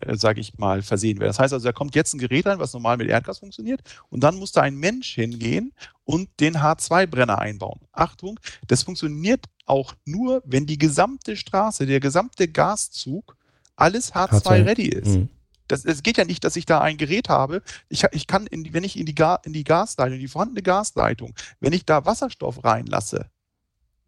äh, 0.00 0.16
sage 0.16 0.40
ich 0.40 0.58
mal, 0.58 0.82
versehen 0.82 1.18
werden. 1.18 1.30
Das 1.30 1.38
heißt 1.38 1.52
also, 1.52 1.64
da 1.64 1.72
kommt 1.72 1.94
jetzt 1.94 2.12
ein 2.14 2.18
Gerät 2.18 2.46
rein, 2.46 2.58
was 2.58 2.72
normal 2.72 2.96
mit 2.96 3.08
Erdgas 3.08 3.38
funktioniert, 3.38 3.80
und 4.10 4.22
dann 4.22 4.36
muss 4.36 4.52
da 4.52 4.62
ein 4.62 4.76
Mensch 4.76 5.14
hingehen 5.14 5.72
und 6.04 6.28
den 6.40 6.56
H2-Brenner 6.56 7.38
einbauen. 7.38 7.80
Achtung, 7.92 8.38
das 8.66 8.82
funktioniert 8.82 9.46
auch 9.66 9.94
nur, 10.04 10.42
wenn 10.44 10.66
die 10.66 10.78
gesamte 10.78 11.36
Straße, 11.36 11.86
der 11.86 12.00
gesamte 12.00 12.48
Gaszug, 12.48 13.36
alles 13.76 14.12
H2-ready 14.14 14.88
ist. 14.88 15.16
Mhm. 15.16 15.28
Das, 15.68 15.84
es 15.84 16.02
geht 16.02 16.18
ja 16.18 16.24
nicht, 16.24 16.44
dass 16.44 16.56
ich 16.56 16.66
da 16.66 16.80
ein 16.80 16.98
Gerät 16.98 17.28
habe. 17.28 17.62
Ich, 17.88 18.04
ich 18.12 18.26
kann, 18.26 18.46
in, 18.46 18.74
wenn 18.74 18.84
ich 18.84 18.98
in 18.98 19.06
die, 19.06 19.14
Ga, 19.14 19.36
in 19.44 19.54
die 19.54 19.64
Gasleitung, 19.64 20.18
die 20.18 20.28
vorhandene 20.28 20.62
Gasleitung, 20.62 21.34
wenn 21.60 21.72
ich 21.72 21.86
da 21.86 22.04
Wasserstoff 22.04 22.62
reinlasse, 22.62 23.30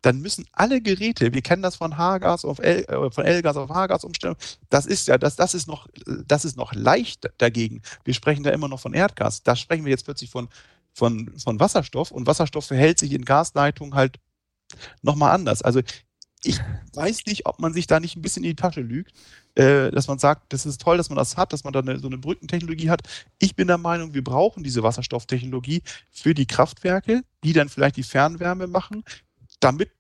dann 0.05 0.21
müssen 0.21 0.45
alle 0.53 0.83
Geräte, 0.83 1.33
wir 1.33 1.41
kennen 1.41 1.63
das 1.63 1.77
von 1.77 1.97
H-Gas 1.97 2.45
auf 2.45 2.59
L, 2.59 2.85
äh, 2.85 3.11
von 3.11 3.25
L-Gas 3.25 3.57
auf 3.57 3.71
H-Gas 3.71 4.05
umstellen, 4.05 4.37
das 4.69 4.85
ist 4.85 5.09
ja, 5.09 5.17
das, 5.17 5.35
das 5.37 5.55
ist 5.55 5.67
noch, 5.67 5.89
das 6.27 6.45
ist 6.45 6.59
noch 6.59 6.75
leicht 6.75 7.31
dagegen. 7.39 7.81
Wir 8.05 8.13
sprechen 8.13 8.43
da 8.43 8.51
immer 8.51 8.69
noch 8.69 8.81
von 8.81 8.93
Erdgas. 8.93 9.43
Da 9.43 9.57
sprechen 9.57 9.87
wir 9.87 9.91
jetzt 9.91 10.05
plötzlich 10.05 10.29
von, 10.29 10.49
von, 10.93 11.33
von 11.39 11.59
Wasserstoff 11.59 12.11
und 12.11 12.27
Wasserstoff 12.27 12.67
verhält 12.67 12.99
sich 12.99 13.13
in 13.13 13.25
Gasleitungen 13.25 13.95
halt 13.95 14.21
nochmal 15.01 15.35
anders. 15.35 15.63
Also 15.63 15.81
ich 16.43 16.61
weiß 16.93 17.25
nicht, 17.25 17.47
ob 17.47 17.59
man 17.59 17.73
sich 17.73 17.87
da 17.87 17.99
nicht 17.99 18.17
ein 18.17 18.23
bisschen 18.23 18.45
in 18.45 18.51
die 18.51 18.57
Tasche 18.57 18.83
lügt, 18.83 19.13
äh, 19.55 19.91
dass 19.91 20.07
man 20.07 20.19
sagt, 20.19 20.53
das 20.53 20.67
ist 20.67 20.83
toll, 20.83 20.99
dass 20.99 21.09
man 21.09 21.17
das 21.17 21.39
hat, 21.39 21.55
dass 21.55 21.65
man 21.65 21.73
da 21.73 21.81
eine, 21.81 21.99
so 21.99 22.09
eine 22.09 22.19
Brückentechnologie 22.19 22.91
hat. 22.91 23.09
Ich 23.39 23.57
bin 23.57 23.69
der 23.69 23.79
Meinung, 23.79 24.13
wir 24.13 24.23
brauchen 24.23 24.63
diese 24.63 24.83
Wasserstofftechnologie 24.83 25.83
für 26.11 26.35
die 26.35 26.47
Kraftwerke, 26.47 27.23
die 27.43 27.55
dann 27.55 27.71
vielleicht 27.71 27.97
die 27.97 28.03
Fernwärme 28.03 28.67
machen, 28.67 29.03
damit 29.61 29.91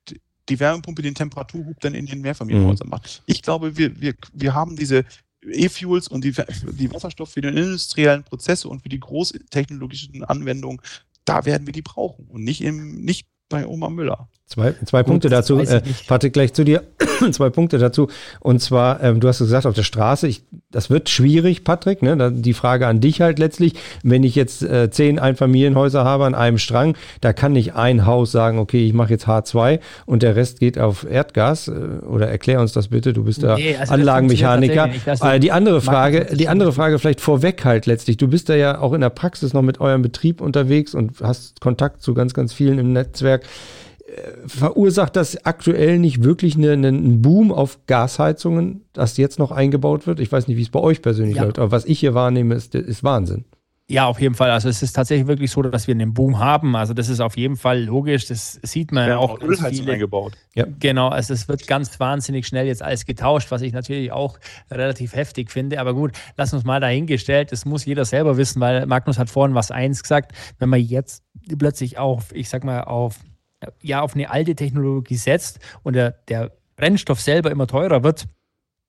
die 0.49 0.61
Wärmepumpe 0.61 1.03
den 1.03 1.15
Temperaturhub 1.15 1.81
dann 1.81 1.95
in 1.95 2.07
den 2.07 2.21
Mehrfamilienhäusern 2.21 2.87
mhm. 2.87 2.91
macht. 2.91 3.23
Ich 3.27 3.43
glaube, 3.43 3.77
wir, 3.77 4.01
wir, 4.01 4.15
wir 4.33 4.55
haben 4.55 4.77
diese 4.77 5.05
E-Fuels 5.43 6.09
und 6.09 6.25
die, 6.25 6.33
die 6.33 6.93
Wasserstoff 6.93 7.31
für 7.31 7.41
die 7.41 7.49
industriellen 7.49 8.25
Prozesse 8.25 8.69
und 8.69 8.81
für 8.81 8.89
die 8.89 9.01
großtechnologischen 9.01 10.25
Anwendungen, 10.25 10.81
da 11.25 11.45
werden 11.45 11.67
wir 11.67 11.73
die 11.73 11.83
brauchen 11.83 12.27
und 12.27 12.45
nicht 12.45 12.61
im, 12.61 13.05
nicht 13.05 13.27
bei 13.49 13.67
Oma 13.67 13.91
Müller. 13.91 14.29
Zwei, 14.47 14.75
zwei 14.85 15.03
Gut, 15.03 15.07
Punkte 15.07 15.31
dazu. 15.31 15.59
Äh, 15.59 15.81
Patrick, 16.07 16.35
gleich 16.35 16.53
zu 16.53 16.65
dir. 16.65 16.83
zwei 17.33 17.49
Punkte 17.49 17.79
dazu. 17.79 18.09
Und 18.41 18.61
zwar, 18.61 19.03
ähm, 19.03 19.19
du 19.19 19.27
hast 19.27 19.39
gesagt, 19.39 19.65
auf 19.65 19.75
der 19.75 19.85
Straße, 19.85 20.29
ich, 20.29 20.45
das 20.71 20.91
wird 20.91 21.09
schwierig, 21.09 21.65
Patrick. 21.65 22.03
Ne? 22.03 22.31
die 22.31 22.53
Frage 22.53 22.87
an 22.87 23.01
dich 23.01 23.23
halt 23.23 23.39
letztlich. 23.39 23.73
Wenn 24.03 24.23
ich 24.23 24.35
jetzt 24.35 24.63
äh, 24.63 24.91
zehn 24.91 25.19
Einfamilienhäuser 25.19 26.05
habe 26.05 26.27
an 26.27 26.35
einem 26.35 26.59
Strang, 26.59 26.95
da 27.23 27.33
kann 27.33 27.53
nicht 27.53 27.75
ein 27.75 28.05
Haus 28.05 28.33
sagen, 28.33 28.59
okay, 28.59 28.87
ich 28.87 28.93
mache 28.93 29.11
jetzt 29.11 29.27
H2 29.27 29.81
und 30.05 30.23
der 30.23 30.37
Rest 30.37 30.61
geht 30.61 30.79
auf 30.79 31.07
Erdgas. 31.11 31.69
Äh, 31.69 31.73
oder 32.07 32.29
erklär 32.29 32.61
uns 32.61 32.73
das 32.73 32.89
bitte, 32.89 33.15
du 33.15 33.25
bist 33.25 33.43
da 33.43 33.57
nee, 33.57 33.77
also 33.77 33.95
Anlagenmechaniker. 33.95 34.91
Äh, 35.23 35.41
die 35.41 35.53
andere 35.53 35.81
Frage, 35.81 36.37
die 36.37 36.49
andere 36.49 36.73
Frage 36.73 36.99
vielleicht 36.99 37.23
vorweg 37.23 37.65
halt 37.65 37.87
letztlich. 37.87 38.19
Du 38.19 38.29
bist 38.29 38.51
da 38.51 38.55
ja 38.55 38.79
auch 38.79 38.93
in 38.93 39.01
der 39.01 39.11
Praxis 39.11 39.55
noch 39.55 39.63
mit 39.63 39.81
eurem 39.81 40.03
Betrieb 40.03 40.43
unterwegs 40.43 40.95
und 40.95 41.23
hast 41.23 41.61
Kontakt 41.61 42.03
zu 42.03 42.13
ganz, 42.13 42.35
ganz 42.35 42.53
vielen 42.53 42.79
im 42.79 42.93
Netzwerk 42.93 43.34
verursacht 44.47 45.17
das 45.17 45.45
aktuell 45.45 45.99
nicht 45.99 46.23
wirklich 46.23 46.57
einen 46.57 46.85
eine 46.85 47.17
Boom 47.19 47.53
auf 47.53 47.79
Gasheizungen, 47.87 48.83
das 48.93 49.17
jetzt 49.17 49.39
noch 49.39 49.51
eingebaut 49.51 50.07
wird? 50.07 50.21
Ich 50.21 50.31
weiß 50.31 50.47
nicht, 50.49 50.57
wie 50.57 50.63
es 50.63 50.71
bei 50.71 50.81
euch 50.81 51.03
persönlich 51.03 51.37
ja. 51.37 51.45
läuft, 51.45 51.59
aber 51.59 51.71
was 51.71 51.85
ich 51.85 52.01
hier 52.01 52.15
wahrnehme, 52.15 52.55
ist, 52.55 52.75
ist 52.75 53.03
Wahnsinn. 53.03 53.45
Ja, 53.87 54.07
auf 54.07 54.19
jeden 54.19 54.35
Fall. 54.35 54.51
Also 54.51 54.71
es 54.71 54.83
ist 54.83 54.95
tatsächlich 54.95 55.27
wirklich 55.27 55.51
so, 55.51 55.61
dass 55.61 55.87
wir 55.87 55.95
einen 55.95 56.15
Boom 56.15 56.39
haben. 56.39 56.75
Also 56.75 56.95
das 56.95 57.11
ist 57.11 57.21
auf 57.21 57.37
jeden 57.37 57.57
Fall 57.57 57.83
logisch. 57.83 58.27
Das 58.27 58.59
sieht 58.63 58.93
man 58.93 59.09
ja, 59.09 59.19
auch. 59.19 59.33
auch 59.33 59.41
Ölheizung 59.43 59.87
eingebaut. 59.89 60.33
Ja. 60.55 60.65
Genau, 60.79 61.09
also 61.09 61.35
es 61.35 61.49
wird 61.49 61.67
ganz 61.67 62.01
wahnsinnig 62.01 62.47
schnell 62.47 62.67
jetzt 62.67 62.83
alles 62.83 63.05
getauscht, 63.05 63.51
was 63.51 63.61
ich 63.61 63.75
natürlich 63.75 64.11
auch 64.11 64.39
relativ 64.71 65.15
heftig 65.15 65.51
finde. 65.51 65.81
Aber 65.81 65.93
gut, 65.93 66.13
lass 66.37 66.55
uns 66.55 66.65
mal 66.65 66.81
dahingestellt. 66.81 67.53
Das 67.53 67.67
muss 67.67 67.85
jeder 67.85 68.07
selber 68.07 68.39
wissen, 68.39 68.59
weil 68.61 68.87
Magnus 68.87 69.19
hat 69.19 69.29
vorhin 69.29 69.55
was 69.55 69.71
eins 69.71 70.03
gesagt. 70.03 70.33
Wenn 70.59 70.71
man 70.71 70.81
jetzt 70.81 71.23
plötzlich 71.59 71.99
auf, 71.99 72.35
ich 72.35 72.49
sag 72.49 72.65
mal, 72.65 72.85
auf 72.85 73.19
ja 73.83 74.01
auf 74.01 74.15
eine 74.15 74.31
alte 74.31 74.55
Technologie 74.55 75.17
setzt 75.17 75.59
und 75.83 75.95
der, 75.95 76.13
der 76.29 76.53
Brennstoff 76.77 77.21
selber 77.21 77.51
immer 77.51 77.67
teurer 77.67 78.03
wird, 78.03 78.27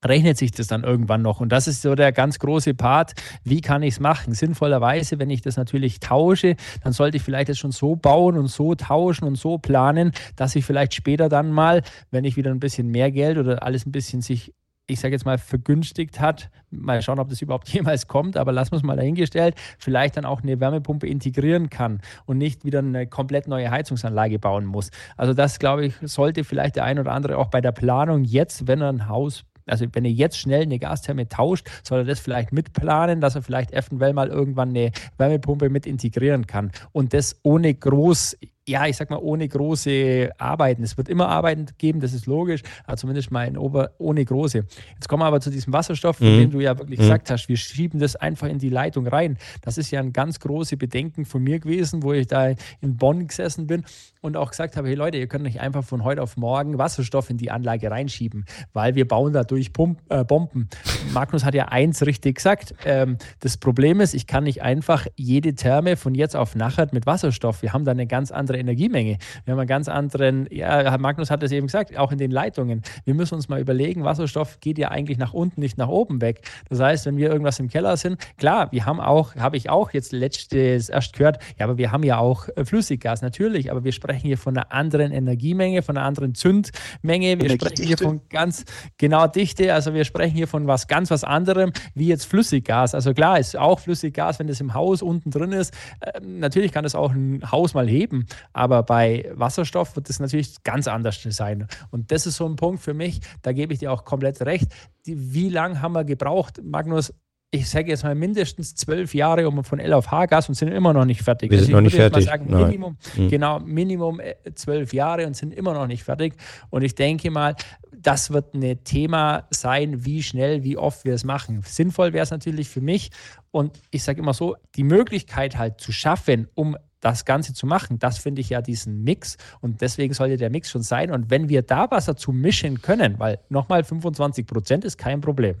rechnet 0.04 0.36
sich 0.36 0.52
das 0.52 0.66
dann 0.66 0.84
irgendwann 0.84 1.22
noch. 1.22 1.40
Und 1.40 1.50
das 1.50 1.68
ist 1.68 1.82
so 1.82 1.94
der 1.94 2.12
ganz 2.12 2.38
große 2.38 2.74
Part. 2.74 3.12
Wie 3.44 3.60
kann 3.60 3.82
ich 3.82 3.94
es 3.94 4.00
machen? 4.00 4.34
Sinnvollerweise, 4.34 5.18
wenn 5.18 5.30
ich 5.30 5.42
das 5.42 5.56
natürlich 5.56 6.00
tausche, 6.00 6.56
dann 6.82 6.92
sollte 6.92 7.16
ich 7.16 7.22
vielleicht 7.22 7.48
das 7.48 7.58
schon 7.58 7.72
so 7.72 7.96
bauen 7.96 8.36
und 8.36 8.48
so 8.48 8.74
tauschen 8.74 9.24
und 9.24 9.36
so 9.36 9.58
planen, 9.58 10.12
dass 10.36 10.56
ich 10.56 10.64
vielleicht 10.64 10.94
später 10.94 11.28
dann 11.28 11.50
mal, 11.50 11.82
wenn 12.10 12.24
ich 12.24 12.36
wieder 12.36 12.50
ein 12.50 12.60
bisschen 12.60 12.88
mehr 12.88 13.10
Geld 13.10 13.38
oder 13.38 13.62
alles 13.62 13.86
ein 13.86 13.92
bisschen 13.92 14.22
sich 14.22 14.52
ich 14.88 15.00
sage 15.00 15.14
jetzt 15.14 15.24
mal, 15.24 15.38
vergünstigt 15.38 16.20
hat. 16.20 16.50
Mal 16.70 17.02
schauen, 17.02 17.18
ob 17.18 17.28
das 17.28 17.42
überhaupt 17.42 17.68
jemals 17.72 18.06
kommt, 18.06 18.36
aber 18.36 18.52
lassen 18.52 18.72
wir 18.72 18.76
es 18.76 18.82
mal 18.82 18.96
dahingestellt, 18.96 19.56
vielleicht 19.78 20.16
dann 20.16 20.24
auch 20.24 20.42
eine 20.42 20.60
Wärmepumpe 20.60 21.06
integrieren 21.06 21.70
kann 21.70 22.00
und 22.24 22.38
nicht 22.38 22.64
wieder 22.64 22.78
eine 22.78 23.06
komplett 23.06 23.48
neue 23.48 23.70
Heizungsanlage 23.70 24.38
bauen 24.38 24.64
muss. 24.64 24.90
Also 25.16 25.34
das, 25.34 25.58
glaube 25.58 25.86
ich, 25.86 25.94
sollte 26.02 26.44
vielleicht 26.44 26.76
der 26.76 26.84
ein 26.84 26.98
oder 26.98 27.12
andere 27.12 27.38
auch 27.38 27.48
bei 27.48 27.60
der 27.60 27.72
Planung 27.72 28.24
jetzt, 28.24 28.66
wenn 28.68 28.80
er 28.80 28.88
ein 28.90 29.08
Haus 29.08 29.44
also 29.66 29.86
wenn 29.92 30.04
er 30.04 30.10
jetzt 30.10 30.38
schnell 30.38 30.62
eine 30.62 30.78
Gastherme 30.78 31.28
tauscht, 31.28 31.68
soll 31.82 32.00
er 32.00 32.04
das 32.04 32.20
vielleicht 32.20 32.52
mitplanen, 32.52 33.20
dass 33.20 33.34
er 33.34 33.42
vielleicht 33.42 33.72
eventuell 33.72 34.12
mal 34.12 34.28
irgendwann 34.28 34.70
eine 34.70 34.92
Wärmepumpe 35.18 35.68
mit 35.68 35.86
integrieren 35.86 36.46
kann. 36.46 36.72
Und 36.92 37.12
das 37.12 37.36
ohne 37.42 37.74
groß 37.74 38.36
ja, 38.68 38.86
ich 38.86 38.96
sag 38.96 39.10
mal, 39.10 39.18
ohne 39.18 39.46
große 39.46 40.30
Arbeiten. 40.38 40.82
Es 40.82 40.96
wird 40.96 41.08
immer 41.08 41.28
Arbeiten 41.28 41.66
geben, 41.78 42.00
das 42.00 42.12
ist 42.12 42.26
logisch, 42.26 42.62
aber 42.84 42.96
zumindest 42.96 43.30
mal 43.30 43.46
in 43.46 43.56
Ober 43.56 43.92
ohne 43.98 44.24
große. 44.24 44.64
Jetzt 44.94 45.08
kommen 45.08 45.22
wir 45.22 45.26
aber 45.26 45.40
zu 45.40 45.50
diesem 45.50 45.72
Wasserstoff, 45.72 46.16
von 46.16 46.34
mhm. 46.34 46.40
dem 46.40 46.50
du 46.50 46.60
ja 46.60 46.76
wirklich 46.78 46.98
mhm. 46.98 47.04
gesagt 47.04 47.30
hast, 47.30 47.48
wir 47.48 47.56
schieben 47.56 48.00
das 48.00 48.16
einfach 48.16 48.48
in 48.48 48.58
die 48.58 48.68
Leitung 48.68 49.06
rein. 49.06 49.38
Das 49.62 49.78
ist 49.78 49.90
ja 49.92 50.00
ein 50.00 50.12
ganz 50.12 50.40
großes 50.40 50.78
Bedenken 50.78 51.24
von 51.24 51.42
mir 51.42 51.60
gewesen, 51.60 52.02
wo 52.02 52.12
ich 52.12 52.26
da 52.26 52.48
in 52.80 52.96
Bonn 52.96 53.28
gesessen 53.28 53.66
bin 53.66 53.84
und 54.20 54.36
auch 54.36 54.50
gesagt 54.50 54.76
habe, 54.76 54.88
hey 54.88 54.94
Leute, 54.94 55.18
ihr 55.18 55.28
könnt 55.28 55.44
nicht 55.44 55.60
einfach 55.60 55.84
von 55.84 56.02
heute 56.02 56.22
auf 56.22 56.36
morgen 56.36 56.78
Wasserstoff 56.78 57.30
in 57.30 57.36
die 57.36 57.50
Anlage 57.50 57.90
reinschieben, 57.90 58.44
weil 58.72 58.96
wir 58.96 59.06
bauen 59.06 59.32
dadurch 59.32 59.72
Pump, 59.72 60.00
äh, 60.08 60.24
Bomben. 60.24 60.68
Magnus 61.14 61.44
hat 61.44 61.54
ja 61.54 61.66
eins 61.68 62.04
richtig 62.04 62.36
gesagt. 62.36 62.74
Ähm, 62.84 63.18
das 63.40 63.56
Problem 63.56 64.00
ist, 64.00 64.14
ich 64.14 64.26
kann 64.26 64.44
nicht 64.44 64.62
einfach 64.62 65.06
jede 65.14 65.54
Therme 65.54 65.96
von 65.96 66.14
jetzt 66.14 66.34
auf 66.34 66.56
nachher 66.56 66.88
mit 66.92 67.06
Wasserstoff. 67.06 67.62
Wir 67.62 67.72
haben 67.72 67.84
da 67.84 67.92
eine 67.92 68.06
ganz 68.06 68.32
andere 68.32 68.55
andere 68.56 68.58
Energiemenge. 68.58 69.18
Wir 69.44 69.52
haben 69.52 69.60
einen 69.60 69.68
ganz 69.68 69.88
anderen, 69.88 70.46
ja, 70.50 70.96
Magnus 70.98 71.30
hat 71.30 71.42
es 71.42 71.52
eben 71.52 71.66
gesagt, 71.66 71.96
auch 71.96 72.12
in 72.12 72.18
den 72.18 72.30
Leitungen. 72.30 72.82
Wir 73.04 73.14
müssen 73.14 73.34
uns 73.34 73.48
mal 73.48 73.60
überlegen, 73.60 74.04
Wasserstoff 74.04 74.60
geht 74.60 74.78
ja 74.78 74.90
eigentlich 74.90 75.18
nach 75.18 75.32
unten, 75.32 75.60
nicht 75.60 75.78
nach 75.78 75.88
oben 75.88 76.20
weg. 76.20 76.40
Das 76.68 76.80
heißt, 76.80 77.06
wenn 77.06 77.16
wir 77.16 77.30
irgendwas 77.30 77.58
im 77.58 77.68
Keller 77.68 77.96
sind, 77.96 78.18
klar, 78.38 78.70
wir 78.72 78.86
haben 78.86 79.00
auch, 79.00 79.34
habe 79.36 79.56
ich 79.56 79.70
auch 79.70 79.92
jetzt 79.92 80.12
letztes 80.12 80.88
erst 80.88 81.14
gehört, 81.14 81.38
ja, 81.58 81.66
aber 81.66 81.78
wir 81.78 81.92
haben 81.92 82.02
ja 82.02 82.18
auch 82.18 82.48
äh, 82.56 82.64
Flüssiggas, 82.64 83.22
natürlich, 83.22 83.70
aber 83.70 83.84
wir 83.84 83.92
sprechen 83.92 84.26
hier 84.26 84.38
von 84.38 84.56
einer 84.56 84.72
anderen 84.72 85.12
Energiemenge, 85.12 85.82
von 85.82 85.96
einer 85.96 86.06
anderen 86.06 86.34
Zündmenge. 86.34 87.40
Wir 87.40 87.50
sprechen 87.50 87.84
hier 87.86 87.98
von 87.98 88.20
ganz 88.28 88.64
genau 88.98 89.26
Dichte, 89.26 89.72
also 89.72 89.94
wir 89.94 90.04
sprechen 90.04 90.34
hier 90.34 90.48
von 90.48 90.66
was 90.66 90.88
ganz 90.88 91.10
was 91.10 91.24
anderem, 91.24 91.72
wie 91.94 92.08
jetzt 92.08 92.26
Flüssiggas. 92.26 92.94
Also 92.94 93.14
klar, 93.14 93.38
ist 93.38 93.56
auch 93.56 93.80
Flüssiggas, 93.80 94.38
wenn 94.38 94.46
das 94.46 94.60
im 94.60 94.74
Haus 94.74 95.02
unten 95.02 95.30
drin 95.30 95.52
ist. 95.52 95.74
Äh, 96.00 96.20
natürlich 96.20 96.72
kann 96.72 96.84
das 96.84 96.94
auch 96.94 97.12
ein 97.12 97.42
Haus 97.50 97.74
mal 97.74 97.88
heben, 97.88 98.26
aber 98.52 98.82
bei 98.82 99.30
Wasserstoff 99.34 99.96
wird 99.96 100.10
es 100.10 100.20
natürlich 100.20 100.62
ganz 100.62 100.88
anders 100.88 101.22
sein. 101.22 101.66
Und 101.90 102.12
das 102.12 102.26
ist 102.26 102.36
so 102.36 102.46
ein 102.46 102.56
Punkt 102.56 102.82
für 102.82 102.94
mich, 102.94 103.20
da 103.42 103.52
gebe 103.52 103.72
ich 103.72 103.80
dir 103.80 103.92
auch 103.92 104.04
komplett 104.04 104.40
recht. 104.42 104.68
Die, 105.06 105.34
wie 105.34 105.48
lange 105.48 105.80
haben 105.80 105.92
wir 105.92 106.04
gebraucht, 106.04 106.60
Magnus? 106.62 107.12
Ich 107.52 107.70
sage 107.70 107.88
jetzt 107.88 108.02
mal 108.02 108.14
mindestens 108.14 108.74
zwölf 108.74 109.14
Jahre 109.14 109.48
um 109.48 109.62
von 109.62 109.78
L 109.78 109.92
auf 109.92 110.10
H-Gas 110.10 110.48
und 110.48 110.56
sind 110.56 110.68
immer 110.68 110.92
noch 110.92 111.04
nicht 111.04 111.22
fertig. 111.22 111.50
Wir 111.50 111.58
sind 111.58 111.68
also 111.68 111.76
noch 111.76 111.82
nicht 111.82 111.94
fertig. 111.94 112.24
Sagen, 112.24 112.50
Minimum, 112.50 112.96
mhm. 113.16 113.28
Genau, 113.28 113.60
Minimum 113.60 114.20
äh, 114.20 114.34
zwölf 114.54 114.92
Jahre 114.92 115.26
und 115.26 115.36
sind 115.36 115.54
immer 115.54 115.72
noch 115.72 115.86
nicht 115.86 116.02
fertig. 116.02 116.34
Und 116.70 116.82
ich 116.82 116.96
denke 116.96 117.30
mal, 117.30 117.54
das 117.92 118.30
wird 118.30 118.54
ein 118.54 118.82
Thema 118.84 119.46
sein, 119.50 120.04
wie 120.04 120.22
schnell, 120.22 120.64
wie 120.64 120.76
oft 120.76 121.04
wir 121.04 121.14
es 121.14 121.24
machen. 121.24 121.62
Sinnvoll 121.64 122.12
wäre 122.12 122.24
es 122.24 122.30
natürlich 122.30 122.68
für 122.68 122.80
mich 122.80 123.10
und 123.52 123.80
ich 123.90 124.02
sage 124.02 124.20
immer 124.20 124.34
so, 124.34 124.56
die 124.74 124.84
Möglichkeit 124.84 125.56
halt 125.56 125.80
zu 125.80 125.92
schaffen, 125.92 126.48
um 126.54 126.76
das 127.06 127.24
Ganze 127.24 127.54
zu 127.54 127.68
machen, 127.68 128.00
das 128.00 128.18
finde 128.18 128.40
ich 128.40 128.50
ja 128.50 128.60
diesen 128.60 129.04
Mix 129.04 129.36
und 129.60 129.80
deswegen 129.80 130.12
sollte 130.12 130.36
der 130.36 130.50
Mix 130.50 130.70
schon 130.70 130.82
sein. 130.82 131.12
Und 131.12 131.30
wenn 131.30 131.48
wir 131.48 131.62
da 131.62 131.88
was 131.88 132.06
dazu 132.06 132.32
mischen 132.32 132.82
können, 132.82 133.20
weil 133.20 133.38
nochmal 133.48 133.84
25 133.84 134.44
Prozent 134.44 134.84
ist 134.84 134.98
kein 134.98 135.20
Problem. 135.20 135.54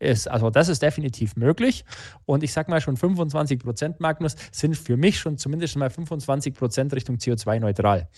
Ist, 0.00 0.28
also 0.28 0.50
das 0.50 0.68
ist 0.68 0.82
definitiv 0.82 1.36
möglich. 1.36 1.84
Und 2.26 2.42
ich 2.42 2.52
sage 2.52 2.68
mal 2.68 2.80
schon 2.80 2.96
25 2.96 3.60
Prozent, 3.60 4.00
Magnus, 4.00 4.34
sind 4.50 4.76
für 4.76 4.96
mich 4.96 5.20
schon 5.20 5.38
zumindest 5.38 5.76
mal 5.76 5.88
25 5.88 6.52
Prozent 6.54 6.92
Richtung 6.92 7.18
CO2-neutral. 7.18 8.08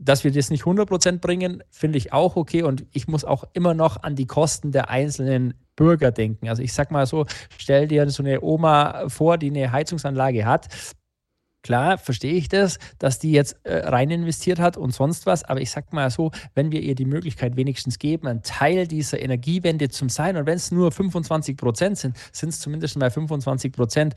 Dass 0.00 0.24
wir 0.24 0.32
das 0.32 0.50
nicht 0.50 0.62
100 0.62 0.88
Prozent 0.88 1.20
bringen, 1.20 1.62
finde 1.70 1.96
ich 1.96 2.12
auch 2.12 2.34
okay. 2.34 2.64
Und 2.64 2.86
ich 2.90 3.06
muss 3.06 3.24
auch 3.24 3.44
immer 3.52 3.72
noch 3.72 4.02
an 4.02 4.16
die 4.16 4.26
Kosten 4.26 4.72
der 4.72 4.90
einzelnen 4.90 5.54
Bürger 5.76 6.10
denken. 6.10 6.48
Also 6.48 6.60
ich 6.60 6.72
sage 6.72 6.92
mal 6.92 7.06
so, 7.06 7.24
stell 7.56 7.86
dir 7.86 8.10
so 8.10 8.24
eine 8.24 8.40
Oma 8.42 9.08
vor, 9.08 9.38
die 9.38 9.50
eine 9.50 9.70
Heizungsanlage 9.70 10.44
hat 10.44 10.66
Klar, 11.66 11.98
verstehe 11.98 12.34
ich 12.34 12.48
das, 12.48 12.78
dass 13.00 13.18
die 13.18 13.32
jetzt 13.32 13.56
äh, 13.64 13.78
rein 13.78 14.08
investiert 14.12 14.60
hat 14.60 14.76
und 14.76 14.94
sonst 14.94 15.26
was, 15.26 15.42
aber 15.42 15.60
ich 15.60 15.72
sag 15.72 15.92
mal 15.92 16.08
so, 16.10 16.30
wenn 16.54 16.70
wir 16.70 16.80
ihr 16.80 16.94
die 16.94 17.04
Möglichkeit 17.04 17.56
wenigstens 17.56 17.98
geben, 17.98 18.28
ein 18.28 18.42
Teil 18.44 18.86
dieser 18.86 19.20
Energiewende 19.20 19.88
zu 19.88 20.08
sein 20.08 20.36
und 20.36 20.46
wenn 20.46 20.54
es 20.54 20.70
nur 20.70 20.92
25 20.92 21.56
Prozent 21.56 21.98
sind, 21.98 22.16
sind 22.30 22.50
es 22.50 22.60
zumindest 22.60 22.96
mal 22.98 23.10
25 23.10 23.72
Prozent. 23.72 24.14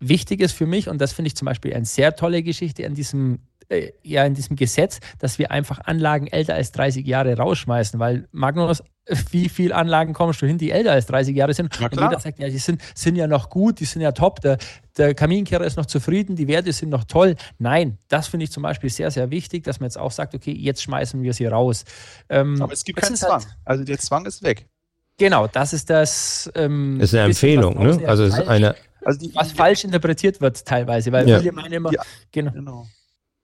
Wichtig 0.00 0.40
ist 0.40 0.54
für 0.54 0.66
mich, 0.66 0.88
und 0.88 1.00
das 1.00 1.12
finde 1.12 1.28
ich 1.28 1.36
zum 1.36 1.46
Beispiel 1.46 1.72
eine 1.72 1.84
sehr 1.84 2.16
tolle 2.16 2.42
Geschichte 2.42 2.84
an 2.84 2.94
diesem 2.94 3.38
äh, 3.68 3.92
ja 4.02 4.24
in 4.24 4.34
diesem 4.34 4.56
Gesetz, 4.56 4.98
dass 5.20 5.38
wir 5.38 5.52
einfach 5.52 5.78
Anlagen 5.84 6.26
älter 6.26 6.54
als 6.54 6.72
30 6.72 7.06
Jahre 7.06 7.36
rausschmeißen, 7.36 8.00
weil 8.00 8.26
Magnus, 8.32 8.82
wie 9.30 9.48
viele 9.48 9.74
Anlagen 9.74 10.12
kommst 10.12 10.42
du 10.42 10.46
hin, 10.46 10.58
die 10.58 10.70
älter 10.70 10.92
als 10.92 11.06
30 11.06 11.34
Jahre 11.34 11.54
sind? 11.54 11.80
Und 11.80 11.92
jeder 11.92 12.20
sagt, 12.20 12.38
ja, 12.38 12.48
die 12.48 12.58
sind, 12.58 12.80
sind 12.94 13.16
ja 13.16 13.26
noch 13.26 13.50
gut, 13.50 13.80
die 13.80 13.84
sind 13.84 14.00
ja 14.00 14.12
top, 14.12 14.40
der, 14.40 14.58
der 14.96 15.14
Kaminkehrer 15.14 15.64
ist 15.64 15.76
noch 15.76 15.86
zufrieden, 15.86 16.36
die 16.36 16.46
Werte 16.46 16.72
sind 16.72 16.90
noch 16.90 17.04
toll. 17.04 17.34
Nein, 17.58 17.98
das 18.08 18.28
finde 18.28 18.44
ich 18.44 18.52
zum 18.52 18.62
Beispiel 18.62 18.90
sehr, 18.90 19.10
sehr 19.10 19.30
wichtig, 19.30 19.64
dass 19.64 19.80
man 19.80 19.86
jetzt 19.86 19.98
auch 19.98 20.12
sagt, 20.12 20.34
okay, 20.34 20.52
jetzt 20.52 20.82
schmeißen 20.82 21.22
wir 21.22 21.32
sie 21.32 21.46
raus. 21.46 21.84
Ähm, 22.28 22.60
Aber 22.62 22.72
es 22.72 22.84
gibt 22.84 23.00
keinen 23.00 23.16
Zwang. 23.16 23.32
Halt, 23.32 23.48
also 23.64 23.84
der 23.84 23.98
Zwang 23.98 24.24
ist 24.26 24.42
weg. 24.42 24.66
Genau, 25.18 25.46
das 25.46 25.72
ist 25.72 25.90
das. 25.90 26.50
Ähm, 26.54 27.00
ist 27.00 27.14
eine 27.14 27.24
Empfehlung, 27.24 27.82
ne? 27.82 28.00
Also 28.06 28.24
es 28.24 28.38
ist 28.38 28.48
eine. 28.48 28.74
Also 29.04 29.18
die, 29.18 29.34
was 29.34 29.52
falsch 29.52 29.84
interpretiert 29.84 30.40
wird 30.40 30.64
teilweise, 30.64 31.10
weil 31.10 31.28
ja. 31.28 31.40
viele 31.40 31.52
meinen 31.52 31.72
immer, 31.72 31.92
ja, 31.92 32.02
genau. 32.30 32.52
genau 32.52 32.86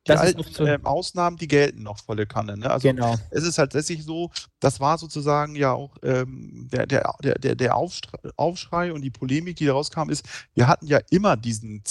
die 0.06 0.12
alten 0.12 0.42
so 0.42 0.64
äh, 0.64 0.78
Ausnahmen, 0.82 1.36
die 1.36 1.48
gelten 1.48 1.82
noch 1.82 1.98
volle 1.98 2.26
Kanne. 2.26 2.56
Ne? 2.56 2.70
Also 2.70 2.88
genau. 2.88 3.16
es 3.30 3.44
ist 3.44 3.58
halt 3.58 3.72
tatsächlich 3.72 4.06
so, 4.06 4.30
das 4.60 4.80
war 4.80 4.96
sozusagen 4.98 5.54
ja 5.54 5.72
auch 5.72 5.96
ähm, 6.02 6.68
der, 6.72 6.86
der, 6.86 7.14
der, 7.20 7.54
der 7.54 7.76
Aufschrei 7.76 8.92
und 8.92 9.02
die 9.02 9.10
Polemik, 9.10 9.56
die 9.56 9.66
daraus 9.66 9.90
kam, 9.90 10.08
ist, 10.10 10.24
wir 10.54 10.66
hatten 10.66 10.86
ja 10.86 11.00
immer 11.10 11.36
diesen 11.36 11.82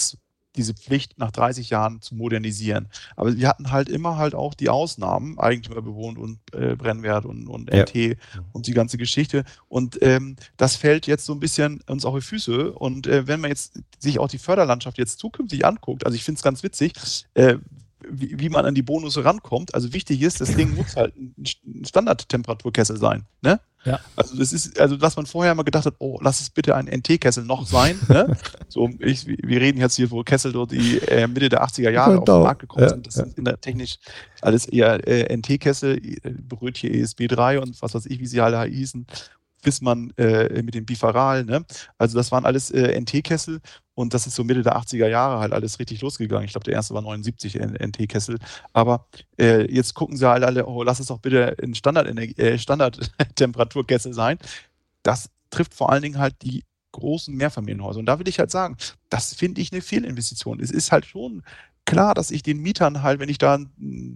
diese 0.58 0.74
Pflicht 0.74 1.18
nach 1.18 1.32
30 1.32 1.70
Jahren 1.70 2.02
zu 2.02 2.16
modernisieren. 2.16 2.90
Aber 3.16 3.38
wir 3.38 3.48
hatten 3.48 3.72
halt 3.72 3.90
immer 3.90 4.18
halt 4.18 4.36
auch 4.36 4.54
die 4.54 4.70
Ausnahmen, 4.70 5.40
Eigentümer 5.40 5.82
bewohnt 5.82 6.18
und 6.18 6.40
äh, 6.54 6.76
Brennwert 6.76 7.26
und, 7.26 7.48
und 7.48 7.72
NT 7.72 7.96
ja. 7.96 8.16
und 8.52 8.68
die 8.68 8.74
ganze 8.74 8.98
Geschichte. 8.98 9.44
Und 9.68 10.02
ähm, 10.02 10.36
das 10.58 10.76
fällt 10.76 11.08
jetzt 11.08 11.26
so 11.26 11.34
ein 11.34 11.40
bisschen 11.40 11.82
uns 11.88 12.06
auf 12.06 12.16
die 12.16 12.22
Füße. 12.22 12.74
Und 12.74 13.08
äh, 13.08 13.28
wenn 13.28 13.40
man 13.40 13.52
jetzt 13.52 13.80
sich 14.00 14.20
auch 14.20 14.28
die 14.28 14.40
Förderlandschaft 14.40 14.98
jetzt 14.98 15.20
zukünftig 15.20 15.66
anguckt, 15.66 16.06
also 16.06 16.16
ich 16.16 16.24
finde 16.24 16.40
es 16.40 16.44
ganz 16.44 16.64
witzig, 16.64 16.94
äh, 17.36 17.58
wie, 18.08 18.40
wie, 18.40 18.50
man 18.50 18.66
an 18.66 18.76
die 18.76 18.82
Bonus 18.82 19.24
rankommt. 19.24 19.74
Also 19.74 19.94
wichtig 19.94 20.22
ist, 20.22 20.42
das 20.42 20.56
Ding 20.56 20.76
muss 20.76 20.96
halt 20.96 21.16
ein 21.16 21.86
Standardtemperaturkessel 21.86 22.98
sein. 22.98 23.26
Ne? 23.42 23.60
Ja. 23.86 24.00
Also 24.16 24.38
das 24.38 24.54
ist, 24.54 24.80
also 24.80 24.98
dass 24.98 25.16
man 25.16 25.26
vorher 25.26 25.56
mal 25.56 25.64
gedacht 25.64 25.86
hat, 25.86 25.96
oh, 26.00 26.20
lass 26.22 26.42
es 26.42 26.50
bitte 26.50 26.76
ein 26.76 26.88
NT-Kessel 26.88 27.44
noch 27.46 27.66
sein. 27.66 28.00
ne? 28.08 28.36
So, 28.70 28.90
ich, 29.00 29.26
wir 29.26 29.62
reden 29.62 29.80
jetzt 29.80 29.96
hier, 29.96 30.12
wo 30.12 30.24
Kessel 30.24 30.52
dort 30.52 30.72
die 30.72 30.98
äh, 31.08 31.26
Mitte 31.26 31.50
der 31.50 31.64
80er 31.64 31.90
Jahre 31.90 32.20
auf 32.20 32.26
den 32.26 32.42
Markt 32.42 32.60
gekommen 32.60 32.84
ja, 32.84 32.90
sind. 32.90 33.08
Das 33.08 33.16
ja. 33.16 33.24
sind 33.24 33.38
in 33.38 33.46
der 33.46 33.60
technisch 33.60 33.98
alles 34.42 34.66
eher 34.66 35.08
äh, 35.08 35.36
NT-Kessel, 35.36 35.98
äh, 35.98 36.32
Brötchen 36.48 36.92
ESB3 36.92 37.60
und 37.60 37.82
was 37.82 37.94
weiß 37.96 38.06
ich, 38.08 38.20
wie 38.20 38.28
sie 38.28 38.42
alle 38.42 38.62
hießen 38.64 39.08
bis 39.64 39.82
man 39.82 40.12
äh, 40.18 40.62
mit 40.62 40.76
dem 40.76 40.86
Bifaral, 40.86 41.44
ne? 41.44 41.66
Also 41.98 42.16
das 42.16 42.32
waren 42.32 42.46
alles 42.46 42.72
äh, 42.72 42.98
NT-Kessel 43.02 43.60
und 43.98 44.14
das 44.14 44.28
ist 44.28 44.36
so 44.36 44.44
Mitte 44.44 44.62
der 44.62 44.78
80er 44.78 45.08
Jahre 45.08 45.40
halt 45.40 45.54
alles 45.54 45.80
richtig 45.80 46.02
losgegangen. 46.02 46.46
Ich 46.46 46.52
glaube, 46.52 46.66
der 46.66 46.76
erste 46.76 46.94
war 46.94 47.02
79 47.02 47.56
NT-Kessel. 47.56 48.38
Aber 48.72 49.08
äh, 49.40 49.66
jetzt 49.74 49.96
gucken 49.96 50.16
sie 50.16 50.30
halt 50.30 50.44
alle, 50.44 50.68
oh, 50.68 50.84
lass 50.84 51.00
es 51.00 51.08
doch 51.08 51.18
bitte 51.18 51.58
ein 51.64 51.74
äh, 51.74 52.60
Standard-Temperaturkessel 52.60 54.14
sein. 54.14 54.38
Das 55.02 55.32
trifft 55.50 55.74
vor 55.74 55.92
allen 55.92 56.04
Dingen 56.04 56.20
halt 56.20 56.36
die 56.44 56.64
großen 56.92 57.34
Mehrfamilienhäuser. 57.36 57.98
Und 57.98 58.06
da 58.06 58.20
will 58.20 58.28
ich 58.28 58.38
halt 58.38 58.52
sagen, 58.52 58.78
das 59.10 59.34
finde 59.34 59.62
ich 59.62 59.72
eine 59.72 59.82
Fehlinvestition. 59.82 60.60
Es 60.60 60.70
ist 60.70 60.92
halt 60.92 61.08
schon 61.08 61.42
klar, 61.88 62.14
dass 62.14 62.30
ich 62.30 62.44
den 62.44 62.60
Mietern 62.62 63.02
halt, 63.02 63.20
wenn 63.20 63.30
ich 63.30 63.40
da 63.40 63.58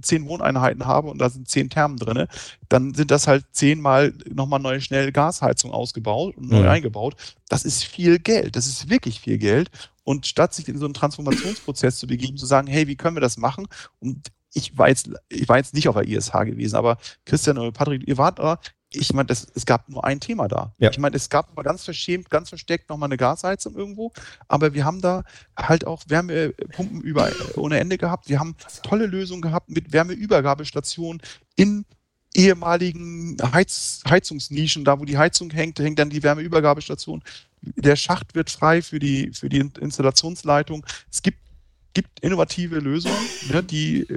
zehn 0.01 0.27
Wohneinheiten 0.27 0.85
habe 0.85 1.09
und 1.09 1.17
da 1.17 1.29
sind 1.29 1.47
zehn 1.49 1.69
Thermen 1.69 1.97
drin, 1.97 2.27
dann 2.69 2.93
sind 2.93 3.09
das 3.09 3.27
halt 3.27 3.45
zehnmal 3.51 4.13
nochmal 4.29 4.59
neue 4.59 4.81
schnell 4.81 5.11
Gasheizung 5.11 5.71
ausgebaut 5.71 6.37
und 6.37 6.49
neu 6.49 6.61
mhm. 6.61 6.67
eingebaut. 6.67 7.15
Das 7.49 7.65
ist 7.65 7.83
viel 7.83 8.19
Geld. 8.19 8.55
Das 8.55 8.67
ist 8.67 8.89
wirklich 8.89 9.21
viel 9.21 9.39
Geld. 9.39 9.71
Und 10.03 10.27
statt 10.27 10.53
sich 10.53 10.67
in 10.67 10.77
so 10.77 10.85
einen 10.85 10.93
Transformationsprozess 10.93 11.97
zu 11.97 12.07
begeben, 12.07 12.37
zu 12.37 12.45
sagen, 12.45 12.67
hey, 12.67 12.87
wie 12.87 12.95
können 12.95 13.15
wir 13.15 13.21
das 13.21 13.37
machen? 13.37 13.67
Und 13.99 14.27
ich 14.53 14.77
war 14.77 14.89
jetzt, 14.89 15.09
ich 15.29 15.47
war 15.47 15.57
jetzt 15.57 15.73
nicht 15.73 15.87
auf 15.87 15.95
der 15.95 16.07
ISH 16.07 16.31
gewesen, 16.31 16.75
aber 16.75 16.97
Christian 17.25 17.57
und 17.57 17.73
Patrick, 17.73 18.05
ihr 18.05 18.17
wart 18.17 18.39
da, 18.39 18.59
ich 18.93 19.13
meine, 19.13 19.29
es 19.31 19.65
gab 19.65 19.87
nur 19.89 20.03
ein 20.03 20.19
Thema 20.19 20.47
da. 20.47 20.73
Ja. 20.77 20.89
Ich 20.89 20.97
meine, 20.97 21.15
es 21.15 21.29
gab 21.29 21.55
mal 21.55 21.63
ganz 21.63 21.83
verschämt, 21.83 22.29
ganz 22.29 22.49
versteckt 22.49 22.89
nochmal 22.89 23.07
eine 23.07 23.17
Gasheizung 23.17 23.75
irgendwo, 23.75 24.11
aber 24.47 24.73
wir 24.73 24.83
haben 24.83 25.01
da 25.01 25.23
halt 25.57 25.87
auch 25.87 26.03
Wärmepumpen 26.07 27.01
über, 27.01 27.31
ohne 27.55 27.79
Ende 27.79 27.97
gehabt. 27.97 28.27
Wir 28.27 28.39
haben 28.39 28.55
tolle 28.83 29.05
Lösungen 29.05 29.41
gehabt 29.41 29.69
mit 29.69 29.93
Wärmeübergabestationen 29.93 31.21
in 31.55 31.85
ehemaligen 32.33 33.37
Heiz, 33.53 34.01
Heizungsnischen, 34.07 34.85
da 34.85 34.99
wo 34.99 35.05
die 35.05 35.17
Heizung 35.17 35.51
hängt, 35.51 35.79
hängt 35.79 35.99
dann 35.99 36.09
die 36.09 36.23
Wärmeübergabestation. 36.23 37.23
Der 37.61 37.95
Schacht 37.95 38.35
wird 38.35 38.49
frei 38.49 38.81
für 38.81 38.99
die, 38.99 39.31
für 39.33 39.49
die 39.49 39.59
Installationsleitung. 39.79 40.85
Es 41.09 41.21
gibt, 41.21 41.39
gibt 41.93 42.19
innovative 42.21 42.79
Lösungen, 42.79 43.17
ne, 43.51 43.63
die 43.63 44.07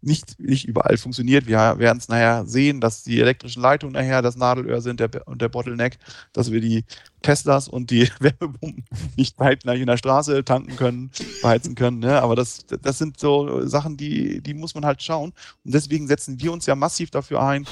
nicht, 0.00 0.38
nicht 0.38 0.66
überall 0.66 0.96
funktioniert. 0.96 1.46
Wir 1.46 1.78
werden 1.78 1.98
es 1.98 2.08
nachher 2.08 2.46
sehen, 2.46 2.80
dass 2.80 3.02
die 3.02 3.20
elektrischen 3.20 3.62
Leitungen 3.62 3.94
nachher 3.94 4.22
das 4.22 4.36
Nadelöhr 4.36 4.80
sind 4.80 5.00
der, 5.00 5.10
und 5.26 5.42
der 5.42 5.48
Bottleneck, 5.48 5.98
dass 6.32 6.52
wir 6.52 6.60
die 6.60 6.84
Teslas 7.22 7.68
und 7.68 7.90
die 7.90 8.08
Wärmepumpen 8.20 8.84
nicht 9.16 9.36
gleich 9.36 9.80
in 9.80 9.86
der 9.86 9.96
Straße 9.96 10.44
tanken 10.44 10.76
können, 10.76 11.10
beheizen 11.42 11.74
können. 11.74 11.98
Ne? 11.98 12.22
Aber 12.22 12.36
das, 12.36 12.66
das 12.66 12.98
sind 12.98 13.18
so 13.18 13.66
Sachen, 13.66 13.96
die, 13.96 14.40
die 14.40 14.54
muss 14.54 14.74
man 14.74 14.84
halt 14.84 15.02
schauen. 15.02 15.32
Und 15.64 15.74
deswegen 15.74 16.06
setzen 16.06 16.40
wir 16.40 16.52
uns 16.52 16.66
ja 16.66 16.74
massiv 16.74 17.10
dafür 17.10 17.42
ein, 17.42 17.66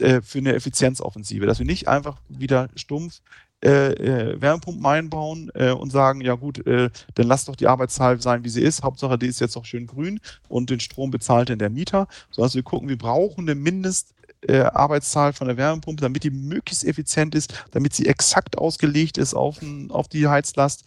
äh, 0.00 0.20
für 0.20 0.38
eine 0.38 0.54
Effizienzoffensive, 0.54 1.46
dass 1.46 1.58
wir 1.58 1.66
nicht 1.66 1.88
einfach 1.88 2.20
wieder 2.28 2.68
stumpf 2.74 3.20
äh, 3.64 3.92
äh, 3.92 4.40
Wärmepumpen 4.40 4.86
einbauen 4.86 5.50
äh, 5.54 5.72
und 5.72 5.90
sagen, 5.90 6.20
ja 6.20 6.34
gut, 6.34 6.64
äh, 6.64 6.90
dann 7.14 7.26
lass 7.26 7.44
doch 7.44 7.56
die 7.56 7.66
Arbeitszahl 7.66 8.20
sein, 8.20 8.44
wie 8.44 8.48
sie 8.50 8.62
ist. 8.62 8.84
Hauptsache, 8.84 9.18
die 9.18 9.26
ist 9.26 9.40
jetzt 9.40 9.56
auch 9.56 9.64
schön 9.64 9.88
grün 9.88 10.20
und 10.48 10.70
den 10.70 10.78
Strom 10.78 11.10
bezahlt 11.10 11.50
dann 11.50 11.58
der 11.58 11.68
Mieter. 11.68 12.06
So 12.30 12.42
dass 12.42 12.54
wir 12.54 12.62
gucken, 12.62 12.88
wir 12.88 12.96
brauchen 12.98 13.48
eine 13.48 13.56
Mindestarbeitszahl 13.56 15.32
von 15.32 15.48
der 15.48 15.56
Wärmepumpe, 15.56 16.02
damit 16.02 16.22
die 16.22 16.30
möglichst 16.30 16.84
effizient 16.84 17.34
ist, 17.34 17.64
damit 17.72 17.94
sie 17.94 18.06
exakt 18.06 18.56
ausgelegt 18.56 19.18
ist 19.18 19.34
auf, 19.34 19.60
ein, 19.60 19.90
auf 19.90 20.06
die 20.06 20.28
Heizlast, 20.28 20.84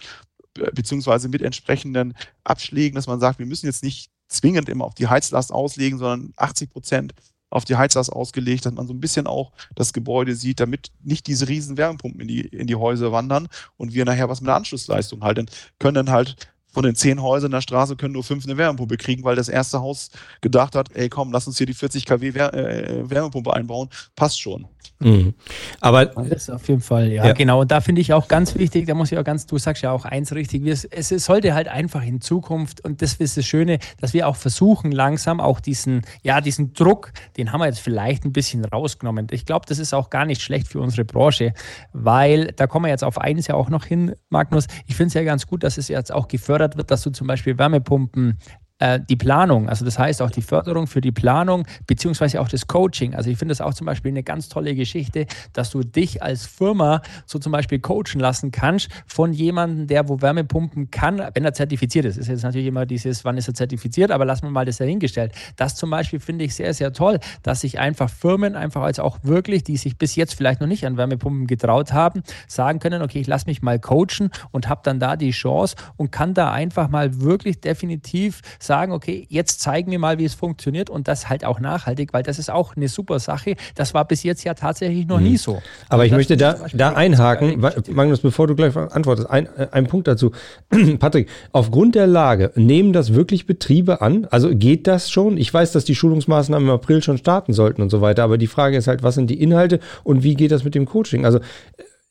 beziehungsweise 0.73 1.27
mit 1.27 1.41
entsprechenden 1.41 2.13
Abschlägen, 2.45 2.95
dass 2.95 3.07
man 3.07 3.19
sagt, 3.19 3.39
wir 3.39 3.45
müssen 3.45 3.65
jetzt 3.65 3.83
nicht 3.83 4.11
zwingend 4.29 4.69
immer 4.69 4.85
auf 4.85 4.93
die 4.93 5.07
Heizlast 5.07 5.51
auslegen, 5.51 5.99
sondern 5.99 6.33
80 6.37 6.69
Prozent 6.69 7.13
auf 7.51 7.65
die 7.65 7.75
Heizlast 7.75 8.11
ausgelegt, 8.11 8.65
dass 8.65 8.73
man 8.73 8.87
so 8.87 8.93
ein 8.93 8.99
bisschen 8.99 9.27
auch 9.27 9.51
das 9.75 9.93
Gebäude 9.93 10.33
sieht, 10.35 10.59
damit 10.59 10.91
nicht 11.03 11.27
diese 11.27 11.47
riesen 11.47 11.77
Wärmepumpen 11.77 12.21
in 12.21 12.27
die, 12.27 12.41
in 12.41 12.65
die 12.65 12.75
Häuser 12.75 13.11
wandern 13.11 13.47
und 13.77 13.93
wir 13.93 14.05
nachher 14.05 14.29
was 14.29 14.41
mit 14.41 14.47
der 14.47 14.55
Anschlussleistung 14.55 15.21
halten, 15.21 15.45
können 15.77 15.95
dann 15.95 16.09
halt 16.09 16.35
von 16.71 16.83
den 16.83 16.95
zehn 16.95 17.21
Häusern 17.21 17.47
in 17.47 17.53
der 17.53 17.61
Straße 17.61 17.95
können 17.95 18.13
nur 18.13 18.23
fünf 18.23 18.45
eine 18.45 18.57
Wärmepumpe 18.57 18.97
kriegen, 18.97 19.23
weil 19.23 19.35
das 19.35 19.49
erste 19.49 19.81
Haus 19.81 20.09
gedacht 20.41 20.75
hat, 20.75 20.89
ey 20.95 21.09
komm, 21.09 21.31
lass 21.31 21.47
uns 21.47 21.57
hier 21.57 21.67
die 21.67 21.73
40 21.73 22.05
kW 22.05 22.27
äh, 22.29 23.09
Wärmepumpe 23.09 23.53
einbauen, 23.53 23.89
passt 24.15 24.41
schon. 24.41 24.67
Mhm. 24.99 25.33
Aber 25.79 26.05
das 26.05 26.49
auf 26.49 26.67
jeden 26.67 26.81
Fall, 26.81 27.11
ja, 27.11 27.25
ja. 27.25 27.33
genau. 27.33 27.61
Und 27.61 27.71
da 27.71 27.81
finde 27.81 28.01
ich 28.01 28.13
auch 28.13 28.27
ganz 28.27 28.55
wichtig, 28.55 28.85
da 28.85 28.93
muss 28.93 29.11
ich 29.11 29.17
auch 29.17 29.23
ganz, 29.23 29.47
du 29.47 29.57
sagst 29.57 29.81
ja 29.81 29.91
auch 29.91 30.05
eins 30.05 30.33
richtig, 30.33 30.65
es, 30.67 30.85
es 30.85 31.09
sollte 31.25 31.53
halt 31.55 31.67
einfach 31.67 32.03
in 32.03 32.21
Zukunft, 32.21 32.83
und 32.85 33.01
das 33.01 33.15
ist 33.15 33.35
das 33.35 33.45
Schöne, 33.45 33.79
dass 33.99 34.13
wir 34.13 34.27
auch 34.27 34.35
versuchen, 34.35 34.91
langsam 34.91 35.39
auch 35.39 35.59
diesen, 35.59 36.03
ja, 36.21 36.39
diesen 36.39 36.73
Druck, 36.73 37.13
den 37.37 37.51
haben 37.51 37.61
wir 37.61 37.65
jetzt 37.65 37.79
vielleicht 37.79 38.25
ein 38.25 38.31
bisschen 38.31 38.63
rausgenommen. 38.63 39.27
Ich 39.31 39.45
glaube, 39.45 39.65
das 39.67 39.79
ist 39.79 39.93
auch 39.93 40.09
gar 40.11 40.25
nicht 40.25 40.41
schlecht 40.41 40.67
für 40.67 40.79
unsere 40.79 41.03
Branche, 41.03 41.53
weil 41.93 42.51
da 42.55 42.67
kommen 42.67 42.85
wir 42.85 42.89
jetzt 42.89 43.03
auf 43.03 43.17
eines 43.17 43.47
ja 43.47 43.55
auch 43.55 43.69
noch 43.69 43.85
hin, 43.85 44.13
Magnus. 44.29 44.67
Ich 44.85 44.95
finde 44.95 45.07
es 45.07 45.13
ja 45.15 45.23
ganz 45.23 45.47
gut, 45.47 45.63
dass 45.63 45.77
es 45.79 45.87
jetzt 45.87 46.11
auch 46.11 46.27
gefördert 46.27 46.60
wird, 46.77 46.91
dass 46.91 47.01
du 47.01 47.09
zum 47.11 47.27
Beispiel 47.27 47.57
Wärmepumpen 47.57 48.39
äh, 48.81 48.99
die 49.07 49.15
Planung, 49.15 49.69
also 49.69 49.85
das 49.85 49.99
heißt 49.99 50.21
auch 50.23 50.31
die 50.31 50.41
Förderung 50.41 50.87
für 50.87 51.01
die 51.01 51.11
Planung, 51.11 51.67
beziehungsweise 51.85 52.41
auch 52.41 52.49
das 52.49 52.65
Coaching. 52.65 53.13
Also 53.13 53.29
ich 53.29 53.37
finde 53.37 53.51
das 53.51 53.61
auch 53.61 53.75
zum 53.75 53.85
Beispiel 53.85 54.09
eine 54.09 54.23
ganz 54.23 54.49
tolle 54.49 54.73
Geschichte, 54.73 55.27
dass 55.53 55.69
du 55.69 55.83
dich 55.83 56.23
als 56.23 56.47
Firma 56.47 57.03
so 57.27 57.37
zum 57.37 57.51
Beispiel 57.51 57.79
coachen 57.79 58.19
lassen 58.19 58.51
kannst 58.51 58.89
von 59.05 59.33
jemandem, 59.33 59.85
der 59.85 60.09
wo 60.09 60.21
Wärmepumpen 60.21 60.89
kann, 60.89 61.21
wenn 61.33 61.45
er 61.45 61.53
zertifiziert 61.53 62.05
ist. 62.05 62.17
Ist 62.17 62.27
jetzt 62.27 62.41
natürlich 62.41 62.65
immer 62.65 62.87
dieses, 62.87 63.23
wann 63.23 63.37
ist 63.37 63.47
er 63.47 63.53
zertifiziert, 63.53 64.09
aber 64.09 64.25
lassen 64.25 64.43
wir 64.43 64.49
mal 64.49 64.65
das 64.65 64.77
dahingestellt. 64.77 65.33
Das 65.57 65.75
zum 65.75 65.91
Beispiel 65.91 66.19
finde 66.19 66.45
ich 66.45 66.55
sehr, 66.55 66.73
sehr 66.73 66.91
toll, 66.91 67.19
dass 67.43 67.61
sich 67.61 67.77
einfach 67.77 68.09
Firmen 68.09 68.55
einfach 68.55 68.81
als 68.81 68.99
auch 68.99 69.19
wirklich, 69.21 69.63
die 69.63 69.77
sich 69.77 69.99
bis 69.99 70.15
jetzt 70.15 70.33
vielleicht 70.33 70.59
noch 70.59 70.67
nicht 70.67 70.87
an 70.87 70.97
Wärmepumpen 70.97 71.45
getraut 71.45 71.93
haben, 71.93 72.23
sagen 72.47 72.79
können, 72.79 73.03
okay, 73.03 73.19
ich 73.19 73.27
lasse 73.27 73.45
mich 73.45 73.61
mal 73.61 73.79
coachen 73.79 74.31
und 74.49 74.67
habe 74.67 74.81
dann 74.83 74.99
da 74.99 75.15
die 75.15 75.31
Chance 75.31 75.75
und 75.97 76.11
kann 76.11 76.33
da 76.33 76.51
einfach 76.51 76.89
mal 76.89 77.21
wirklich 77.21 77.61
definitiv 77.61 78.41
sagen, 78.57 78.70
sagen, 78.71 78.93
okay, 78.93 79.25
jetzt 79.27 79.59
zeigen 79.59 79.91
wir 79.91 79.99
mal, 79.99 80.17
wie 80.17 80.23
es 80.23 80.33
funktioniert 80.33 80.89
und 80.89 81.09
das 81.09 81.27
halt 81.27 81.43
auch 81.43 81.59
nachhaltig, 81.59 82.13
weil 82.13 82.23
das 82.23 82.39
ist 82.39 82.49
auch 82.49 82.77
eine 82.77 82.87
super 82.87 83.19
Sache. 83.19 83.57
Das 83.75 83.93
war 83.93 84.05
bis 84.05 84.23
jetzt 84.23 84.45
ja 84.45 84.53
tatsächlich 84.53 85.05
noch 85.07 85.19
mhm. 85.19 85.25
nie 85.25 85.35
so. 85.35 85.61
Aber 85.89 86.05
ich 86.05 86.13
möchte 86.13 86.37
da, 86.37 86.55
da 86.71 86.93
einhaken, 86.93 87.59
Magnus, 87.89 88.21
bevor 88.21 88.47
du 88.47 88.55
gleich 88.55 88.73
antwortest, 88.77 89.29
ein, 89.29 89.47
äh, 89.57 89.67
ein 89.73 89.87
Punkt 89.87 90.07
dazu. 90.07 90.31
Patrick, 90.99 91.27
aufgrund 91.51 91.95
der 91.95 92.07
Lage, 92.07 92.53
nehmen 92.55 92.93
das 92.93 93.13
wirklich 93.13 93.45
Betriebe 93.45 93.99
an? 93.99 94.25
Also 94.31 94.55
geht 94.55 94.87
das 94.87 95.11
schon? 95.11 95.35
Ich 95.35 95.53
weiß, 95.53 95.73
dass 95.73 95.83
die 95.83 95.95
Schulungsmaßnahmen 95.95 96.69
im 96.69 96.73
April 96.73 97.03
schon 97.03 97.17
starten 97.17 97.51
sollten 97.51 97.81
und 97.81 97.89
so 97.89 97.99
weiter, 97.99 98.23
aber 98.23 98.37
die 98.37 98.47
Frage 98.47 98.77
ist 98.77 98.87
halt, 98.87 99.03
was 99.03 99.15
sind 99.15 99.29
die 99.29 99.41
Inhalte 99.41 99.81
und 100.05 100.23
wie 100.23 100.35
geht 100.35 100.53
das 100.53 100.63
mit 100.63 100.75
dem 100.75 100.85
Coaching? 100.85 101.25
Also 101.25 101.41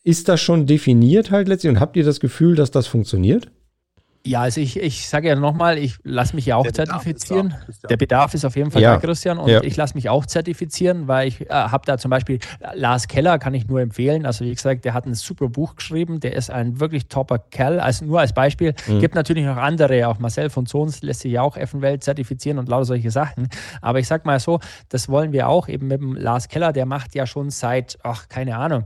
ist 0.04 0.28
das 0.28 0.42
schon 0.42 0.66
definiert 0.66 1.30
halt 1.30 1.48
letztlich 1.48 1.70
und 1.70 1.80
habt 1.80 1.96
ihr 1.96 2.04
das 2.04 2.20
Gefühl, 2.20 2.54
dass 2.54 2.70
das 2.70 2.86
funktioniert? 2.86 3.48
Ja, 4.26 4.42
also 4.42 4.60
ich, 4.60 4.78
ich 4.78 5.08
sage 5.08 5.28
ja 5.28 5.34
nochmal, 5.34 5.78
ich 5.78 5.96
lasse 6.02 6.36
mich 6.36 6.44
ja 6.44 6.56
auch 6.56 6.64
der 6.64 6.74
zertifizieren. 6.74 7.54
Da, 7.82 7.88
der 7.88 7.96
Bedarf 7.96 8.34
ist 8.34 8.44
auf 8.44 8.54
jeden 8.54 8.70
Fall 8.70 8.82
ja. 8.82 8.94
da, 8.94 9.00
Christian. 9.00 9.38
Und 9.38 9.48
ja. 9.48 9.62
ich 9.62 9.76
lasse 9.76 9.94
mich 9.94 10.10
auch 10.10 10.26
zertifizieren, 10.26 11.08
weil 11.08 11.28
ich 11.28 11.40
äh, 11.40 11.48
habe 11.48 11.86
da 11.86 11.96
zum 11.96 12.10
Beispiel 12.10 12.38
Lars 12.74 13.08
Keller, 13.08 13.38
kann 13.38 13.54
ich 13.54 13.66
nur 13.66 13.80
empfehlen. 13.80 14.26
Also 14.26 14.44
wie 14.44 14.54
gesagt, 14.54 14.84
der 14.84 14.92
hat 14.92 15.06
ein 15.06 15.14
super 15.14 15.48
Buch 15.48 15.76
geschrieben. 15.76 16.20
Der 16.20 16.34
ist 16.34 16.50
ein 16.50 16.80
wirklich 16.80 17.08
topper 17.08 17.38
Kerl. 17.38 17.80
Also 17.80 18.04
nur 18.04 18.20
als 18.20 18.34
Beispiel. 18.34 18.74
Mhm. 18.86 19.00
Gibt 19.00 19.14
natürlich 19.14 19.46
noch 19.46 19.56
andere. 19.56 20.06
Auch 20.06 20.18
Marcel 20.18 20.50
von 20.50 20.66
Zons 20.66 21.00
lässt 21.00 21.20
sich 21.20 21.32
ja 21.32 21.40
auch 21.40 21.56
Effenwelt 21.56 22.04
zertifizieren 22.04 22.58
und 22.58 22.68
lauter 22.68 22.84
solche 22.84 23.10
Sachen. 23.10 23.48
Aber 23.80 24.00
ich 24.00 24.06
sage 24.06 24.24
mal 24.26 24.38
so, 24.38 24.60
das 24.90 25.08
wollen 25.08 25.32
wir 25.32 25.48
auch 25.48 25.66
eben 25.66 25.86
mit 25.86 26.00
dem 26.00 26.14
Lars 26.14 26.48
Keller. 26.48 26.74
Der 26.74 26.84
macht 26.84 27.14
ja 27.14 27.26
schon 27.26 27.48
seit, 27.48 27.98
ach 28.02 28.28
keine 28.28 28.58
Ahnung, 28.58 28.84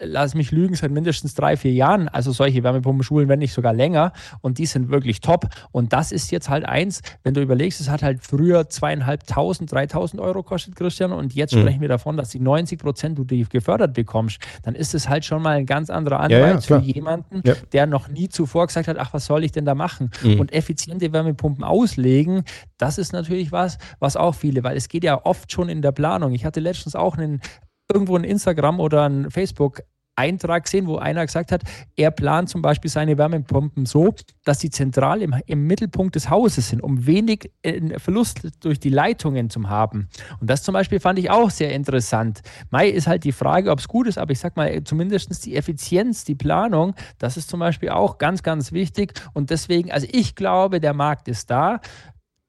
lass 0.00 0.34
mich 0.34 0.52
lügen, 0.52 0.74
seit 0.74 0.90
mindestens 0.90 1.34
drei, 1.34 1.56
vier 1.56 1.72
Jahren. 1.72 2.08
Also 2.08 2.32
solche 2.32 2.62
Wärmepumpenschulen, 2.62 3.28
wenn 3.28 3.38
nicht 3.38 3.52
sogar 3.52 3.72
länger. 3.72 4.12
Und 4.40 4.58
die 4.58 4.66
sind 4.66 4.90
wirklich 4.90 5.20
top. 5.20 5.48
Und 5.72 5.92
das 5.92 6.12
ist 6.12 6.30
jetzt 6.30 6.48
halt 6.48 6.64
eins, 6.64 7.02
wenn 7.22 7.34
du 7.34 7.40
überlegst, 7.40 7.80
es 7.80 7.88
hat 7.88 8.02
halt 8.02 8.22
früher 8.22 8.68
zweieinhalbtausend, 8.68 9.70
dreitausend 9.70 10.20
Euro 10.20 10.42
kostet, 10.42 10.76
Christian. 10.76 11.12
Und 11.12 11.34
jetzt 11.34 11.54
mhm. 11.54 11.60
sprechen 11.60 11.80
wir 11.80 11.88
davon, 11.88 12.16
dass 12.16 12.30
die 12.30 12.40
90 12.40 12.78
Prozent 12.78 13.18
du 13.18 13.24
die 13.24 13.44
gefördert 13.44 13.94
bekommst. 13.94 14.40
Dann 14.62 14.74
ist 14.74 14.94
es 14.94 15.08
halt 15.08 15.24
schon 15.24 15.42
mal 15.42 15.56
ein 15.56 15.66
ganz 15.66 15.90
anderer 15.90 16.20
Anreiz 16.20 16.68
ja, 16.68 16.76
ja, 16.76 16.80
für 16.80 16.86
jemanden, 16.86 17.42
ja. 17.44 17.54
der 17.72 17.86
noch 17.86 18.08
nie 18.08 18.28
zuvor 18.28 18.66
gesagt 18.66 18.88
hat, 18.88 18.98
ach, 18.98 19.12
was 19.12 19.26
soll 19.26 19.44
ich 19.44 19.52
denn 19.52 19.64
da 19.64 19.74
machen? 19.74 20.10
Mhm. 20.22 20.40
Und 20.40 20.52
effiziente 20.52 21.12
Wärmepumpen 21.12 21.64
auslegen, 21.64 22.44
das 22.76 22.98
ist 22.98 23.12
natürlich 23.12 23.52
was, 23.52 23.78
was 23.98 24.16
auch 24.16 24.34
viele, 24.34 24.62
weil 24.62 24.76
es 24.76 24.88
geht 24.88 25.04
ja 25.04 25.24
oft 25.24 25.50
schon 25.50 25.68
in 25.68 25.82
der 25.82 25.92
Planung. 25.92 26.32
Ich 26.32 26.44
hatte 26.44 26.60
letztens 26.60 26.94
auch 26.94 27.16
einen 27.16 27.40
irgendwo 27.92 28.16
ein 28.16 28.24
Instagram 28.24 28.80
oder 28.80 29.08
ein 29.08 29.30
Facebook 29.30 29.82
Eintrag 30.18 30.64
gesehen, 30.64 30.88
wo 30.88 30.96
einer 30.96 31.24
gesagt 31.24 31.52
hat, 31.52 31.62
er 31.96 32.10
plant 32.10 32.48
zum 32.48 32.60
Beispiel 32.60 32.90
seine 32.90 33.16
Wärmepumpen 33.16 33.86
so, 33.86 34.14
dass 34.44 34.58
sie 34.58 34.68
zentral 34.68 35.22
im, 35.22 35.34
im 35.46 35.66
Mittelpunkt 35.66 36.16
des 36.16 36.28
Hauses 36.28 36.68
sind, 36.68 36.82
um 36.82 37.06
wenig 37.06 37.52
äh, 37.62 37.98
Verlust 37.98 38.40
durch 38.60 38.80
die 38.80 38.90
Leitungen 38.90 39.48
zu 39.48 39.68
haben. 39.68 40.08
Und 40.40 40.50
das 40.50 40.64
zum 40.64 40.72
Beispiel 40.72 40.98
fand 40.98 41.20
ich 41.20 41.30
auch 41.30 41.50
sehr 41.50 41.72
interessant. 41.72 42.40
Mai 42.70 42.88
ist 42.88 43.06
halt 43.06 43.24
die 43.24 43.32
Frage, 43.32 43.70
ob 43.70 43.78
es 43.78 43.86
gut 43.86 44.08
ist, 44.08 44.18
aber 44.18 44.32
ich 44.32 44.40
sag 44.40 44.56
mal, 44.56 44.82
zumindest 44.82 45.46
die 45.46 45.56
Effizienz, 45.56 46.24
die 46.24 46.34
Planung, 46.34 46.94
das 47.18 47.36
ist 47.36 47.48
zum 47.48 47.60
Beispiel 47.60 47.90
auch 47.90 48.18
ganz, 48.18 48.42
ganz 48.42 48.72
wichtig. 48.72 49.12
Und 49.34 49.50
deswegen, 49.50 49.92
also 49.92 50.08
ich 50.10 50.34
glaube, 50.34 50.80
der 50.80 50.94
Markt 50.94 51.28
ist 51.28 51.48
da 51.48 51.80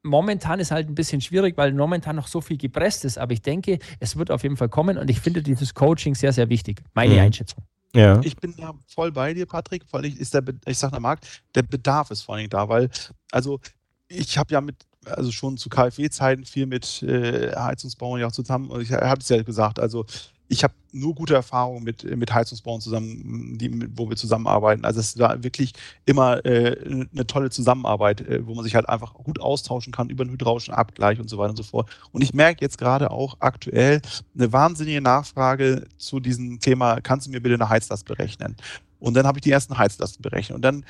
momentan 0.09 0.59
ist 0.59 0.71
halt 0.71 0.89
ein 0.89 0.95
bisschen 0.95 1.21
schwierig, 1.21 1.57
weil 1.57 1.73
momentan 1.73 2.15
noch 2.15 2.27
so 2.27 2.41
viel 2.41 2.57
gepresst 2.57 3.05
ist. 3.05 3.17
Aber 3.17 3.33
ich 3.33 3.41
denke, 3.41 3.79
es 3.99 4.17
wird 4.17 4.31
auf 4.31 4.43
jeden 4.43 4.57
Fall 4.57 4.69
kommen 4.69 4.97
und 4.97 5.09
ich 5.09 5.19
finde 5.19 5.41
dieses 5.41 5.73
Coaching 5.73 6.15
sehr, 6.15 6.33
sehr 6.33 6.49
wichtig. 6.49 6.81
Meine 6.93 7.13
mhm. 7.13 7.21
Einschätzung. 7.21 7.63
Ja. 7.95 8.21
Ich 8.23 8.37
bin 8.37 8.55
da 8.55 8.73
voll 8.87 9.11
bei 9.11 9.33
dir, 9.33 9.45
Patrick. 9.45 9.83
Vor 9.85 9.99
allem 9.99 10.15
ist 10.15 10.33
der, 10.33 10.43
ich 10.65 10.77
sage 10.77 10.91
der 10.91 10.99
Markt, 10.99 11.41
der 11.55 11.63
Bedarf 11.63 12.11
ist 12.11 12.21
vor 12.21 12.35
allem 12.35 12.49
da, 12.49 12.69
weil, 12.69 12.89
also 13.31 13.59
ich 14.07 14.37
habe 14.37 14.53
ja 14.53 14.61
mit, 14.61 14.75
also 15.05 15.31
schon 15.31 15.57
zu 15.57 15.69
KfW-Zeiten 15.69 16.45
viel 16.45 16.65
mit 16.65 17.01
äh, 17.03 17.55
Heizungsbauern 17.55 18.19
ja 18.19 18.27
auch 18.27 18.31
zusammen, 18.31 18.69
ich 18.81 18.91
habe 18.91 19.21
es 19.21 19.29
ja 19.29 19.41
gesagt, 19.41 19.79
also 19.79 20.05
ich 20.49 20.63
habe 20.63 20.73
nur 20.91 21.13
gute 21.13 21.35
Erfahrungen 21.35 21.83
mit, 21.83 22.03
mit 22.03 22.33
Heizungsbauern 22.33 22.81
zusammen, 22.81 23.57
die, 23.59 23.71
wo 23.95 24.09
wir 24.09 24.17
zusammenarbeiten. 24.17 24.83
Also 24.83 24.99
es 24.99 25.17
war 25.19 25.43
wirklich 25.43 25.73
immer 26.05 26.43
äh, 26.43 26.75
eine 26.83 27.27
tolle 27.27 27.51
Zusammenarbeit, 27.51 28.21
äh, 28.21 28.45
wo 28.45 28.55
man 28.55 28.63
sich 28.63 28.73
halt 28.73 28.89
einfach 28.89 29.13
gut 29.13 29.39
austauschen 29.39 29.93
kann 29.93 30.09
über 30.09 30.23
einen 30.23 30.33
hydraulischen 30.33 30.73
Abgleich 30.73 31.19
und 31.19 31.29
so 31.29 31.37
weiter 31.37 31.51
und 31.51 31.57
so 31.57 31.63
fort. 31.63 31.89
Und 32.11 32.23
ich 32.23 32.33
merke 32.33 32.65
jetzt 32.65 32.79
gerade 32.79 33.11
auch 33.11 33.37
aktuell 33.39 34.01
eine 34.35 34.51
wahnsinnige 34.51 35.01
Nachfrage 35.01 35.85
zu 35.97 36.19
diesem 36.19 36.59
Thema, 36.59 36.99
kannst 36.99 37.27
du 37.27 37.31
mir 37.31 37.41
bitte 37.41 37.55
eine 37.55 37.69
Heizlast 37.69 38.05
berechnen? 38.05 38.55
Und 38.99 39.13
dann 39.13 39.25
habe 39.25 39.37
ich 39.37 39.43
die 39.43 39.51
ersten 39.51 39.77
Heizlasten 39.77 40.21
berechnet. 40.21 40.55
Und 40.55 40.63
dann 40.63 40.83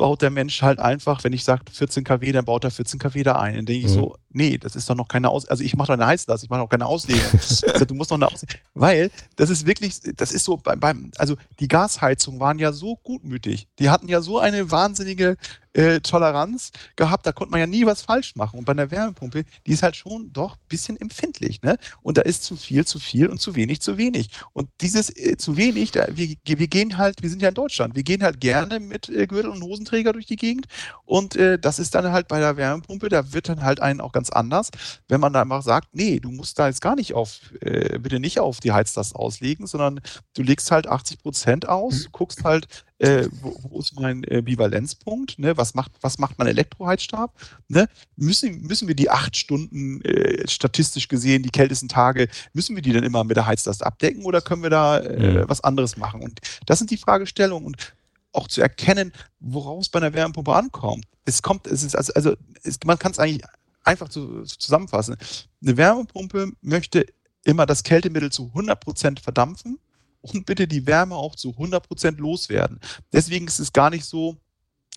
baut 0.00 0.22
der 0.22 0.30
Mensch 0.30 0.62
halt 0.62 0.78
einfach, 0.78 1.22
wenn 1.24 1.34
ich 1.34 1.44
sage 1.44 1.62
14 1.70 2.04
kW, 2.04 2.32
dann 2.32 2.46
baut 2.46 2.64
er 2.64 2.70
14 2.70 2.98
kW 2.98 3.22
da 3.22 3.36
ein. 3.36 3.54
Dann 3.56 3.66
denke 3.66 3.86
ich 3.86 3.92
mhm. 3.92 3.98
so, 3.98 4.16
nee, 4.30 4.56
das 4.56 4.74
ist 4.74 4.88
doch 4.88 4.94
noch 4.94 5.08
keine 5.08 5.28
Aus, 5.28 5.44
also 5.44 5.62
ich 5.62 5.76
mache 5.76 5.88
doch 5.88 5.92
eine 5.92 6.06
Heißlast, 6.06 6.42
ich 6.42 6.48
mache 6.48 6.62
auch 6.62 6.70
keine 6.70 6.86
Auslegung. 6.86 7.22
du 7.86 7.94
musst 7.94 8.10
noch 8.10 8.16
eine 8.16 8.26
Auslegung, 8.26 8.60
weil 8.72 9.10
das 9.36 9.50
ist 9.50 9.66
wirklich, 9.66 10.00
das 10.16 10.32
ist 10.32 10.46
so 10.46 10.56
beim, 10.56 10.80
beim, 10.80 11.10
also 11.18 11.36
die 11.58 11.68
Gasheizungen 11.68 12.40
waren 12.40 12.58
ja 12.58 12.72
so 12.72 12.96
gutmütig, 12.96 13.68
die 13.78 13.90
hatten 13.90 14.08
ja 14.08 14.22
so 14.22 14.38
eine 14.38 14.70
wahnsinnige 14.70 15.36
äh, 15.72 16.00
Toleranz 16.00 16.70
gehabt, 16.96 17.26
da 17.26 17.32
konnte 17.32 17.52
man 17.52 17.60
ja 17.60 17.66
nie 17.66 17.86
was 17.86 18.02
falsch 18.02 18.34
machen. 18.36 18.58
Und 18.58 18.64
bei 18.64 18.72
einer 18.72 18.90
Wärmepumpe, 18.90 19.44
die 19.66 19.72
ist 19.72 19.82
halt 19.82 19.96
schon 19.96 20.32
doch 20.32 20.54
ein 20.54 20.68
bisschen 20.68 21.00
empfindlich, 21.00 21.62
ne? 21.62 21.76
Und 22.02 22.18
da 22.18 22.22
ist 22.22 22.44
zu 22.44 22.56
viel 22.56 22.84
zu 22.84 22.98
viel 22.98 23.28
und 23.28 23.40
zu 23.40 23.54
wenig 23.54 23.80
zu 23.80 23.96
wenig. 23.96 24.30
Und 24.52 24.68
dieses 24.80 25.14
äh, 25.16 25.36
zu 25.36 25.56
wenig, 25.56 25.92
da, 25.92 26.06
wir, 26.10 26.34
wir 26.44 26.68
gehen 26.68 26.98
halt, 26.98 27.22
wir 27.22 27.30
sind 27.30 27.42
ja 27.42 27.48
in 27.48 27.54
Deutschland, 27.54 27.94
wir 27.94 28.02
gehen 28.02 28.22
halt 28.22 28.40
gerne 28.40 28.80
mit 28.80 29.08
äh, 29.08 29.26
Gürtel 29.26 29.50
und 29.50 29.62
Hosenträger 29.62 30.12
durch 30.12 30.26
die 30.26 30.36
Gegend. 30.36 30.66
Und 31.04 31.36
äh, 31.36 31.58
das 31.58 31.78
ist 31.78 31.94
dann 31.94 32.10
halt 32.12 32.28
bei 32.28 32.40
der 32.40 32.56
Wärmepumpe, 32.56 33.08
da 33.08 33.32
wird 33.32 33.48
dann 33.48 33.62
halt 33.62 33.80
einen 33.80 34.00
auch 34.00 34.12
ganz 34.12 34.30
anders, 34.30 34.70
wenn 35.08 35.20
man 35.20 35.32
da 35.32 35.42
einfach 35.42 35.62
sagt, 35.62 35.88
nee, 35.92 36.20
du 36.20 36.30
musst 36.30 36.58
da 36.58 36.66
jetzt 36.66 36.80
gar 36.80 36.96
nicht 36.96 37.14
auf, 37.14 37.40
äh, 37.60 37.98
bitte 37.98 38.20
nicht 38.20 38.40
auf 38.40 38.60
die 38.60 38.72
Heizlast 38.72 39.14
auslegen, 39.14 39.66
sondern 39.66 40.00
du 40.34 40.42
legst 40.42 40.70
halt 40.70 40.86
80 40.86 41.22
Prozent 41.22 41.68
aus, 41.68 42.04
mhm. 42.04 42.12
guckst 42.12 42.44
halt, 42.44 42.66
äh, 43.00 43.28
wo, 43.40 43.56
wo, 43.62 43.80
ist 43.80 43.98
mein 43.98 44.24
äh, 44.24 44.42
Bivalenzpunkt, 44.42 45.38
ne? 45.38 45.56
was, 45.56 45.74
macht, 45.74 45.92
was 46.02 46.18
macht 46.18 46.38
mein 46.38 46.48
Elektroheizstab, 46.48 47.34
ne? 47.68 47.88
müssen, 48.16 48.60
müssen 48.62 48.88
wir 48.88 48.94
die 48.94 49.08
acht 49.08 49.36
Stunden 49.36 50.02
äh, 50.02 50.46
statistisch 50.46 51.08
gesehen, 51.08 51.42
die 51.42 51.50
kältesten 51.50 51.88
Tage, 51.88 52.28
müssen 52.52 52.76
wir 52.76 52.82
die 52.82 52.92
dann 52.92 53.02
immer 53.02 53.24
mit 53.24 53.36
der 53.38 53.46
Heizlast 53.46 53.84
abdecken 53.84 54.24
oder 54.24 54.42
können 54.42 54.62
wir 54.62 54.70
da 54.70 55.00
äh, 55.00 55.48
was 55.48 55.64
anderes 55.64 55.96
machen? 55.96 56.20
Und 56.20 56.40
das 56.66 56.78
sind 56.78 56.90
die 56.90 56.98
Fragestellungen 56.98 57.66
und 57.66 57.94
auch 58.32 58.48
zu 58.48 58.60
erkennen, 58.60 59.12
woraus 59.40 59.88
bei 59.88 59.98
einer 59.98 60.12
Wärmepumpe 60.12 60.54
ankommt. 60.54 61.06
Es 61.24 61.40
kommt, 61.40 61.66
es 61.66 61.82
ist 61.82 61.96
also, 61.96 62.12
also 62.12 62.34
es, 62.62 62.78
man 62.84 62.98
kann 62.98 63.12
es 63.12 63.18
eigentlich 63.18 63.42
einfach 63.82 64.10
zu, 64.10 64.42
zu 64.42 64.58
zusammenfassen. 64.58 65.16
Eine 65.62 65.76
Wärmepumpe 65.78 66.52
möchte 66.60 67.06
immer 67.44 67.64
das 67.64 67.82
Kältemittel 67.82 68.30
zu 68.30 68.52
100% 68.54 69.22
verdampfen 69.22 69.78
und 70.20 70.46
bitte 70.46 70.66
die 70.66 70.86
Wärme 70.86 71.14
auch 71.14 71.34
zu 71.34 71.50
100% 71.50 72.18
loswerden. 72.18 72.80
Deswegen 73.12 73.46
ist 73.46 73.58
es 73.58 73.72
gar 73.72 73.90
nicht 73.90 74.04
so 74.04 74.36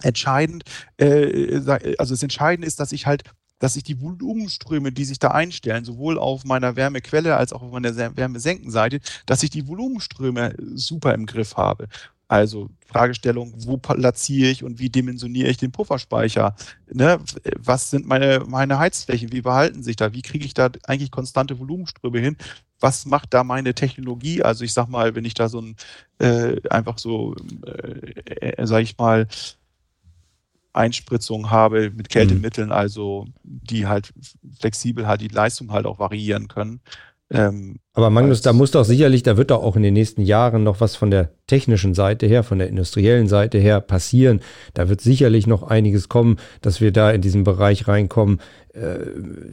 entscheidend, 0.02 0.64
äh, 0.98 1.62
also 1.98 2.14
das 2.14 2.24
Entscheidende 2.24 2.68
ist, 2.68 2.80
dass 2.80 2.92
ich 2.92 3.06
halt 3.06 3.24
dass 3.60 3.78
ich 3.78 3.84
die 3.84 4.02
Volumenströme, 4.02 4.92
die 4.92 5.06
sich 5.06 5.20
da 5.20 5.30
einstellen, 5.30 5.86
sowohl 5.86 6.20
auf 6.20 6.44
meiner 6.44 6.76
Wärmequelle 6.76 7.38
als 7.38 7.54
auch 7.54 7.62
auf 7.62 7.72
meiner 7.72 7.96
Wärmesenkenseite, 7.96 9.00
dass 9.26 9.42
ich 9.42 9.52
die 9.52 9.70
Volumenströme 9.70 10.54
super 10.74 11.14
im 11.14 11.26
Griff 11.26 11.56
habe. 11.56 11.88
Also 12.28 12.70
Fragestellung, 12.88 13.54
wo 13.58 13.78
platziere 13.78 14.50
ich 14.50 14.64
und 14.64 14.80
wie 14.80 14.90
dimensioniere 14.90 15.50
ich 15.50 15.58
den 15.58 15.72
Pufferspeicher? 15.72 16.56
Ne? 16.92 17.20
Was 17.58 17.90
sind 17.90 18.08
meine, 18.08 18.44
meine 18.48 18.80
Heizflächen? 18.80 19.32
Wie 19.32 19.42
verhalten 19.42 19.84
sich 19.84 19.96
da? 19.96 20.14
Wie 20.14 20.22
kriege 20.22 20.46
ich 20.46 20.54
da 20.54 20.70
eigentlich 20.84 21.12
konstante 21.12 21.60
Volumenströme 21.60 22.20
hin? 22.20 22.38
Was 22.80 23.06
macht 23.06 23.34
da 23.34 23.44
meine 23.44 23.74
Technologie? 23.74 24.42
Also 24.42 24.64
ich 24.64 24.74
sag 24.74 24.88
mal, 24.88 25.16
wenn 25.16 25.26
ich 25.26 25.34
da 25.34 25.50
so 25.50 25.62
ein 25.62 25.76
äh, 26.20 26.60
einfach 26.70 26.98
so, 26.98 27.36
äh, 27.66 28.52
äh, 28.52 28.66
sag 28.66 28.82
ich 28.84 28.98
mal, 28.98 29.28
Einspritzung 30.74 31.52
habe 31.52 31.92
mit 31.92 32.10
Kältemitteln, 32.10 32.68
mhm. 32.68 32.74
also 32.74 33.28
die 33.44 33.86
halt 33.86 34.12
flexibel 34.60 35.08
halt 35.08 35.22
die 35.22 35.28
Leistung 35.28 35.72
halt 35.72 35.86
auch 35.86 36.00
variieren 36.00 36.48
können, 36.48 36.82
ähm, 37.34 37.80
Aber 37.94 38.10
Magnus, 38.10 38.42
da 38.42 38.54
muss 38.54 38.72
doch 38.72 38.86
sicherlich, 38.86 39.24
da 39.24 39.38
wird 39.38 39.52
doch 39.52 39.64
auch 39.64 39.76
in 39.76 39.84
den 39.84 39.94
nächsten 39.94 40.22
Jahren 40.22 40.64
noch 40.64 40.82
was 40.82 40.96
von 40.96 41.12
der 41.12 41.30
technischen 41.48 41.94
Seite 41.94 42.26
her, 42.28 42.44
von 42.44 42.60
der 42.60 42.68
industriellen 42.68 43.28
Seite 43.28 43.58
her 43.58 43.82
passieren. 43.82 44.42
Da 44.74 44.90
wird 44.90 45.02
sicherlich 45.02 45.48
noch 45.48 45.64
einiges 45.64 46.10
kommen, 46.10 46.38
dass 46.62 46.82
wir 46.82 46.92
da 46.92 47.12
in 47.12 47.22
diesen 47.22 47.44
Bereich 47.44 47.88
reinkommen. 47.88 48.40
Äh, 48.74 48.98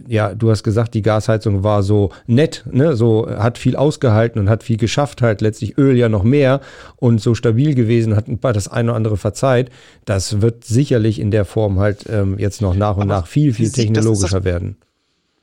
ja, 0.09 0.35
du 0.35 0.51
hast 0.51 0.63
gesagt, 0.63 0.95
die 0.95 1.03
Gasheizung 1.03 1.63
war 1.63 1.83
so 1.83 2.11
nett, 2.27 2.65
ne? 2.71 2.97
so 2.97 3.29
hat 3.29 3.59
viel 3.59 3.77
ausgehalten 3.77 4.41
und 4.41 4.49
hat 4.49 4.63
viel 4.63 4.77
geschafft, 4.77 5.23
halt 5.23 5.41
letztlich 5.41 5.77
Öl 5.79 5.97
ja 5.97 6.09
noch 6.09 6.23
mehr 6.23 6.61
und 6.97 7.21
so 7.21 7.35
stabil 7.35 7.75
gewesen, 7.75 8.17
hat 8.17 8.27
das 8.57 8.69
eine 8.69 8.91
oder 8.91 8.97
andere 8.97 9.17
verzeiht. 9.17 9.71
Das 10.05 10.41
wird 10.41 10.65
sicherlich 10.65 11.19
in 11.19 11.31
der 11.31 11.45
Form 11.45 11.79
halt 11.79 12.07
ähm, 12.09 12.39
jetzt 12.39 12.63
noch 12.63 12.75
nach 12.75 12.97
und 12.97 13.03
Aber 13.03 13.21
nach 13.21 13.27
viel, 13.27 13.53
viel 13.53 13.71
technologischer 13.71 14.45
werden 14.45 14.77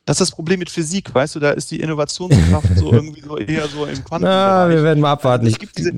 das 0.08 0.22
ist 0.22 0.30
das 0.30 0.32
Problem 0.32 0.60
mit 0.60 0.70
Physik, 0.70 1.14
weißt 1.14 1.36
du, 1.36 1.40
da 1.42 1.52
ist 1.52 1.70
die 1.70 1.82
Innovationskraft 1.82 2.78
so 2.78 2.94
irgendwie 2.94 3.20
so 3.20 3.38
eher 3.38 3.68
so 3.68 3.86
im 3.86 4.02
Quanten. 4.06 4.26
Na, 4.26 4.70
wir 4.70 4.82
werden 4.82 5.02
mal 5.02 5.12
abwarten. 5.12 5.46
Es 5.46 5.60
gibt 5.60 5.78
diese, 5.78 5.92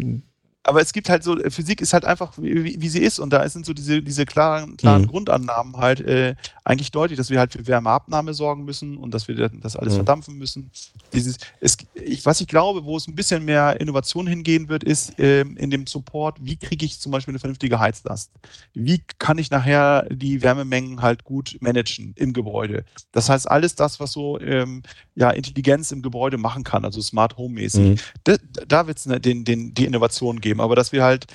aber 0.63 0.81
es 0.81 0.91
gibt 0.91 1.09
halt 1.09 1.23
so, 1.23 1.37
Physik 1.49 1.81
ist 1.81 1.93
halt 1.93 2.05
einfach, 2.05 2.33
wie, 2.37 2.79
wie 2.79 2.89
sie 2.89 2.99
ist 2.99 3.19
und 3.19 3.31
da 3.31 3.47
sind 3.47 3.65
so 3.65 3.73
diese, 3.73 4.01
diese 4.01 4.25
klaren, 4.25 4.75
klaren 4.75 5.03
mhm. 5.03 5.07
Grundannahmen 5.07 5.77
halt 5.77 6.01
äh, 6.01 6.35
eigentlich 6.65 6.91
deutlich, 6.91 7.17
dass 7.17 7.29
wir 7.29 7.39
halt 7.39 7.53
für 7.53 7.65
Wärmeabnahme 7.65 8.33
sorgen 8.33 8.65
müssen 8.65 8.97
und 8.97 9.13
dass 9.13 9.27
wir 9.27 9.49
das 9.49 9.75
alles 9.75 9.93
mhm. 9.93 9.97
verdampfen 9.97 10.37
müssen. 10.37 10.69
Dieses, 11.13 11.37
es, 11.61 11.77
ich, 11.93 12.25
was 12.25 12.41
ich 12.41 12.47
glaube, 12.47 12.83
wo 12.83 12.97
es 12.97 13.07
ein 13.07 13.15
bisschen 13.15 13.45
mehr 13.45 13.79
Innovation 13.79 14.27
hingehen 14.27 14.67
wird, 14.67 14.83
ist 14.83 15.17
äh, 15.17 15.41
in 15.41 15.69
dem 15.69 15.87
Support, 15.87 16.37
wie 16.41 16.57
kriege 16.57 16.85
ich 16.85 16.99
zum 16.99 17.13
Beispiel 17.13 17.31
eine 17.31 17.39
vernünftige 17.39 17.79
Heizlast? 17.79 18.31
Wie 18.73 19.01
kann 19.17 19.37
ich 19.37 19.49
nachher 19.49 20.07
die 20.11 20.41
Wärmemengen 20.41 21.01
halt 21.01 21.23
gut 21.23 21.57
managen 21.61 22.13
im 22.15 22.33
Gebäude? 22.33 22.83
Das 23.13 23.29
heißt, 23.29 23.49
alles 23.49 23.75
das, 23.75 23.99
was 23.99 24.11
so 24.11 24.39
ähm, 24.39 24.83
ja, 25.15 25.31
Intelligenz 25.31 25.91
im 25.91 26.01
Gebäude 26.01 26.37
machen 26.37 26.63
kann, 26.63 26.85
also 26.85 27.01
Smart 27.01 27.37
Home 27.37 27.55
mäßig, 27.55 27.81
mhm. 27.81 27.95
da, 28.25 28.35
da 28.67 28.87
wird 28.87 28.97
es 28.97 29.05
ne, 29.05 29.19
den, 29.19 29.45
den, 29.45 29.73
die 29.73 29.85
Innovation 29.85 30.39
geben. 30.39 30.48
Aber 30.59 30.75
dass 30.75 30.91
wir 30.91 31.03
halt 31.03 31.25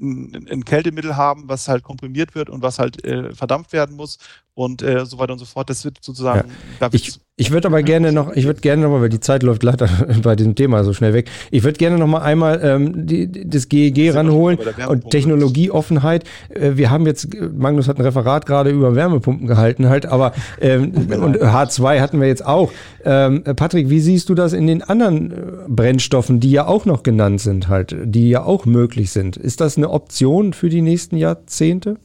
ein, 0.00 0.46
ein, 0.50 0.64
Kältemittel 0.64 1.16
haben, 1.16 1.48
was 1.48 1.68
halt 1.68 1.82
komprimiert 1.82 2.34
wird 2.34 2.50
und 2.50 2.62
was 2.62 2.78
halt 2.78 3.04
äh, 3.04 3.34
verdampft 3.34 3.72
werden 3.72 3.96
muss 3.96 4.18
und 4.54 4.82
äh, 4.82 5.06
so 5.06 5.18
weiter 5.18 5.32
und 5.32 5.38
so 5.38 5.44
fort. 5.44 5.70
Das 5.70 5.84
wird 5.84 5.98
sozusagen. 6.00 6.50
Ja. 6.80 6.88
ich 6.92 7.18
ich 7.36 7.50
würde 7.50 7.66
aber 7.68 7.82
gerne 7.82 8.12
noch, 8.12 8.36
ich 8.36 8.44
würde 8.44 8.60
gerne 8.60 8.82
noch 8.82 8.90
mal, 8.90 9.00
weil 9.00 9.08
die 9.08 9.18
Zeit 9.18 9.42
läuft 9.42 9.62
leider 9.62 9.88
bei 10.22 10.36
diesem 10.36 10.54
Thema 10.54 10.84
so 10.84 10.92
schnell 10.92 11.14
weg. 11.14 11.30
Ich 11.50 11.62
würde 11.62 11.78
gerne 11.78 11.98
noch 11.98 12.06
mal 12.06 12.20
einmal 12.20 12.60
ähm, 12.62 13.06
die, 13.06 13.48
das 13.48 13.68
GEG 13.68 14.14
ranholen 14.14 14.58
und 14.86 15.10
Technologieoffenheit. 15.10 16.24
Äh, 16.50 16.72
wir 16.74 16.90
haben 16.90 17.06
jetzt, 17.06 17.28
Magnus 17.40 17.88
hat 17.88 17.98
ein 17.98 18.02
Referat 18.02 18.44
gerade 18.44 18.70
über 18.70 18.94
Wärmepumpen 18.94 19.46
gehalten 19.46 19.88
halt, 19.88 20.04
aber 20.04 20.34
ähm, 20.60 20.92
und 20.92 21.38
H2 21.38 22.00
hatten 22.00 22.20
wir 22.20 22.28
jetzt 22.28 22.44
auch. 22.44 22.70
Ähm, 23.04 23.42
Patrick, 23.42 23.88
wie 23.88 24.00
siehst 24.00 24.28
du 24.28 24.34
das 24.34 24.52
in 24.52 24.66
den 24.66 24.82
anderen 24.82 25.32
äh, 25.32 25.34
Brennstoffen, 25.68 26.38
die 26.38 26.50
ja 26.50 26.66
auch 26.66 26.84
noch 26.84 27.02
genannt 27.02 27.40
sind 27.40 27.68
halt, 27.68 27.96
die 28.04 28.28
ja 28.28 28.44
auch 28.44 28.66
möglich 28.66 29.10
sind? 29.10 29.38
Ist 29.38 29.62
das 29.62 29.78
eine 29.78 29.88
Option 29.88 30.52
für 30.52 30.68
die 30.68 30.82
nächsten 30.82 31.16
Jahrzehnte? 31.16 31.96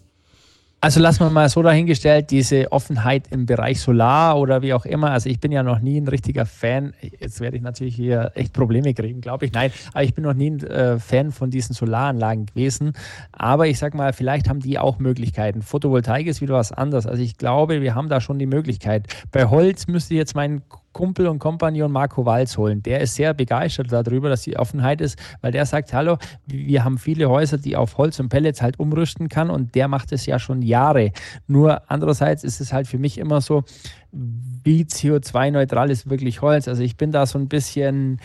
Also 0.80 1.00
lassen 1.00 1.22
wir 1.22 1.32
mal 1.32 1.50
so 1.50 1.63
dahingestellt, 1.63 2.30
diese 2.30 2.72
Offenheit 2.72 3.30
im 3.32 3.48
Bereich 3.48 3.82
Solar 3.82 4.38
oder 4.38 4.62
wie 4.62 4.76
auch 4.76 4.86
immer. 4.86 5.10
Also 5.10 5.28
ich 5.28 5.40
bin 5.40 5.52
ja 5.52 5.63
noch 5.63 5.80
nie 5.80 6.00
ein 6.00 6.08
richtiger 6.08 6.46
Fan. 6.46 6.94
Jetzt 7.20 7.40
werde 7.40 7.58
ich 7.58 7.63
natürlich 7.63 7.96
hier 7.96 8.32
echt 8.36 8.54
Probleme 8.54 8.94
kriegen, 8.94 9.20
glaube 9.20 9.48
ich. 9.48 9.54
Nein, 9.54 9.72
aber 9.94 10.04
ich 10.04 10.13
bin 10.13 10.24
noch 10.24 10.36
nie 10.36 10.52
ein 10.52 10.63
äh, 10.68 11.00
Fan 11.00 11.32
von 11.32 11.50
diesen 11.50 11.74
Solaranlagen 11.74 12.46
gewesen. 12.46 12.94
Aber 13.32 13.66
ich 13.66 13.80
sage 13.80 13.98
mal, 13.98 14.13
vielleicht 14.13 14.50
haben 14.50 14.60
die 14.60 14.78
auch 14.78 15.00
Möglichkeiten. 15.00 15.63
Photovoltaik 15.63 16.28
ist 16.28 16.42
wieder 16.42 16.54
was 16.54 16.72
anderes. 16.72 17.08
Also 17.08 17.24
ich 17.24 17.38
glaube, 17.38 17.82
wir 17.82 17.96
haben 17.96 18.08
da 18.08 18.22
schon 18.22 18.38
die 18.38 18.46
Möglichkeit. 18.46 19.08
Bei 19.32 19.46
Holz 19.46 19.88
müsste 19.88 20.13
jetzt 20.13 20.36
mein 20.36 20.62
Kumpel 20.97 21.27
und 21.27 21.38
Kompagnon 21.38 21.91
Marco 21.91 22.25
Walz 22.25 22.57
holen. 22.57 22.81
Der 22.81 23.01
ist 23.01 23.13
sehr 23.13 23.36
begeistert 23.36 23.91
darüber, 23.91 24.29
dass 24.29 24.41
die 24.41 24.57
Offenheit 24.57 24.99
ist, 24.99 25.19
weil 25.41 25.51
der 25.51 25.67
sagt, 25.67 25.93
hallo, 25.93 26.17
wir 26.47 26.83
haben 26.83 26.97
viele 26.97 27.29
Häuser, 27.29 27.60
die 27.60 27.75
auf 27.75 27.99
Holz 27.99 28.19
und 28.19 28.29
Pellets 28.29 28.63
halt 28.63 28.79
umrüsten 28.79 29.29
kann 29.29 29.51
und 29.51 29.75
der 29.75 29.88
macht 29.88 30.12
es 30.12 30.25
ja 30.25 30.39
schon 30.39 30.63
Jahre. 30.63 31.12
Nur 31.45 31.83
andererseits 31.91 32.43
ist 32.43 32.62
es 32.62 32.73
halt 32.73 32.88
für 32.88 32.97
mich 32.97 33.19
immer 33.19 33.41
so, 33.41 33.63
wie 34.12 34.86
CO2-neutral 34.86 35.91
ist 35.91 36.10
wirklich 36.10 36.41
Holz. 36.41 36.67
Also 36.67 36.81
ich 36.81 36.97
bin 36.97 37.12
da 37.12 37.27
so 37.27 37.38
ein 37.38 37.47
bisschen 37.47 38.19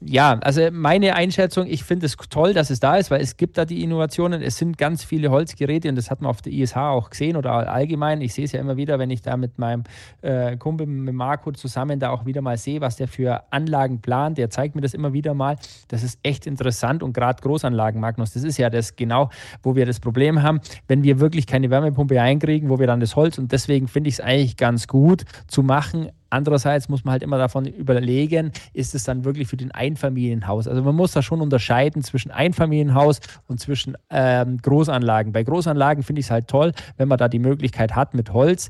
ja, 0.00 0.38
also 0.40 0.68
meine 0.70 1.16
Einschätzung, 1.16 1.66
ich 1.66 1.82
finde 1.82 2.06
es 2.06 2.16
toll, 2.16 2.54
dass 2.54 2.70
es 2.70 2.78
da 2.78 2.96
ist, 2.96 3.10
weil 3.10 3.20
es 3.20 3.36
gibt 3.36 3.58
da 3.58 3.64
die 3.64 3.82
Innovationen. 3.82 4.40
Es 4.40 4.56
sind 4.56 4.78
ganz 4.78 5.02
viele 5.02 5.30
Holzgeräte 5.30 5.88
und 5.88 5.96
das 5.96 6.10
hat 6.10 6.20
man 6.20 6.30
auf 6.30 6.42
der 6.42 6.52
ISH 6.52 6.76
auch 6.76 7.10
gesehen 7.10 7.36
oder 7.36 7.68
allgemein. 7.70 8.20
Ich 8.20 8.34
sehe 8.34 8.44
es 8.44 8.52
ja 8.52 8.60
immer 8.60 8.76
wieder, 8.76 8.98
wenn 8.98 9.10
ich 9.10 9.22
da 9.22 9.36
mit 9.36 9.58
meinem 9.58 9.82
äh, 10.22 10.56
Kumpel, 10.56 10.86
mit 10.86 11.14
Marco 11.14 11.50
zusammen 11.52 11.98
da 11.98 12.10
auch 12.10 12.24
wieder 12.24 12.40
mal 12.40 12.56
sehe, 12.56 12.80
was 12.80 12.96
der 12.96 13.08
für 13.08 13.42
Anlagen 13.50 14.00
plant. 14.00 14.38
Der 14.38 14.48
zeigt 14.48 14.76
mir 14.76 14.80
das 14.80 14.94
immer 14.94 15.12
wieder 15.12 15.34
mal. 15.34 15.56
Das 15.88 16.04
ist 16.04 16.20
echt 16.22 16.46
interessant 16.46 17.02
und 17.02 17.12
gerade 17.12 17.42
Großanlagen, 17.42 18.00
Magnus, 18.00 18.32
das 18.32 18.44
ist 18.44 18.58
ja 18.58 18.70
das 18.70 18.94
genau, 18.94 19.30
wo 19.62 19.74
wir 19.74 19.86
das 19.86 19.98
Problem 19.98 20.42
haben, 20.42 20.60
wenn 20.86 21.02
wir 21.02 21.18
wirklich 21.18 21.46
keine 21.46 21.70
Wärmepumpe 21.70 22.20
einkriegen, 22.20 22.70
wo 22.70 22.78
wir 22.78 22.86
dann 22.86 23.00
das 23.00 23.16
Holz 23.16 23.38
und 23.38 23.50
deswegen 23.50 23.88
finde 23.88 24.08
ich 24.08 24.14
es 24.14 24.20
eigentlich 24.20 24.56
ganz 24.56 24.86
gut 24.86 25.24
zu 25.48 25.62
machen, 25.62 26.10
Andererseits 26.34 26.88
muss 26.88 27.04
man 27.04 27.12
halt 27.12 27.22
immer 27.22 27.38
davon 27.38 27.64
überlegen, 27.64 28.50
ist 28.72 28.96
es 28.96 29.04
dann 29.04 29.24
wirklich 29.24 29.46
für 29.46 29.56
den 29.56 29.70
Einfamilienhaus? 29.70 30.66
Also 30.66 30.82
man 30.82 30.96
muss 30.96 31.12
da 31.12 31.22
schon 31.22 31.40
unterscheiden 31.40 32.02
zwischen 32.02 32.32
Einfamilienhaus 32.32 33.20
und 33.46 33.60
zwischen 33.60 33.96
ähm, 34.10 34.58
Großanlagen. 34.58 35.32
Bei 35.32 35.44
Großanlagen 35.44 36.02
finde 36.02 36.18
ich 36.20 36.26
es 36.26 36.30
halt 36.32 36.48
toll, 36.48 36.72
wenn 36.96 37.06
man 37.06 37.18
da 37.18 37.28
die 37.28 37.38
Möglichkeit 37.38 37.94
hat 37.94 38.14
mit 38.14 38.32
Holz 38.32 38.68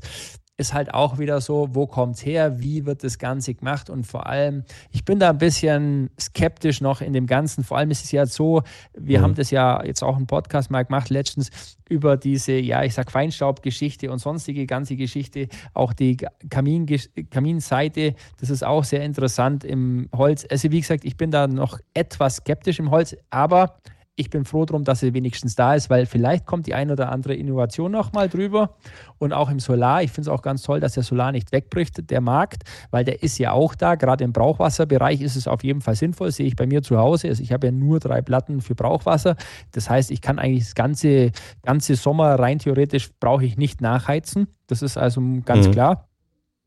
ist 0.57 0.73
halt 0.73 0.93
auch 0.93 1.19
wieder 1.19 1.41
so, 1.41 1.67
wo 1.71 1.85
kommt 1.85 2.15
es 2.15 2.25
her, 2.25 2.59
wie 2.59 2.85
wird 2.85 3.03
das 3.03 3.17
Ganze 3.17 3.53
gemacht 3.53 3.89
und 3.89 4.07
vor 4.07 4.27
allem, 4.27 4.63
ich 4.91 5.03
bin 5.03 5.19
da 5.19 5.31
ein 5.31 5.37
bisschen 5.37 6.09
skeptisch 6.19 6.79
noch 6.79 7.01
in 7.01 7.11
dem 7.11 7.27
Ganzen. 7.27 7.63
Vor 7.63 7.77
allem 7.77 7.91
ist 7.91 8.05
es 8.05 8.11
ja 8.11 8.25
so, 8.25 8.63
wir 8.93 9.19
mhm. 9.19 9.23
haben 9.23 9.35
das 9.35 9.51
ja 9.51 9.83
jetzt 9.83 10.01
auch 10.01 10.17
im 10.17 10.27
Podcast 10.27 10.71
mal 10.71 10.83
gemacht, 10.83 11.09
letztens 11.09 11.49
über 11.89 12.15
diese, 12.15 12.53
ja, 12.53 12.83
ich 12.83 12.93
sag 12.93 13.11
Feinstaubgeschichte 13.11 14.09
und 14.09 14.19
sonstige 14.19 14.65
ganze 14.65 14.95
Geschichte, 14.95 15.49
auch 15.73 15.91
die 15.91 16.17
Kamin, 16.49 16.87
Kaminseite, 17.29 18.15
das 18.39 18.49
ist 18.49 18.63
auch 18.63 18.85
sehr 18.85 19.03
interessant 19.03 19.65
im 19.65 20.09
Holz. 20.15 20.45
Also 20.49 20.71
wie 20.71 20.79
gesagt, 20.79 21.03
ich 21.03 21.17
bin 21.17 21.31
da 21.31 21.47
noch 21.47 21.79
etwas 21.93 22.37
skeptisch 22.37 22.79
im 22.79 22.91
Holz, 22.91 23.15
aber 23.29 23.77
ich 24.17 24.29
bin 24.29 24.45
froh 24.45 24.65
darum, 24.65 24.85
dass 24.85 25.01
sie 25.01 25.13
wenigstens 25.13 25.55
da 25.55 25.75
ist, 25.75 25.89
weil 25.89 26.05
vielleicht 26.05 26.45
kommt 26.45 26.67
die 26.67 26.73
ein 26.73 26.89
oder 26.89 27.11
andere 27.11 27.35
Innovation 27.35 27.91
noch 27.91 28.13
mal 28.13 28.29
drüber. 28.29 28.75
Und 29.17 29.33
auch 29.33 29.49
im 29.49 29.59
Solar, 29.59 30.03
ich 30.03 30.11
finde 30.11 30.29
es 30.29 30.33
auch 30.33 30.41
ganz 30.41 30.61
toll, 30.61 30.79
dass 30.79 30.93
der 30.93 31.03
Solar 31.03 31.33
nicht 31.33 31.51
wegbricht, 31.51 32.09
der 32.09 32.21
Markt, 32.21 32.63
weil 32.91 33.03
der 33.03 33.23
ist 33.23 33.37
ja 33.37 33.51
auch 33.51 33.75
da. 33.75 33.95
Gerade 33.95 34.23
im 34.23 34.31
Brauchwasserbereich 34.31 35.21
ist 35.21 35.35
es 35.35 35.47
auf 35.47 35.63
jeden 35.63 35.81
Fall 35.81 35.95
sinnvoll, 35.95 36.31
sehe 36.31 36.47
ich 36.47 36.55
bei 36.55 36.65
mir 36.65 36.81
zu 36.81 36.97
Hause. 36.97 37.27
Also 37.27 37.43
ich 37.43 37.51
habe 37.51 37.67
ja 37.67 37.71
nur 37.71 37.99
drei 37.99 38.21
Platten 38.21 38.61
für 38.61 38.75
Brauchwasser. 38.75 39.35
Das 39.71 39.89
heißt, 39.89 40.11
ich 40.11 40.21
kann 40.21 40.39
eigentlich 40.39 40.63
das 40.63 40.75
ganze, 40.75 41.31
ganze 41.63 41.95
Sommer 41.95 42.39
rein 42.39 42.59
theoretisch 42.59 43.09
brauche 43.19 43.43
ich 43.43 43.57
nicht 43.57 43.81
nachheizen. 43.81 44.47
Das 44.67 44.81
ist 44.81 44.97
also 44.97 45.21
ganz 45.43 45.67
mhm. 45.67 45.71
klar. 45.71 46.07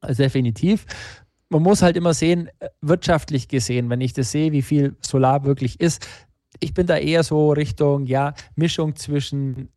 Also 0.01 0.23
definitiv 0.23 0.85
man 1.51 1.63
muss 1.63 1.83
halt 1.83 1.97
immer 1.97 2.15
sehen, 2.15 2.51
äh, 2.59 2.69
wirtschaftlich 2.81 3.49
gesehen, 3.49 3.91
wenn 3.91 4.01
ich 4.01 4.13
das 4.13 4.31
sehe, 4.31 4.53
wie 4.53 4.63
viel 4.63 4.97
Solar 5.01 5.45
wirklich 5.45 5.81
ist, 5.81 6.07
ich 6.61 6.75
bin 6.75 6.87
da 6.87 6.97
eher 6.97 7.23
so 7.23 7.53
Richtung, 7.53 8.07
ja, 8.07 8.35
Mischung 8.57 8.97
zwischen 8.97 9.71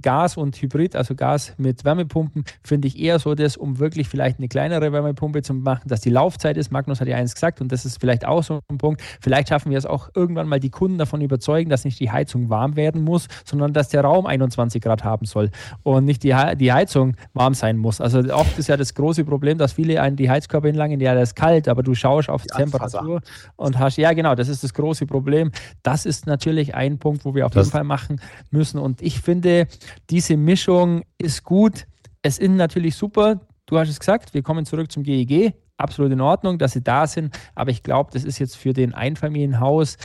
Gas 0.00 0.36
und 0.36 0.56
Hybrid, 0.56 0.94
also 0.94 1.14
Gas 1.14 1.54
mit 1.58 1.84
Wärmepumpen, 1.84 2.44
finde 2.62 2.86
ich 2.88 2.98
eher 2.98 3.18
so 3.18 3.34
das, 3.34 3.56
um 3.56 3.78
wirklich 3.78 4.08
vielleicht 4.08 4.38
eine 4.38 4.48
kleinere 4.48 4.92
Wärmepumpe 4.92 5.42
zu 5.42 5.52
machen, 5.52 5.88
dass 5.88 6.00
die 6.00 6.10
Laufzeit 6.10 6.56
ist. 6.56 6.70
Magnus 6.70 7.00
hat 7.00 7.08
ja 7.08 7.16
eins 7.16 7.34
gesagt 7.34 7.60
und 7.60 7.72
das 7.72 7.84
ist 7.84 8.00
vielleicht 8.00 8.24
auch 8.24 8.44
so 8.44 8.60
ein 8.68 8.78
Punkt. 8.78 9.02
Vielleicht 9.20 9.48
schaffen 9.48 9.70
wir 9.70 9.78
es 9.78 9.86
auch 9.86 10.08
irgendwann 10.14 10.46
mal 10.46 10.60
die 10.60 10.70
Kunden 10.70 10.98
davon 10.98 11.20
überzeugen, 11.20 11.70
dass 11.70 11.84
nicht 11.84 11.98
die 11.98 12.10
Heizung 12.10 12.50
warm 12.50 12.76
werden 12.76 13.02
muss, 13.02 13.26
sondern 13.44 13.72
dass 13.72 13.88
der 13.88 14.02
Raum 14.02 14.26
21 14.26 14.80
Grad 14.80 15.02
haben 15.02 15.26
soll 15.26 15.50
und 15.82 16.04
nicht 16.04 16.22
die, 16.22 16.36
die 16.56 16.72
Heizung 16.72 17.16
warm 17.34 17.54
sein 17.54 17.76
muss. 17.76 18.00
Also 18.00 18.20
oft 18.32 18.58
ist 18.58 18.68
ja 18.68 18.76
das 18.76 18.94
große 18.94 19.24
Problem, 19.24 19.58
dass 19.58 19.72
viele 19.72 20.00
einen 20.00 20.16
die 20.16 20.30
Heizkörper 20.30 20.68
hinlangen, 20.68 21.00
ja, 21.00 21.14
das 21.14 21.30
ist 21.30 21.34
kalt, 21.34 21.68
aber 21.68 21.82
du 21.82 21.94
schaust 21.94 22.28
auf 22.28 22.42
die 22.42 22.48
Temperatur 22.48 23.22
und 23.56 23.78
hast, 23.78 23.96
ja 23.96 24.12
genau, 24.12 24.36
das 24.36 24.48
ist 24.48 24.62
das 24.62 24.72
große 24.72 25.06
Problem. 25.06 25.50
Das 25.82 26.06
ist 26.06 26.26
natürlich 26.26 26.74
ein 26.76 26.98
Punkt, 26.98 27.24
wo 27.24 27.34
wir 27.34 27.46
auf 27.46 27.52
das 27.52 27.66
jeden 27.66 27.72
Fall 27.72 27.84
machen 27.84 28.20
müssen 28.50 28.78
und 28.78 29.02
ich 29.02 29.20
finde, 29.20 29.66
diese 30.10 30.36
Mischung 30.36 31.02
ist 31.18 31.44
gut. 31.44 31.86
Es 32.22 32.38
ist 32.38 32.50
natürlich 32.50 32.94
super. 32.94 33.40
Du 33.66 33.78
hast 33.78 33.88
es 33.88 34.00
gesagt, 34.00 34.34
wir 34.34 34.42
kommen 34.42 34.66
zurück 34.66 34.90
zum 34.90 35.02
GEG. 35.02 35.54
Absolut 35.76 36.12
in 36.12 36.20
Ordnung, 36.20 36.58
dass 36.58 36.72
sie 36.72 36.82
da 36.82 37.06
sind. 37.06 37.36
Aber 37.54 37.70
ich 37.70 37.82
glaube, 37.82 38.10
das 38.12 38.24
ist 38.24 38.38
jetzt 38.38 38.56
für 38.56 38.72
den 38.72 38.94
Einfamilienhaus 38.94 39.96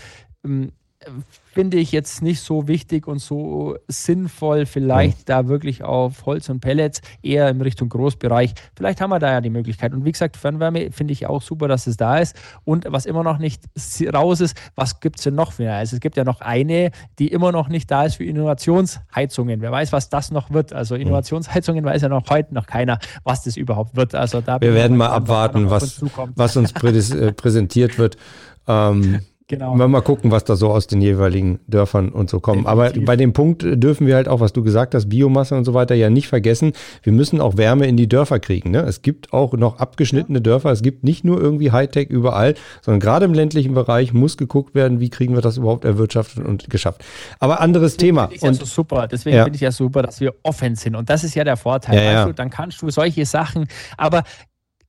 ähm, 0.46 0.72
finde 1.56 1.78
ich 1.78 1.94
jetzt 1.94 2.22
nicht 2.22 2.42
so 2.42 2.68
wichtig 2.68 3.08
und 3.08 3.20
so 3.20 3.78
sinnvoll, 3.88 4.66
vielleicht 4.66 5.20
mhm. 5.20 5.24
da 5.26 5.48
wirklich 5.48 5.84
auf 5.84 6.26
Holz 6.26 6.50
und 6.50 6.60
Pellets, 6.60 7.02
eher 7.24 7.48
in 7.50 7.62
Richtung 7.62 7.88
Großbereich. 7.88 8.54
Vielleicht 8.76 9.00
haben 9.00 9.10
wir 9.10 9.20
da 9.20 9.32
ja 9.32 9.42
die 9.42 9.50
Möglichkeit. 9.50 9.94
Und 9.94 10.04
wie 10.04 10.12
gesagt, 10.12 10.36
Fernwärme 10.36 10.92
finde 10.92 11.14
ich 11.14 11.28
auch 11.28 11.42
super, 11.42 11.70
dass 11.70 11.88
es 11.88 11.96
da 11.96 12.18
ist. 12.18 12.36
Und 12.66 12.86
was 12.90 13.06
immer 13.06 13.24
noch 13.24 13.38
nicht 13.38 13.64
raus 14.14 14.42
ist, 14.42 14.58
was 14.76 15.00
gibt 15.00 15.18
es 15.20 15.24
denn 15.24 15.36
noch 15.36 15.54
für? 15.54 15.72
Also 15.72 15.96
es 15.96 16.02
gibt 16.02 16.18
ja 16.18 16.26
noch 16.26 16.42
eine, 16.42 16.92
die 17.20 17.30
immer 17.30 17.54
noch 17.54 17.70
nicht 17.70 17.90
da 17.90 18.04
ist 18.04 18.16
für 18.16 18.26
Innovationsheizungen. 18.26 19.62
Wer 19.62 19.72
weiß, 19.72 19.94
was 19.94 20.10
das 20.10 20.32
noch 20.32 20.52
wird. 20.52 20.74
Also 20.74 20.96
mhm. 20.96 21.02
Innovationsheizungen 21.02 21.86
weiß 21.86 22.02
ja 22.02 22.10
noch 22.10 22.30
heute 22.30 22.54
noch 22.54 22.68
keiner, 22.68 23.00
was 23.24 23.44
das 23.44 23.56
überhaupt 23.56 23.96
wird. 23.96 24.14
Also 24.14 24.42
da 24.42 24.60
wir 24.60 24.74
werden 24.74 24.98
mal 24.98 25.10
abwarten, 25.10 25.70
was, 25.70 26.04
was 26.36 26.58
uns 26.58 26.74
äh, 26.74 27.32
präsentiert 27.32 27.98
wird. 27.98 28.18
Ähm, 28.68 29.20
Genau. 29.48 29.76
Mal, 29.76 29.88
mal 29.88 30.02
gucken, 30.02 30.32
was 30.32 30.44
da 30.44 30.56
so 30.56 30.72
aus 30.72 30.88
den 30.88 31.02
jeweiligen 31.02 31.60
Dörfern 31.68 32.10
und 32.10 32.32
so 32.32 32.40
kommen. 32.40 32.64
Definitiv. 32.64 32.98
Aber 32.98 33.06
bei 33.06 33.16
dem 33.16 33.32
Punkt 33.32 33.64
dürfen 33.64 34.08
wir 34.08 34.16
halt 34.16 34.28
auch, 34.28 34.40
was 34.40 34.54
du 34.54 34.64
gesagt 34.64 34.96
hast, 34.96 35.08
Biomasse 35.08 35.56
und 35.56 35.66
so 35.66 35.76
weiter, 35.76 35.94
ja 35.94 36.10
nicht 36.10 36.28
vergessen. 36.28 36.74
Wir 37.04 37.14
müssen 37.14 37.40
auch 37.40 37.56
Wärme 37.56 37.86
in 37.86 37.96
die 37.96 38.10
Dörfer 38.10 38.40
kriegen. 38.40 38.72
Ne? 38.72 38.80
Es 38.80 39.04
gibt 39.04 39.34
auch 39.34 39.54
noch 39.54 39.78
abgeschnittene 39.78 40.42
Dörfer. 40.42 40.72
Es 40.72 40.82
gibt 40.82 41.04
nicht 41.04 41.24
nur 41.24 41.40
irgendwie 41.40 41.72
Hightech 41.72 42.10
überall, 42.10 42.56
sondern 42.82 43.00
gerade 43.00 43.26
im 43.26 43.36
ländlichen 43.36 43.76
Bereich 43.76 44.14
muss 44.14 44.36
geguckt 44.38 44.74
werden, 44.74 45.00
wie 45.00 45.12
kriegen 45.12 45.36
wir 45.36 45.42
das 45.42 45.58
überhaupt 45.58 45.86
erwirtschaftet 45.86 46.44
und 46.44 46.72
geschafft. 46.72 47.06
Aber 47.38 47.62
anderes 47.62 47.98
Deswegen 47.98 48.16
Thema. 48.16 48.30
Ich 48.32 48.42
und, 48.42 48.48
ja 48.48 48.54
so 48.54 48.66
super. 48.66 49.08
Deswegen 49.08 49.36
ja. 49.36 49.44
finde 49.44 49.58
ich 49.58 49.62
ja 49.62 49.72
super, 49.72 50.02
dass 50.02 50.20
wir 50.22 50.34
offen 50.42 50.76
sind. 50.76 50.96
Und 50.96 51.12
das 51.12 51.24
ist 51.24 51.36
ja 51.36 51.44
der 51.44 51.58
Vorteil. 51.58 51.98
Ja, 51.98 52.04
ja. 52.04 52.26
Du, 52.26 52.34
dann 52.34 52.50
kannst 52.50 52.82
du 52.82 52.90
solche 52.90 53.28
Sachen. 53.28 53.68
Aber 53.96 54.24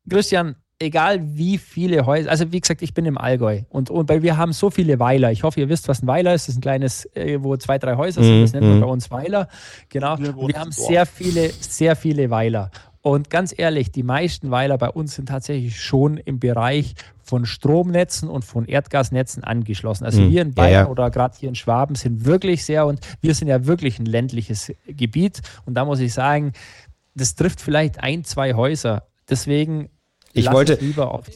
Christian, 0.09 0.57
egal 0.79 1.21
wie 1.37 1.59
viele 1.59 2.07
Häuser, 2.07 2.31
also 2.31 2.53
wie 2.53 2.61
gesagt, 2.61 2.83
ich 2.83 2.93
bin 2.93 3.07
im 3.07 3.19
Allgäu 3.19 3.63
und, 3.69 3.91
und 3.91 4.09
weil 4.09 4.23
wir 4.23 4.37
haben 4.37 4.53
so 4.53 4.71
viele 4.71 4.99
Weiler. 4.99 5.33
Ich 5.33 5.43
hoffe, 5.43 5.61
ihr 5.61 5.69
wisst, 5.69 5.89
was 5.89 6.03
ein 6.03 6.07
Weiler 6.07 6.35
ist. 6.35 6.49
Das 6.49 6.51
ist 6.51 6.59
ein 6.59 6.63
kleines, 6.63 7.07
äh, 7.15 7.39
wo 7.43 7.57
zwei, 7.57 7.79
drei 7.79 7.97
Häuser 7.97 8.23
sind. 8.23 8.43
Das 8.43 8.53
mm, 8.53 8.57
nennt 8.57 8.67
man 8.67 8.79
mm. 8.79 8.83
bei 8.83 8.87
uns 8.87 9.11
Weiler. 9.11 9.49
Genau. 9.89 10.19
wir 10.19 10.59
haben 10.59 10.73
sehr 10.73 11.07
viele, 11.07 11.51
sehr 11.51 11.97
viele 11.97 12.31
Weiler. 12.31 12.71
Und 13.01 13.31
ganz 13.31 13.55
ehrlich, 13.57 13.93
die 13.93 14.03
meisten 14.03 14.51
Weiler 14.51 14.79
bei 14.79 14.91
uns 14.91 15.15
sind 15.15 15.29
tatsächlich 15.29 15.81
schon 15.81 16.17
im 16.17 16.41
Bereich 16.41 16.95
von 17.23 17.47
Stromnetzen 17.47 18.29
und 18.29 18.45
von 18.45 18.67
Erdgasnetzen 18.67 19.45
angeschlossen. 19.45 20.05
Also 20.05 20.23
mhm. 20.23 20.31
wir 20.31 20.43
in 20.43 20.55
Bayern 20.55 20.73
ja, 20.73 20.81
ja. 20.81 20.89
oder 20.89 21.11
gerade 21.11 21.37
hier 21.39 21.49
in 21.49 21.55
Schwaben 21.55 21.95
sind 21.95 22.25
wirklich 22.25 22.65
sehr 22.65 22.85
und 22.85 22.99
wir 23.21 23.35
sind 23.35 23.49
ja 23.49 23.65
wirklich 23.65 24.01
ein 24.01 24.07
ländliches 24.07 24.73
Gebiet. 24.87 25.41
Und 25.65 25.75
da 25.75 25.85
muss 25.85 26.01
ich 26.01 26.13
sagen, 26.13 26.53
das 27.15 27.37
trifft 27.37 27.61
vielleicht 27.61 28.03
ein, 28.03 28.25
zwei 28.25 28.55
Häuser. 28.55 29.05
Deswegen 29.31 29.89
ich 30.37 30.53
wollte, 30.53 30.79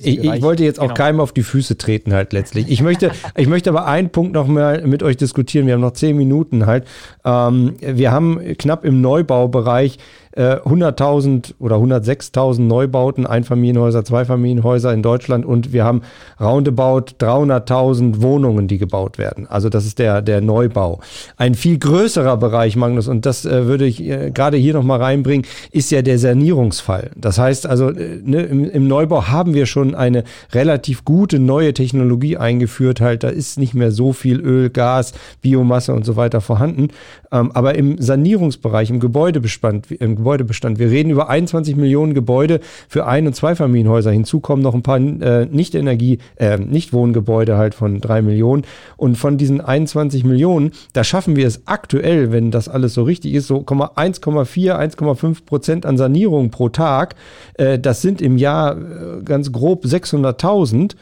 ich, 0.02 0.18
ich, 0.18 0.42
wollte 0.42 0.64
jetzt 0.64 0.78
auch 0.78 0.84
genau. 0.84 0.94
keinem 0.94 1.20
auf 1.20 1.32
die 1.32 1.42
Füße 1.42 1.78
treten 1.78 2.12
halt 2.12 2.32
letztlich. 2.32 2.68
Ich 2.68 2.82
möchte, 2.82 3.10
ich 3.36 3.46
möchte 3.46 3.70
aber 3.70 3.86
einen 3.86 4.10
Punkt 4.10 4.32
noch 4.32 4.46
mal 4.46 4.86
mit 4.86 5.02
euch 5.02 5.16
diskutieren. 5.16 5.66
Wir 5.66 5.74
haben 5.74 5.80
noch 5.80 5.92
zehn 5.92 6.16
Minuten 6.16 6.66
halt. 6.66 6.84
Ähm, 7.24 7.74
wir 7.80 8.12
haben 8.12 8.56
knapp 8.58 8.84
im 8.84 9.00
Neubaubereich 9.00 9.98
äh, 10.32 10.56
100.000 10.56 11.54
oder 11.58 11.76
106.000 11.76 12.60
Neubauten, 12.60 13.26
Einfamilienhäuser, 13.26 14.04
Zweifamilienhäuser 14.04 14.92
in 14.92 15.02
Deutschland 15.02 15.44
und 15.44 15.72
wir 15.72 15.84
haben 15.84 16.02
roundabout 16.40 17.16
300.000 17.18 18.22
Wohnungen, 18.22 18.68
die 18.68 18.78
gebaut 18.78 19.18
werden. 19.18 19.46
Also 19.48 19.68
das 19.68 19.86
ist 19.86 19.98
der, 19.98 20.22
der 20.22 20.40
Neubau. 20.40 21.00
Ein 21.36 21.54
viel 21.54 21.78
größerer 21.78 22.36
Bereich, 22.36 22.76
Magnus, 22.76 23.08
und 23.08 23.26
das 23.26 23.44
äh, 23.44 23.66
würde 23.66 23.86
ich 23.86 24.02
äh, 24.02 24.30
gerade 24.30 24.56
hier 24.56 24.74
nochmal 24.74 25.02
reinbringen, 25.02 25.46
ist 25.72 25.90
ja 25.90 26.02
der 26.02 26.18
Sanierungsfall. 26.18 27.10
Das 27.16 27.38
heißt 27.38 27.66
also, 27.66 27.90
äh, 27.90 28.20
ne, 28.22 28.42
im, 28.42 28.70
im 28.70 28.86
Neubau 28.86 29.28
haben 29.28 29.54
wir 29.54 29.66
schon 29.66 29.94
eine 29.94 30.24
relativ 30.52 31.04
gute 31.04 31.38
neue 31.38 31.74
Technologie 31.74 32.36
eingeführt. 32.36 33.00
Halt, 33.00 33.24
da 33.24 33.28
ist 33.28 33.58
nicht 33.58 33.74
mehr 33.74 33.90
so 33.90 34.12
viel 34.12 34.40
Öl, 34.40 34.70
Gas, 34.70 35.12
Biomasse 35.42 35.92
und 35.92 36.04
so 36.04 36.16
weiter 36.16 36.40
vorhanden. 36.40 36.88
Ähm, 37.32 37.52
aber 37.52 37.76
im 37.76 38.00
Sanierungsbereich, 38.00 38.90
im 38.90 39.00
Gebäudebestand, 39.00 39.90
im 39.90 40.16
Gebäudebestand, 40.16 40.78
wir 40.78 40.90
reden 40.90 41.10
über 41.10 41.28
21 41.28 41.76
Millionen 41.76 42.14
Gebäude 42.14 42.60
für 42.88 43.06
Ein- 43.06 43.26
und 43.26 43.34
Zweifamilienhäuser. 43.34 44.10
Hinzu 44.10 44.40
kommen 44.40 44.62
noch 44.62 44.74
ein 44.74 44.82
paar 44.82 44.98
äh, 44.98 45.46
Nicht-Energie, 45.46 46.18
äh, 46.36 46.58
Nicht-Wohngebäude 46.58 47.56
halt 47.56 47.74
von 47.74 48.00
drei 48.00 48.22
Millionen. 48.22 48.64
Und 48.96 49.16
von 49.16 49.38
diesen 49.38 49.60
21 49.60 50.24
Millionen, 50.24 50.72
da 50.92 51.04
schaffen 51.04 51.36
wir 51.36 51.46
es 51.46 51.66
aktuell, 51.66 52.32
wenn 52.32 52.50
das 52.50 52.68
alles 52.68 52.94
so 52.94 53.04
richtig 53.04 53.34
ist, 53.34 53.46
so 53.46 53.58
1,4, 53.58 54.76
1,5 54.76 55.44
Prozent 55.44 55.86
an 55.86 55.96
Sanierung 55.96 56.50
pro 56.50 56.68
Tag. 56.68 57.14
Äh, 57.54 57.78
das 57.78 58.02
sind 58.02 58.20
im 58.20 58.38
Jahr 58.38 58.76
äh, 58.76 59.22
ganz 59.24 59.52
grob 59.52 59.84
600.000. 59.84 60.94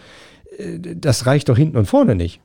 Äh, 0.59 0.79
das 0.97 1.27
reicht 1.27 1.49
doch 1.49 1.57
hinten 1.57 1.79
und 1.79 1.87
vorne 1.87 2.15
nicht 2.15 2.41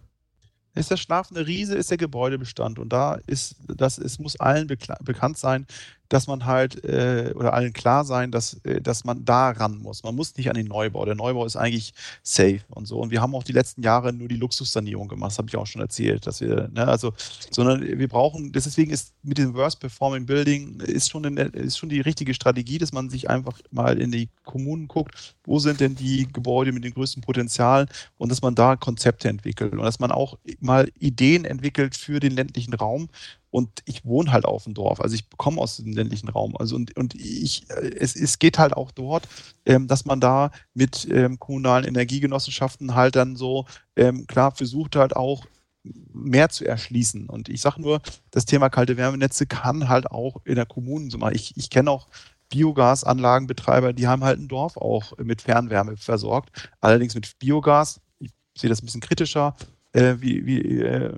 ist 0.76 0.92
der 0.92 0.98
schlafende 0.98 1.46
Riese, 1.46 1.76
ist 1.76 1.92
der 1.92 1.98
Gebäudebestand. 1.98 2.80
Und 2.80 2.90
da 2.90 3.20
ist 3.28 3.56
das, 3.68 3.98
es 3.98 4.20
muss 4.20 4.40
allen 4.40 4.68
bekannt 4.68 5.38
sein, 5.38 5.68
dass 6.10 6.28
man 6.28 6.46
halt 6.46 6.84
äh, 6.84 7.34
oder 7.36 7.54
allen 7.54 7.74
klar 7.74 8.06
sein, 8.06 8.32
dass, 8.32 8.56
äh, 8.64 8.82
dass 8.82 9.04
man 9.04 9.26
da 9.26 9.52
ran 9.52 9.78
muss. 9.80 10.04
Man 10.04 10.16
muss 10.16 10.36
nicht 10.38 10.50
an 10.50 10.56
den 10.56 10.68
Neubau. 10.68 11.06
Der 11.06 11.16
Neubau 11.16 11.46
ist 11.46 11.56
eigentlich 11.56 11.94
safe 12.22 12.62
und 12.70 12.88
so. 12.88 13.00
Und 13.00 13.10
wir 13.12 13.22
haben 13.22 13.34
auch 13.36 13.44
die 13.44 13.52
letzten 13.52 13.82
Jahre 13.82 14.14
nur 14.14 14.28
die 14.28 14.36
Luxussanierung 14.36 15.08
gemacht. 15.08 15.32
Das 15.32 15.38
habe 15.38 15.48
ich 15.48 15.56
auch 15.56 15.66
schon 15.66 15.82
erzählt, 15.82 16.28
dass 16.28 16.42
wir, 16.42 16.70
ne, 16.74 16.88
also, 16.88 17.14
sondern 17.52 17.82
wir 17.82 18.08
brauchen, 18.08 18.52
deswegen 18.52 18.92
ist 18.92 19.14
mit 19.24 19.38
dem 19.38 19.54
Worst 19.54 19.80
Performing 19.80 20.26
Building 20.26 20.80
ist 20.82 21.10
schon, 21.10 21.26
eine, 21.26 21.44
ist 21.44 21.78
schon 21.78 21.90
die 21.90 22.02
richtige 22.02 22.34
Strategie, 22.34 22.78
dass 22.78 22.92
man 22.92 23.10
sich 23.10 23.30
einfach 23.30 23.60
mal 23.72 24.00
in 24.00 24.12
die 24.12 24.30
Kommunen 24.44 24.88
guckt, 24.88 25.36
wo 25.46 25.60
sind 25.60 25.80
denn 25.80 25.96
die 25.96 26.28
Gebäude 26.32 26.72
mit 26.72 26.84
dem 26.84 26.94
größten 26.94 27.24
Potenzial 27.24 27.88
und 28.18 28.30
dass 28.30 28.42
man 28.42 28.56
da 28.56 28.76
Konzepte 28.76 29.30
entwickelt 29.30 29.74
und 29.74 29.82
dass 29.82 30.00
man 30.00 30.12
auch 30.12 30.38
mal 30.60 30.92
Ideen 31.00 31.46
entwickelt 31.46 31.96
für 31.96 32.20
den 32.20 32.34
ländlichen 32.34 32.74
Raum, 32.74 33.10
und 33.54 33.84
ich 33.86 34.04
wohne 34.04 34.32
halt 34.32 34.46
auf 34.46 34.64
dem 34.64 34.74
Dorf. 34.74 35.00
Also 35.00 35.14
ich 35.14 35.30
komme 35.38 35.62
aus 35.62 35.78
dem 35.78 35.94
ländlichen 35.94 36.28
Raum. 36.28 36.58
Also 36.58 36.76
und, 36.76 36.98
und 36.98 37.14
ich, 37.14 37.70
äh, 37.70 37.92
es, 38.00 38.16
es 38.16 38.40
geht 38.40 38.58
halt 38.58 38.74
auch 38.74 38.90
dort, 38.90 39.28
ähm, 39.68 39.88
dass 39.88 40.06
man 40.06 40.20
da 40.20 40.50
mit 40.74 41.08
ähm, 41.12 41.38
kommunalen 41.38 41.86
Energiegenossenschaften 41.86 42.96
halt 42.96 43.16
dann 43.16 43.36
so 43.36 43.66
ähm, 43.96 44.26
klar 44.26 44.56
versucht 44.56 44.96
halt 44.96 45.16
auch 45.16 45.46
mehr 45.84 46.50
zu 46.50 46.66
erschließen. 46.66 47.30
Und 47.30 47.48
ich 47.48 47.62
sage 47.62 47.80
nur, 47.80 48.02
das 48.32 48.46
Thema 48.46 48.70
kalte 48.70 48.98
Wärmenetze 48.98 49.46
kann 49.46 49.88
halt 49.88 50.10
auch 50.10 50.38
in 50.46 50.56
der 50.56 50.66
Kommune 50.66 51.12
so 51.12 51.20
machen. 51.20 51.36
Ich, 51.36 51.56
ich 51.56 51.70
kenne 51.70 51.92
auch 51.92 52.08
Biogasanlagenbetreiber, 52.50 53.94
die 53.94 54.08
haben 54.08 54.24
halt 54.24 54.40
ein 54.40 54.48
Dorf 54.48 54.78
auch 54.78 55.16
mit 55.20 55.44
Fernwärme 55.44 55.96
versorgt. 55.98 56.72
Allerdings 56.82 57.14
mit 57.14 57.38
Biogas. 57.38 58.02
Ich 58.18 58.32
sehe 58.58 58.72
das 58.72 58.82
ein 58.82 58.86
bisschen 58.86 59.02
kritischer, 59.02 59.56
äh, 59.92 60.16
wie, 60.18 60.44
wie 60.48 60.60
äh, 60.82 61.14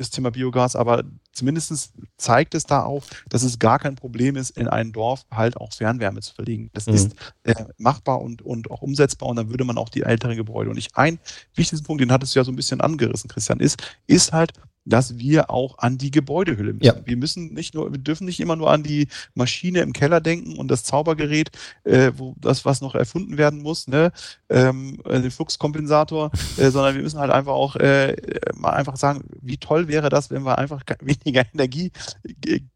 das 0.00 0.10
Thema 0.10 0.30
Biogas, 0.30 0.74
aber 0.76 1.04
zumindest 1.32 1.92
zeigt 2.16 2.54
es 2.54 2.64
da 2.64 2.84
auch, 2.84 3.04
dass 3.28 3.42
es 3.42 3.58
gar 3.58 3.78
kein 3.78 3.94
Problem 3.94 4.36
ist, 4.36 4.50
in 4.50 4.68
ein 4.68 4.92
Dorf 4.92 5.26
halt 5.30 5.56
auch 5.56 5.72
Fernwärme 5.72 6.20
zu 6.20 6.34
verlegen. 6.34 6.70
Das 6.72 6.86
mhm. 6.86 6.94
ist 6.94 7.14
äh, 7.44 7.54
machbar 7.78 8.20
und, 8.20 8.42
und 8.42 8.70
auch 8.70 8.82
umsetzbar 8.82 9.28
und 9.28 9.36
dann 9.36 9.50
würde 9.50 9.64
man 9.64 9.78
auch 9.78 9.88
die 9.88 10.02
älteren 10.02 10.36
Gebäude. 10.36 10.70
Und 10.70 10.78
ich 10.78 10.96
ein 10.96 11.18
wichtigen 11.54 11.82
Punkt, 11.82 12.00
den 12.00 12.12
hattest 12.12 12.34
du 12.34 12.40
ja 12.40 12.44
so 12.44 12.50
ein 12.50 12.56
bisschen 12.56 12.80
angerissen, 12.80 13.28
Christian, 13.28 13.60
ist, 13.60 13.82
ist 14.06 14.32
halt, 14.32 14.52
dass 14.90 15.18
wir 15.18 15.50
auch 15.50 15.78
an 15.78 15.98
die 15.98 16.10
Gebäudehülle 16.10 16.74
müssen. 16.74 16.84
Ja. 16.84 16.94
Wir 17.04 17.16
müssen 17.16 17.54
nicht 17.54 17.74
nur, 17.74 17.90
wir 17.92 17.98
dürfen 17.98 18.24
nicht 18.26 18.40
immer 18.40 18.56
nur 18.56 18.70
an 18.70 18.82
die 18.82 19.08
Maschine 19.34 19.80
im 19.80 19.92
Keller 19.92 20.20
denken 20.20 20.58
und 20.58 20.68
das 20.68 20.84
Zaubergerät, 20.84 21.50
äh, 21.84 22.12
wo 22.16 22.34
das, 22.38 22.64
was 22.64 22.80
noch 22.80 22.94
erfunden 22.94 23.38
werden 23.38 23.62
muss, 23.62 23.88
ne, 23.88 24.12
ähm, 24.48 25.00
äh, 25.04 25.20
den 25.20 25.30
Fluxkompensator, 25.30 26.30
äh, 26.56 26.70
sondern 26.70 26.94
wir 26.94 27.02
müssen 27.02 27.20
halt 27.20 27.30
einfach 27.30 27.52
auch 27.52 27.76
äh, 27.76 28.16
mal 28.54 28.70
einfach 28.70 28.96
sagen, 28.96 29.24
wie 29.40 29.56
toll 29.56 29.88
wäre 29.88 30.08
das, 30.08 30.30
wenn 30.30 30.44
wir 30.44 30.58
einfach 30.58 30.82
weniger 31.00 31.44
Energie 31.54 31.92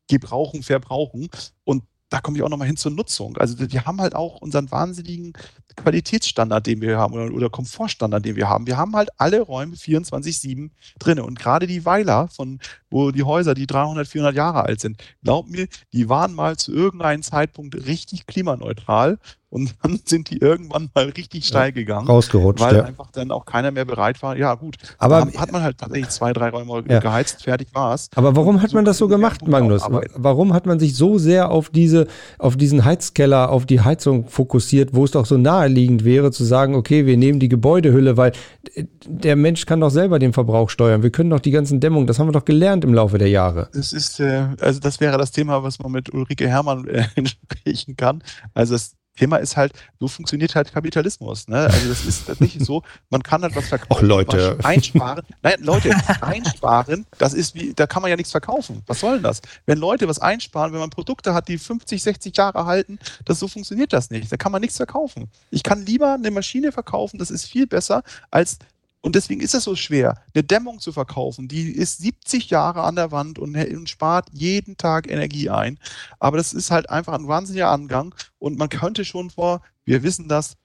gebrauchen, 0.09 0.63
verbrauchen 0.63 1.29
und 1.65 1.83
da 2.11 2.21
komme 2.21 2.37
ich 2.37 2.45
auch 2.45 2.49
nochmal 2.49 2.69
hin 2.69 2.77
zur 2.77 2.93
Nutzung. 2.93 3.37
Also 3.39 3.59
wir 3.59 3.87
haben 3.87 4.01
halt 4.01 4.15
auch 4.15 4.41
unseren 4.41 4.71
wahnsinnigen 4.71 5.33
Qualitätsstandard, 5.77 6.67
den 6.67 6.81
wir 6.81 6.99
haben, 6.99 7.15
oder, 7.15 7.33
oder 7.33 7.51
Komfortstandard, 7.51 8.25
den 8.25 8.37
wir 8.37 8.49
haben. 8.49 8.67
Wir 8.67 8.77
haben 8.77 8.95
halt 8.95 9.11
alle 9.17 9.41
Räume 9.41 9.77
24-7 9.77 10.71
drin. 10.99 11.21
Und 11.21 11.39
gerade 11.39 11.67
die 11.67 11.85
Weiler, 11.85 12.29
von 12.29 12.61
wo 12.91 13.11
die 13.11 13.23
Häuser, 13.23 13.55
die 13.55 13.67
300, 13.67 14.07
400 14.07 14.35
Jahre 14.35 14.65
alt 14.65 14.81
sind, 14.81 15.03
glaubt 15.23 15.51
mir, 15.51 15.67
die 15.93 16.09
waren 16.09 16.35
mal 16.35 16.57
zu 16.57 16.73
irgendeinem 16.73 17.23
Zeitpunkt 17.23 17.75
richtig 17.87 18.27
klimaneutral 18.27 19.19
und 19.55 19.77
dann 19.83 20.01
sind 20.05 20.31
die 20.31 20.39
irgendwann 20.39 20.91
mal 20.95 21.05
richtig 21.11 21.47
steil 21.47 21.71
gegangen. 21.71 22.09
Rausgerutscht. 22.09 22.61
Weil 22.61 22.77
ja. 22.77 22.83
einfach 22.83 23.13
dann 23.13 23.31
auch 23.31 23.47
keiner 23.47 23.71
mehr 23.71 23.85
bereit 23.85 24.21
war. 24.21 24.37
Ja, 24.37 24.55
gut. 24.55 24.77
Aber 24.99 25.29
hat 25.37 25.53
man 25.53 25.63
halt 25.63 25.79
tatsächlich 25.79 26.11
zwei, 26.11 26.33
drei 26.33 26.49
Räume 26.49 26.83
ja. 26.89 26.99
geheizt, 26.99 27.45
fertig 27.45 27.69
war 27.73 27.95
es. 27.95 28.11
Aber 28.17 28.35
warum 28.35 28.61
hat 28.61 28.73
man 28.73 28.85
das 28.85 28.99
so 28.99 29.07
gemacht, 29.07 29.47
Magnus? 29.47 29.83
Warum 30.17 30.53
hat 30.53 30.67
man 30.67 30.81
sich 30.81 30.97
so 30.97 31.19
sehr 31.19 31.53
auf 31.53 31.71
diese, 31.71 32.09
auf 32.39 32.57
diesen 32.57 32.85
Heizkeller, 32.85 33.51
auf 33.51 33.65
die 33.65 33.81
Heizung 33.81 34.29
fokussiert, 34.29 34.93
wo 34.93 35.05
es 35.05 35.13
doch 35.13 35.25
so 35.25 35.39
naheliegend 35.39 36.05
wäre, 36.05 36.33
zu 36.33 36.43
sagen, 36.43 36.75
okay, 36.75 37.07
wir 37.07 37.17
nehmen 37.17 37.39
die 37.39 37.49
Gebäudehülle, 37.49 38.17
weil 38.17 38.33
der 39.07 39.37
Mensch 39.37 39.67
kann 39.67 39.81
doch 39.81 39.91
selber 39.91 40.19
den 40.19 40.33
Verbrauch 40.33 40.69
steuern. 40.69 41.05
Wir 41.05 41.11
können 41.11 41.31
doch 41.31 41.41
die 41.41 41.53
ganzen 41.53 41.79
Dämmungen, 41.79 42.09
das 42.09 42.19
haben 42.19 42.27
wir 42.27 42.33
doch 42.33 42.45
gelernt 42.45 42.83
im 42.85 42.93
Laufe 42.93 43.19
der 43.19 43.29
Jahre. 43.29 43.69
Das 43.73 43.93
ist, 43.93 44.19
äh, 44.19 44.49
also 44.61 44.81
das 44.81 44.99
wäre 44.99 45.17
das 45.17 45.31
Thema, 45.31 45.63
was 45.63 45.79
man 45.79 45.93
mit 45.93 46.13
Ulrike 46.13 46.49
Herrmann 46.49 46.89
äh, 46.89 47.05
sprechen 47.25 47.97
kann. 47.97 48.21
Also 48.53 48.75
das 48.75 48.97
Thema 49.17 49.37
ist 49.37 49.57
halt, 49.57 49.73
so 50.01 50.09
funktioniert 50.09 50.55
halt 50.55 50.73
Kapitalismus. 50.73 51.49
Ne? 51.49 51.59
Also 51.59 51.89
das 51.89 52.05
ist 52.05 52.41
nicht 52.41 52.61
so, 52.61 52.83
man 53.11 53.23
kann 53.23 53.43
halt 53.43 53.55
was 53.55 53.69
verkaufen. 53.69 53.95
Ach 53.97 54.03
Leute. 54.03 54.59
Einsparen. 54.63 55.25
Nein, 55.43 55.57
Leute, 55.61 55.95
einsparen, 56.21 57.07
das 57.19 57.35
ist 57.35 57.55
wie, 57.55 57.75
da 57.75 57.87
kann 57.87 58.03
man 58.03 58.11
ja 58.11 58.17
nichts 58.17 58.33
verkaufen. 58.33 58.83
Was 58.87 59.01
soll 59.01 59.15
denn 59.15 59.23
das? 59.23 59.41
Wenn 59.67 59.79
Leute 59.79 60.09
was 60.09 60.19
einsparen, 60.19 60.73
wenn 60.73 60.81
man 60.81 60.91
Produkte 60.91 61.35
hat, 61.35 61.49
die 61.49 61.59
50, 61.59 62.03
60 62.03 62.37
Jahre 62.37 62.67
halten, 62.67 62.99
das 63.25 63.39
so 63.39 63.49
funktioniert 63.49 63.93
das 63.93 64.11
nicht. 64.11 64.31
Da 64.33 64.37
kann 64.37 64.53
man 64.53 64.61
nichts 64.61 64.77
verkaufen. 64.77 65.31
Ich 65.51 65.63
kann 65.63 65.87
lieber 65.87 66.15
eine 66.15 66.31
Maschine 66.31 66.73
verkaufen, 66.73 67.19
das 67.19 67.31
ist 67.31 67.47
viel 67.47 67.67
besser, 67.67 68.03
als 68.31 68.59
und 69.05 69.15
deswegen 69.17 69.43
ist 69.43 69.55
es 69.55 69.65
so 69.65 69.77
schwer, 69.77 70.23
eine 70.33 70.43
Dämmung 70.43 70.81
zu 70.81 70.91
verkaufen. 70.91 71.47
Die 71.47 71.71
ist 71.71 71.99
70 71.99 72.49
Jahre 72.49 72.85
an 72.85 72.97
der 72.97 73.13
Wand 73.13 73.39
und, 73.39 73.55
spart 73.87 74.31
jeden 74.33 74.79
Tag 74.79 75.11
Energie 75.11 75.51
ein. 75.51 75.79
Aber 76.19 76.39
das 76.39 76.55
ist 76.55 76.71
halt 76.71 76.89
einfach 76.89 77.13
ein 77.13 77.29
wahnsinniger 77.29 77.69
Angang. 77.69 78.15
Und 78.39 78.57
man 78.57 78.71
könnte 78.71 79.05
schon 79.05 79.29
vor, 79.29 79.61
wir 79.85 80.03
wissen 80.03 80.27
das, 80.27 80.57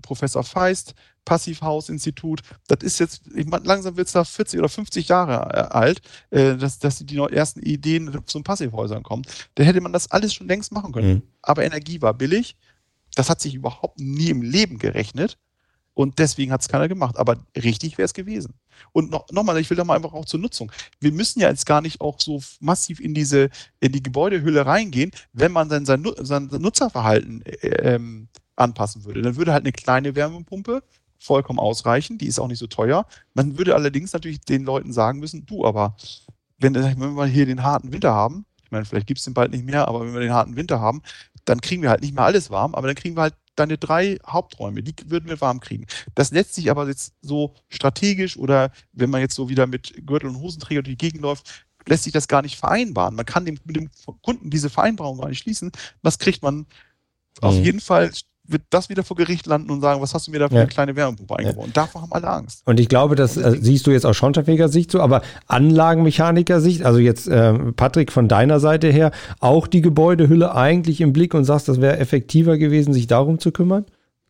Professor 0.00 0.44
Feist, 0.44 0.94
Passivhaus-Institut, 1.26 2.40
das 2.68 2.78
ist 2.82 3.00
jetzt, 3.00 3.26
ich 3.34 3.46
meine, 3.46 3.66
langsam 3.66 3.98
wird 3.98 4.06
es 4.06 4.14
da 4.14 4.24
40 4.24 4.58
oder 4.58 4.70
50 4.70 5.06
Jahre 5.08 5.54
äh, 5.54 5.60
alt, 5.74 6.00
äh, 6.30 6.56
dass, 6.56 6.78
dass 6.78 7.00
die 7.00 7.18
ersten 7.18 7.60
Ideen 7.60 8.18
zu 8.24 8.42
Passivhäusern 8.42 9.02
kommen. 9.02 9.24
Da 9.56 9.62
hätte 9.62 9.82
man 9.82 9.92
das 9.92 10.10
alles 10.10 10.32
schon 10.32 10.48
längst 10.48 10.72
machen 10.72 10.92
können. 10.92 11.12
Mhm. 11.12 11.22
Aber 11.42 11.64
Energie 11.64 12.00
war 12.00 12.14
billig. 12.14 12.56
Das 13.14 13.28
hat 13.28 13.42
sich 13.42 13.54
überhaupt 13.54 14.00
nie 14.00 14.30
im 14.30 14.40
Leben 14.40 14.78
gerechnet. 14.78 15.36
Und 15.94 16.18
deswegen 16.18 16.52
hat 16.52 16.60
es 16.60 16.68
keiner 16.68 16.88
gemacht. 16.88 17.16
Aber 17.16 17.38
richtig 17.56 17.96
wäre 17.96 18.04
es 18.04 18.14
gewesen. 18.14 18.54
Und 18.92 19.10
noch, 19.10 19.30
nochmal, 19.30 19.58
ich 19.58 19.70
will 19.70 19.76
da 19.76 19.84
mal 19.84 19.96
einfach 19.96 20.12
auch 20.12 20.24
zur 20.24 20.40
Nutzung. 20.40 20.70
Wir 21.00 21.12
müssen 21.12 21.40
ja 21.40 21.48
jetzt 21.48 21.66
gar 21.66 21.80
nicht 21.80 22.00
auch 22.00 22.20
so 22.20 22.42
massiv 22.60 23.00
in 23.00 23.14
diese, 23.14 23.48
in 23.80 23.92
die 23.92 24.02
Gebäudehülle 24.02 24.66
reingehen, 24.66 25.12
wenn 25.32 25.52
man 25.52 25.68
dann 25.68 25.86
sein, 25.86 26.04
sein 26.18 26.48
Nutzerverhalten 26.50 27.42
äh, 27.46 27.94
ähm, 27.94 28.28
anpassen 28.56 29.04
würde. 29.04 29.22
Dann 29.22 29.36
würde 29.36 29.52
halt 29.52 29.62
eine 29.62 29.72
kleine 29.72 30.14
Wärmepumpe 30.16 30.82
vollkommen 31.18 31.58
ausreichen. 31.58 32.18
Die 32.18 32.26
ist 32.26 32.38
auch 32.38 32.48
nicht 32.48 32.58
so 32.58 32.66
teuer. 32.66 33.06
Man 33.34 33.56
würde 33.56 33.74
allerdings 33.74 34.12
natürlich 34.12 34.40
den 34.40 34.64
Leuten 34.64 34.92
sagen 34.92 35.20
müssen, 35.20 35.46
du, 35.46 35.64
aber 35.64 35.96
wenn, 36.58 36.74
wenn 36.74 37.14
wir 37.14 37.26
hier 37.26 37.46
den 37.46 37.62
harten 37.62 37.92
Winter 37.92 38.12
haben, 38.12 38.46
ich 38.64 38.70
meine, 38.70 38.84
vielleicht 38.84 39.06
gibt 39.06 39.18
es 39.18 39.24
den 39.24 39.34
bald 39.34 39.52
nicht 39.52 39.64
mehr, 39.64 39.86
aber 39.86 40.00
wenn 40.00 40.12
wir 40.12 40.20
den 40.20 40.32
harten 40.32 40.56
Winter 40.56 40.80
haben, 40.80 41.02
dann 41.44 41.60
kriegen 41.60 41.82
wir 41.82 41.90
halt 41.90 42.00
nicht 42.00 42.14
mehr 42.14 42.24
alles 42.24 42.50
warm, 42.50 42.74
aber 42.74 42.86
dann 42.86 42.96
kriegen 42.96 43.16
wir 43.16 43.22
halt 43.22 43.34
deine 43.56 43.78
drei 43.78 44.18
Haupträume, 44.26 44.82
die 44.82 44.94
würden 45.06 45.28
wir 45.28 45.40
warm 45.40 45.60
kriegen. 45.60 45.86
Das 46.14 46.30
lässt 46.30 46.54
sich 46.54 46.70
aber 46.70 46.88
jetzt 46.88 47.14
so 47.22 47.54
strategisch 47.68 48.36
oder 48.36 48.72
wenn 48.92 49.10
man 49.10 49.20
jetzt 49.20 49.34
so 49.34 49.48
wieder 49.48 49.66
mit 49.66 50.06
Gürtel 50.06 50.30
und 50.30 50.40
Hosenträger 50.40 50.82
durch 50.82 50.96
die 50.96 51.06
Gegend 51.06 51.22
läuft, 51.22 51.66
lässt 51.86 52.04
sich 52.04 52.12
das 52.12 52.28
gar 52.28 52.42
nicht 52.42 52.56
vereinbaren. 52.56 53.14
Man 53.14 53.26
kann 53.26 53.44
dem, 53.44 53.58
mit 53.64 53.76
dem 53.76 53.90
Kunden 54.22 54.50
diese 54.50 54.70
Vereinbarung 54.70 55.18
gar 55.18 55.28
nicht 55.28 55.40
schließen. 55.40 55.70
Was 56.02 56.18
kriegt 56.18 56.42
man? 56.42 56.56
Mhm. 56.56 56.66
Auf 57.40 57.54
jeden 57.56 57.80
Fall 57.80 58.10
wird 58.46 58.62
das 58.70 58.88
wieder 58.88 59.02
vor 59.02 59.16
Gericht 59.16 59.46
landen 59.46 59.70
und 59.70 59.80
sagen, 59.80 60.00
was 60.02 60.14
hast 60.14 60.26
du 60.26 60.30
mir 60.30 60.38
da 60.38 60.48
für 60.48 60.54
ja. 60.54 60.60
eine 60.62 60.68
kleine 60.68 60.96
Wärmepumpe 60.96 61.36
eingebaut? 61.36 61.62
Ja. 61.62 61.64
Und 61.64 61.76
davor 61.76 62.02
haben 62.02 62.12
alle 62.12 62.28
Angst. 62.28 62.62
Und 62.66 62.78
ich 62.78 62.88
glaube, 62.88 63.14
das 63.14 63.36
äh, 63.36 63.56
siehst 63.60 63.86
du 63.86 63.90
jetzt 63.90 64.04
aus 64.04 64.16
Schornsteinfeger-Sicht 64.16 64.90
so, 64.90 65.00
aber 65.00 65.22
Anlagenmechaniker-Sicht, 65.46 66.84
also 66.84 66.98
jetzt 66.98 67.26
äh, 67.26 67.54
Patrick 67.72 68.12
von 68.12 68.28
deiner 68.28 68.60
Seite 68.60 68.88
her, 68.90 69.12
auch 69.40 69.66
die 69.66 69.80
Gebäudehülle 69.80 70.54
eigentlich 70.54 71.00
im 71.00 71.12
Blick 71.12 71.34
und 71.34 71.44
sagst, 71.44 71.68
das 71.68 71.80
wäre 71.80 71.98
effektiver 71.98 72.58
gewesen, 72.58 72.92
sich 72.92 73.06
darum 73.06 73.38
zu 73.38 73.50
kümmern? 73.50 73.86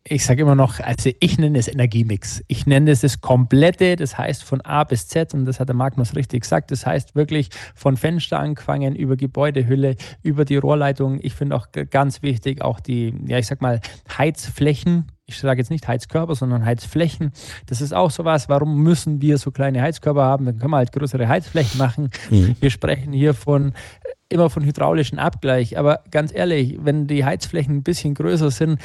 Ich 0.07 0.23
sage 0.23 0.43
immer 0.43 0.53
noch, 0.53 0.79
also 0.79 1.09
ich 1.19 1.39
nenne 1.39 1.57
es 1.57 1.67
Energiemix. 1.67 2.43
Ich 2.47 2.67
nenne 2.67 2.91
es 2.91 3.01
das 3.01 3.21
Komplette, 3.21 3.95
das 3.95 4.15
heißt 4.15 4.43
von 4.43 4.61
A 4.61 4.83
bis 4.83 5.07
Z 5.07 5.33
und 5.33 5.45
das 5.45 5.59
hat 5.59 5.67
der 5.67 5.75
Magnus 5.75 6.15
richtig 6.15 6.41
gesagt. 6.41 6.69
Das 6.69 6.85
heißt 6.85 7.15
wirklich 7.15 7.49
von 7.73 7.97
Fenster 7.97 8.39
angefangen 8.39 8.95
über 8.95 9.17
Gebäudehülle, 9.17 9.95
über 10.21 10.45
die 10.45 10.57
Rohrleitung. 10.57 11.19
Ich 11.23 11.33
finde 11.33 11.55
auch 11.55 11.67
ganz 11.89 12.21
wichtig 12.21 12.61
auch 12.61 12.79
die, 12.79 13.15
ja 13.25 13.39
ich 13.39 13.47
sag 13.47 13.61
mal, 13.61 13.81
Heizflächen. 14.15 15.11
Ich 15.25 15.39
sage 15.39 15.59
jetzt 15.59 15.71
nicht 15.71 15.87
Heizkörper, 15.87 16.35
sondern 16.35 16.65
Heizflächen. 16.65 17.31
Das 17.65 17.81
ist 17.81 17.91
auch 17.91 18.11
sowas. 18.11 18.47
Warum 18.47 18.83
müssen 18.83 19.23
wir 19.23 19.39
so 19.39 19.49
kleine 19.49 19.81
Heizkörper 19.81 20.21
haben? 20.21 20.45
Dann 20.45 20.59
können 20.59 20.69
wir 20.69 20.77
halt 20.77 20.91
größere 20.91 21.27
Heizflächen 21.27 21.79
machen. 21.79 22.11
Mhm. 22.29 22.55
Wir 22.59 22.69
sprechen 22.69 23.11
hier 23.11 23.33
von 23.33 23.73
immer 24.29 24.51
von 24.51 24.63
hydraulischen 24.63 25.17
Abgleich. 25.17 25.79
Aber 25.79 26.03
ganz 26.11 26.31
ehrlich, 26.31 26.77
wenn 26.79 27.07
die 27.07 27.25
Heizflächen 27.25 27.77
ein 27.77 27.83
bisschen 27.83 28.13
größer 28.13 28.51
sind, 28.51 28.79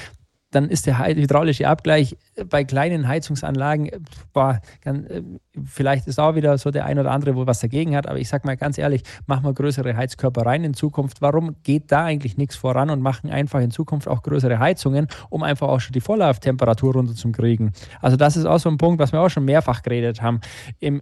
dann 0.51 0.69
ist 0.69 0.87
der 0.87 0.99
hydraulische 1.07 1.69
Abgleich 1.69 2.17
bei 2.49 2.65
kleinen 2.65 3.09
Heizungsanlagen, 3.09 3.91
boah, 4.33 4.61
kann, 4.83 5.07
äh, 5.07 5.23
vielleicht 5.65 6.07
ist 6.07 6.19
auch 6.19 6.35
wieder 6.35 6.57
so 6.59 6.71
der 6.71 6.85
ein 6.87 6.99
oder 6.99 7.11
andere, 7.11 7.37
wo 7.37 7.47
was 7.47 7.61
dagegen 7.61 7.97
hat, 7.97 8.07
aber 8.07 8.19
ich 8.19 8.29
sage 8.29 8.47
mal 8.47 8.57
ganz 8.57 8.79
ehrlich, 8.79 9.03
machen 9.27 9.45
wir 9.45 9.53
größere 9.53 9.97
Heizkörper 9.97 10.47
rein 10.47 10.65
in 10.65 10.75
Zukunft. 10.75 11.21
Warum 11.23 11.57
geht 11.63 11.93
da 11.93 12.05
eigentlich 12.05 12.37
nichts 12.37 12.57
voran 12.57 12.91
und 12.91 13.03
machen 13.03 13.31
einfach 13.31 13.61
in 13.61 13.71
Zukunft 13.71 14.09
auch 14.09 14.23
größere 14.23 14.59
Heizungen, 14.59 15.09
um 15.29 15.43
einfach 15.43 15.69
auch 15.69 15.81
schon 15.81 15.93
die 15.93 16.01
Vorlauftemperatur 16.01 16.95
runterzukriegen? 16.95 17.73
Also 18.01 18.17
das 18.17 18.37
ist 18.37 18.47
auch 18.47 18.59
so 18.59 18.69
ein 18.69 18.79
Punkt, 18.79 19.01
was 19.01 19.13
wir 19.13 19.21
auch 19.21 19.29
schon 19.29 19.45
mehrfach 19.45 19.83
geredet 19.83 20.23
haben. 20.23 20.41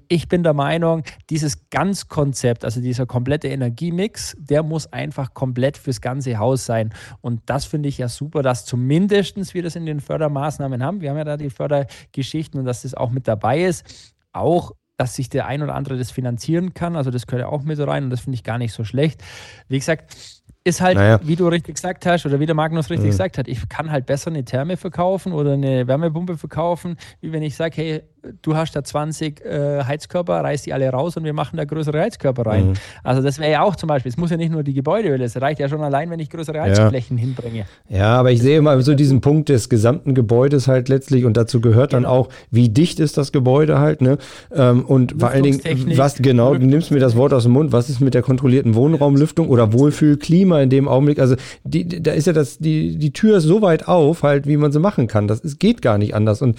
Ich 0.08 0.28
bin 0.28 0.42
der 0.42 0.54
Meinung, 0.54 1.02
dieses 1.30 1.70
Ganzkonzept, 1.70 2.64
also 2.64 2.80
dieser 2.80 3.06
komplette 3.06 3.48
Energiemix, 3.48 4.36
der 4.38 4.62
muss 4.62 4.92
einfach 4.92 5.34
komplett 5.34 5.78
fürs 5.78 6.00
ganze 6.00 6.38
Haus 6.38 6.66
sein. 6.66 6.92
Und 7.20 7.42
das 7.46 7.64
finde 7.64 7.88
ich 7.88 7.98
ja 7.98 8.08
super, 8.08 8.42
dass 8.42 8.64
zumindest 8.64 9.54
wir 9.54 9.62
das 9.62 9.76
in 9.76 9.86
den 9.86 10.00
Fördermaßnahmen 10.00 10.82
haben. 10.82 11.00
Wir 11.00 11.10
haben 11.10 11.18
ja 11.18 11.24
da 11.28 11.36
die 11.36 11.50
Fördergeschichten 11.50 12.58
und 12.58 12.66
dass 12.66 12.82
das 12.82 12.94
auch 12.94 13.10
mit 13.10 13.28
dabei 13.28 13.64
ist. 13.64 14.14
Auch 14.32 14.72
dass 14.98 15.14
sich 15.14 15.28
der 15.28 15.46
ein 15.46 15.62
oder 15.62 15.74
andere 15.74 15.96
das 15.96 16.10
finanzieren 16.10 16.74
kann. 16.74 16.96
Also 16.96 17.10
das 17.10 17.26
gehört 17.26 17.42
ja 17.42 17.48
auch 17.48 17.62
mit 17.62 17.78
rein 17.78 18.04
und 18.04 18.10
das 18.10 18.20
finde 18.20 18.34
ich 18.34 18.42
gar 18.42 18.58
nicht 18.58 18.72
so 18.72 18.84
schlecht. 18.84 19.22
Wie 19.68 19.78
gesagt, 19.78 20.16
ist 20.64 20.80
halt, 20.80 20.96
naja. 20.96 21.20
wie 21.22 21.36
du 21.36 21.46
richtig 21.46 21.76
gesagt 21.76 22.04
hast 22.04 22.26
oder 22.26 22.40
wie 22.40 22.46
der 22.46 22.56
Magnus 22.56 22.90
richtig 22.90 23.06
mhm. 23.06 23.10
gesagt 23.10 23.38
hat, 23.38 23.48
ich 23.48 23.68
kann 23.68 23.90
halt 23.90 24.06
besser 24.06 24.30
eine 24.30 24.44
Therme 24.44 24.76
verkaufen 24.76 25.32
oder 25.32 25.52
eine 25.52 25.86
Wärmepumpe 25.86 26.36
verkaufen, 26.36 26.96
wie 27.20 27.32
wenn 27.32 27.42
ich 27.42 27.56
sage, 27.56 27.76
hey, 27.76 28.02
du 28.42 28.56
hast 28.56 28.74
da 28.74 28.82
20 28.82 29.44
äh, 29.44 29.84
Heizkörper, 29.84 30.44
reiß 30.44 30.62
die 30.62 30.72
alle 30.72 30.88
raus 30.90 31.16
und 31.16 31.24
wir 31.24 31.32
machen 31.32 31.56
da 31.56 31.64
größere 31.64 32.00
Heizkörper 32.00 32.46
rein. 32.46 32.68
Mhm. 32.68 32.72
Also 33.02 33.22
das 33.22 33.38
wäre 33.38 33.50
ja 33.50 33.62
auch 33.62 33.76
zum 33.76 33.88
Beispiel, 33.88 34.10
es 34.10 34.16
muss 34.16 34.30
ja 34.30 34.36
nicht 34.36 34.52
nur 34.52 34.62
die 34.62 34.74
Gebäudehöhle, 34.74 35.24
es 35.24 35.40
reicht 35.40 35.60
ja 35.60 35.68
schon 35.68 35.82
allein, 35.82 36.10
wenn 36.10 36.20
ich 36.20 36.30
größere 36.30 36.60
Heizflächen 36.60 37.16
ja. 37.16 37.24
hinbringe. 37.24 37.64
Ja, 37.88 38.18
aber 38.18 38.32
ich 38.32 38.40
sehe 38.40 38.58
immer 38.58 38.80
so 38.82 38.94
diesen 38.94 39.20
Punkt 39.20 39.48
des 39.48 39.68
gesamten 39.68 40.14
Gebäudes 40.14 40.68
halt 40.68 40.88
letztlich 40.88 41.24
und 41.24 41.36
dazu 41.36 41.60
gehört 41.60 41.90
genau. 41.90 42.02
dann 42.02 42.10
auch, 42.10 42.28
wie 42.50 42.68
dicht 42.68 43.00
ist 43.00 43.16
das 43.16 43.32
Gebäude 43.32 43.78
halt, 43.78 44.02
ne? 44.02 44.18
Ähm, 44.54 44.84
und 44.84 45.16
vor 45.18 45.30
allen 45.30 45.42
Dingen, 45.42 45.60
was 45.96 46.16
genau, 46.16 46.54
du 46.54 46.66
nimmst 46.66 46.90
mir 46.90 47.00
das 47.00 47.16
Wort 47.16 47.32
aus 47.32 47.44
dem 47.44 47.52
Mund, 47.52 47.72
was 47.72 47.88
ist 47.88 48.00
mit 48.00 48.14
der 48.14 48.22
kontrollierten 48.22 48.74
Wohnraumlüftung 48.74 49.48
oder 49.48 49.72
Wohlfühlklima 49.72 50.60
in 50.60 50.70
dem 50.70 50.88
Augenblick? 50.88 51.18
Also 51.18 51.36
die, 51.64 52.02
da 52.02 52.12
ist 52.12 52.26
ja 52.26 52.32
das, 52.32 52.58
die, 52.58 52.96
die 52.96 53.12
Tür 53.12 53.40
so 53.40 53.62
weit 53.62 53.88
auf, 53.88 54.22
halt, 54.22 54.46
wie 54.46 54.56
man 54.56 54.72
sie 54.72 54.80
machen 54.80 55.06
kann. 55.06 55.28
Das 55.28 55.40
ist, 55.40 55.58
geht 55.58 55.82
gar 55.82 55.98
nicht 55.98 56.14
anders. 56.14 56.42
Und 56.42 56.58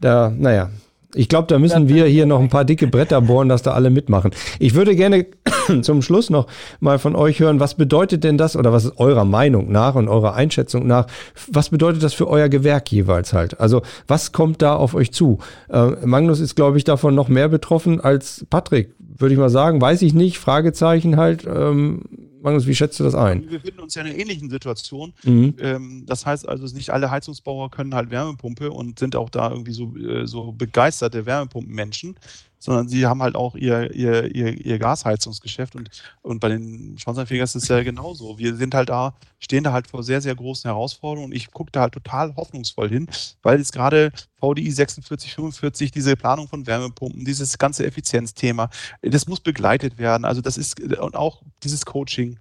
da, 0.00 0.32
naja, 0.36 0.70
ich 1.14 1.28
glaube, 1.28 1.46
da 1.48 1.58
müssen 1.58 1.88
wir 1.88 2.06
hier 2.06 2.26
noch 2.26 2.40
ein 2.40 2.48
paar 2.48 2.64
dicke 2.64 2.86
Bretter 2.86 3.20
bohren, 3.20 3.48
dass 3.48 3.62
da 3.62 3.72
alle 3.72 3.90
mitmachen. 3.90 4.30
Ich 4.58 4.74
würde 4.74 4.94
gerne 4.94 5.26
zum 5.82 6.02
Schluss 6.02 6.30
noch 6.30 6.46
mal 6.80 6.98
von 6.98 7.16
euch 7.16 7.40
hören, 7.40 7.60
was 7.60 7.74
bedeutet 7.74 8.24
denn 8.24 8.38
das 8.38 8.56
oder 8.56 8.72
was 8.72 8.84
ist 8.84 8.98
eurer 8.98 9.24
Meinung 9.24 9.70
nach 9.72 9.94
und 9.94 10.08
eurer 10.08 10.34
Einschätzung 10.34 10.86
nach, 10.86 11.06
was 11.48 11.70
bedeutet 11.70 12.02
das 12.02 12.14
für 12.14 12.28
euer 12.28 12.48
Gewerk 12.48 12.90
jeweils 12.92 13.32
halt? 13.32 13.60
Also 13.60 13.82
was 14.06 14.32
kommt 14.32 14.62
da 14.62 14.76
auf 14.76 14.94
euch 14.94 15.12
zu? 15.12 15.38
Äh, 15.68 15.90
Magnus 16.04 16.40
ist, 16.40 16.54
glaube 16.54 16.78
ich, 16.78 16.84
davon 16.84 17.14
noch 17.14 17.28
mehr 17.28 17.48
betroffen 17.48 18.00
als 18.00 18.46
Patrick, 18.48 18.94
würde 19.20 19.34
ich 19.34 19.38
mal 19.38 19.50
sagen. 19.50 19.80
Weiß 19.80 20.02
ich 20.02 20.14
nicht, 20.14 20.38
Fragezeichen 20.38 21.16
halt. 21.16 21.46
Ähm, 21.46 22.02
Magnus, 22.42 22.66
wie 22.66 22.74
schätzt 22.74 22.98
du 22.98 23.04
das 23.04 23.14
ein? 23.14 23.42
Wir 23.42 23.58
befinden 23.58 23.80
uns 23.80 23.94
ja 23.94 24.02
in 24.02 24.08
einer 24.08 24.18
ähnlichen 24.18 24.48
Situation. 24.48 25.12
Mhm. 25.24 25.54
Ähm, 25.60 26.04
das 26.06 26.24
heißt 26.24 26.48
also, 26.48 26.74
nicht 26.74 26.90
alle 26.90 27.10
Heizungsbauer 27.10 27.70
können 27.70 27.94
halt 27.94 28.10
Wärmepumpe 28.10 28.70
und 28.70 28.98
sind 28.98 29.14
auch 29.16 29.30
da 29.30 29.50
irgendwie 29.50 29.72
so, 29.72 29.94
äh, 29.96 30.26
so 30.26 30.52
begeisterte 30.52 31.26
Wärmepumpenmenschen 31.26 32.16
sondern 32.60 32.88
sie 32.88 33.06
haben 33.06 33.22
halt 33.22 33.34
auch 33.34 33.56
ihr, 33.56 33.92
ihr, 33.92 34.32
ihr, 34.34 34.64
ihr 34.64 34.78
Gasheizungsgeschäft 34.78 35.74
und, 35.74 35.90
und 36.22 36.38
bei 36.38 36.50
den 36.50 36.96
Schornsteinfegern 36.98 37.44
ist 37.44 37.56
es 37.56 37.66
ja 37.68 37.82
genauso. 37.82 38.38
Wir 38.38 38.54
sind 38.54 38.74
halt 38.74 38.90
da, 38.90 39.14
stehen 39.40 39.64
da 39.64 39.72
halt 39.72 39.88
vor 39.88 40.02
sehr, 40.02 40.20
sehr 40.20 40.34
großen 40.34 40.68
Herausforderungen 40.68 41.32
und 41.32 41.36
ich 41.36 41.50
gucke 41.50 41.72
da 41.72 41.80
halt 41.80 41.94
total 41.94 42.36
hoffnungsvoll 42.36 42.90
hin, 42.90 43.08
weil 43.42 43.58
jetzt 43.58 43.72
gerade 43.72 44.12
VDI 44.38 44.70
4645, 44.70 45.90
diese 45.90 46.16
Planung 46.16 46.46
von 46.48 46.66
Wärmepumpen, 46.66 47.24
dieses 47.24 47.58
ganze 47.58 47.86
Effizienzthema, 47.86 48.70
das 49.02 49.26
muss 49.26 49.40
begleitet 49.40 49.98
werden. 49.98 50.24
Also 50.24 50.42
das 50.42 50.58
ist, 50.58 50.80
und 50.80 51.16
auch 51.16 51.42
dieses 51.62 51.86
Coaching, 51.86 52.38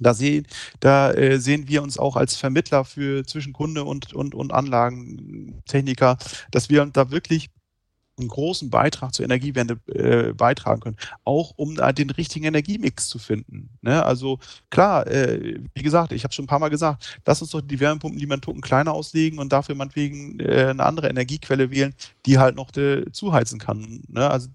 da 0.00 0.14
sehen, 0.14 0.46
da 0.80 1.12
äh, 1.12 1.38
sehen 1.38 1.68
wir 1.68 1.82
uns 1.82 1.98
auch 1.98 2.16
als 2.16 2.36
Vermittler 2.36 2.86
für 2.86 3.24
zwischen 3.26 3.52
Kunde 3.52 3.84
und, 3.84 4.14
und, 4.14 4.34
und 4.34 4.52
Anlagentechniker, 4.52 6.16
dass 6.50 6.70
wir 6.70 6.86
da 6.86 7.10
wirklich 7.10 7.50
einen 8.20 8.28
großen 8.28 8.70
Beitrag 8.70 9.14
zur 9.14 9.24
Energiewende 9.24 9.78
äh, 9.86 10.32
beitragen 10.32 10.80
können, 10.80 10.96
auch 11.24 11.52
um 11.56 11.74
da 11.74 11.92
den 11.92 12.10
richtigen 12.10 12.46
Energiemix 12.46 13.08
zu 13.08 13.18
finden. 13.18 13.70
Ne? 13.82 14.04
Also 14.04 14.38
klar, 14.70 15.06
äh, 15.06 15.58
wie 15.74 15.82
gesagt, 15.82 16.12
ich 16.12 16.24
habe 16.24 16.34
schon 16.34 16.44
ein 16.44 16.48
paar 16.48 16.58
Mal 16.58 16.70
gesagt, 16.70 17.18
lass 17.26 17.42
uns 17.42 17.50
doch 17.50 17.60
die 17.60 17.80
Wärmepumpen, 17.80 18.18
die 18.18 18.26
man 18.26 18.40
Tucken 18.40 18.60
kleiner 18.60 18.92
auslegen 18.92 19.38
und 19.38 19.52
dafür 19.52 19.74
meinetwegen 19.74 20.38
äh, 20.40 20.66
eine 20.70 20.84
andere 20.84 21.08
Energiequelle 21.08 21.70
wählen, 21.70 21.94
die 22.26 22.38
halt 22.38 22.56
noch 22.56 22.74
äh, 22.76 23.10
zuheizen 23.12 23.58
kann. 23.58 24.02
Ne? 24.08 24.28
Also 24.30 24.48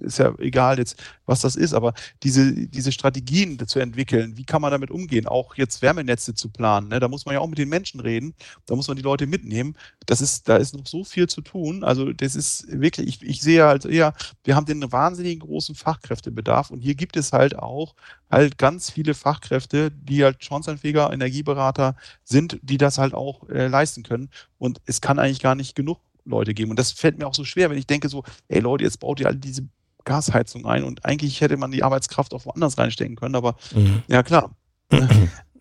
ist 0.00 0.18
ja 0.18 0.34
egal 0.38 0.78
jetzt, 0.78 1.00
was 1.26 1.40
das 1.40 1.56
ist, 1.56 1.74
aber 1.74 1.94
diese, 2.22 2.52
diese 2.52 2.92
Strategien 2.92 3.58
zu 3.66 3.78
entwickeln, 3.78 4.36
wie 4.36 4.44
kann 4.44 4.62
man 4.62 4.70
damit 4.70 4.90
umgehen, 4.90 5.26
auch 5.26 5.54
jetzt 5.56 5.82
Wärmenetze 5.82 6.34
zu 6.34 6.50
planen, 6.50 6.88
ne? 6.88 7.00
da 7.00 7.08
muss 7.08 7.26
man 7.26 7.34
ja 7.34 7.40
auch 7.40 7.48
mit 7.48 7.58
den 7.58 7.68
Menschen 7.68 8.00
reden, 8.00 8.34
da 8.66 8.76
muss 8.76 8.88
man 8.88 8.96
die 8.96 9.02
Leute 9.02 9.26
mitnehmen. 9.26 9.76
Das 10.06 10.20
ist, 10.20 10.48
da 10.48 10.56
ist 10.56 10.74
noch 10.74 10.86
so 10.86 11.04
viel 11.04 11.28
zu 11.28 11.40
tun. 11.40 11.84
Also 11.84 12.12
das 12.12 12.34
ist 12.34 12.66
wirklich, 12.68 13.08
ich, 13.08 13.22
ich 13.22 13.42
sehe 13.42 13.64
halt 13.64 13.84
eher, 13.84 14.14
wir 14.44 14.56
haben 14.56 14.66
den 14.66 14.90
wahnsinnigen 14.90 15.40
großen 15.40 15.74
Fachkräftebedarf 15.74 16.70
und 16.70 16.80
hier 16.80 16.94
gibt 16.94 17.16
es 17.16 17.32
halt 17.32 17.56
auch 17.56 17.94
halt 18.30 18.58
ganz 18.58 18.90
viele 18.90 19.14
Fachkräfte, 19.14 19.90
die 19.90 20.24
halt 20.24 20.42
Schornsteinfeger, 20.44 21.12
Energieberater 21.12 21.96
sind, 22.24 22.58
die 22.62 22.78
das 22.78 22.98
halt 22.98 23.14
auch 23.14 23.48
äh, 23.48 23.66
leisten 23.68 24.02
können. 24.02 24.30
Und 24.58 24.80
es 24.86 25.00
kann 25.00 25.18
eigentlich 25.18 25.40
gar 25.40 25.54
nicht 25.54 25.74
genug 25.74 26.00
Leute 26.24 26.54
geben. 26.54 26.70
Und 26.70 26.78
das 26.78 26.92
fällt 26.92 27.18
mir 27.18 27.26
auch 27.26 27.34
so 27.34 27.44
schwer, 27.44 27.70
wenn 27.70 27.78
ich 27.78 27.86
denke 27.86 28.08
so, 28.08 28.24
ey 28.48 28.60
Leute, 28.60 28.84
jetzt 28.84 29.00
baut 29.00 29.20
ihr 29.20 29.26
alle 29.26 29.36
diese 29.36 29.66
Gasheizung 30.04 30.66
ein 30.66 30.84
und 30.84 31.04
eigentlich 31.04 31.40
hätte 31.40 31.56
man 31.56 31.70
die 31.70 31.82
Arbeitskraft 31.82 32.34
auch 32.34 32.44
woanders 32.46 32.78
reinstecken 32.78 33.16
können, 33.16 33.36
aber 33.36 33.56
mhm. 33.74 34.02
ja 34.08 34.22
klar. 34.22 34.50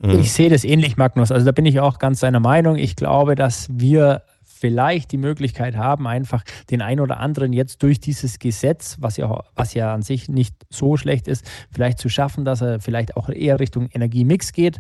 Ich 0.04 0.34
sehe 0.34 0.50
das 0.50 0.64
ähnlich, 0.64 0.98
Magnus. 0.98 1.32
Also 1.32 1.46
da 1.46 1.52
bin 1.52 1.66
ich 1.68 1.80
auch 1.80 2.00
ganz 2.00 2.22
seiner 2.22 2.40
Meinung. 2.40 2.76
Ich 2.76 2.96
glaube, 2.96 3.36
dass 3.36 3.68
wir 3.72 4.24
vielleicht 4.44 5.12
die 5.12 5.18
Möglichkeit 5.18 5.76
haben, 5.76 6.08
einfach 6.08 6.44
den 6.70 6.82
einen 6.82 7.02
oder 7.02 7.20
anderen 7.20 7.54
jetzt 7.54 7.84
durch 7.84 8.00
dieses 8.00 8.40
Gesetz, 8.40 8.98
was 9.00 9.18
ja, 9.18 9.44
was 9.56 9.74
ja 9.74 9.94
an 9.94 10.02
sich 10.02 10.28
nicht 10.28 10.56
so 10.70 10.98
schlecht 10.98 11.28
ist, 11.28 11.46
vielleicht 11.72 12.00
zu 12.00 12.10
schaffen, 12.10 12.46
dass 12.46 12.62
er 12.62 12.80
vielleicht 12.80 13.16
auch 13.16 13.30
eher 13.30 13.60
Richtung 13.60 13.90
Energiemix 13.92 14.54
geht. 14.54 14.80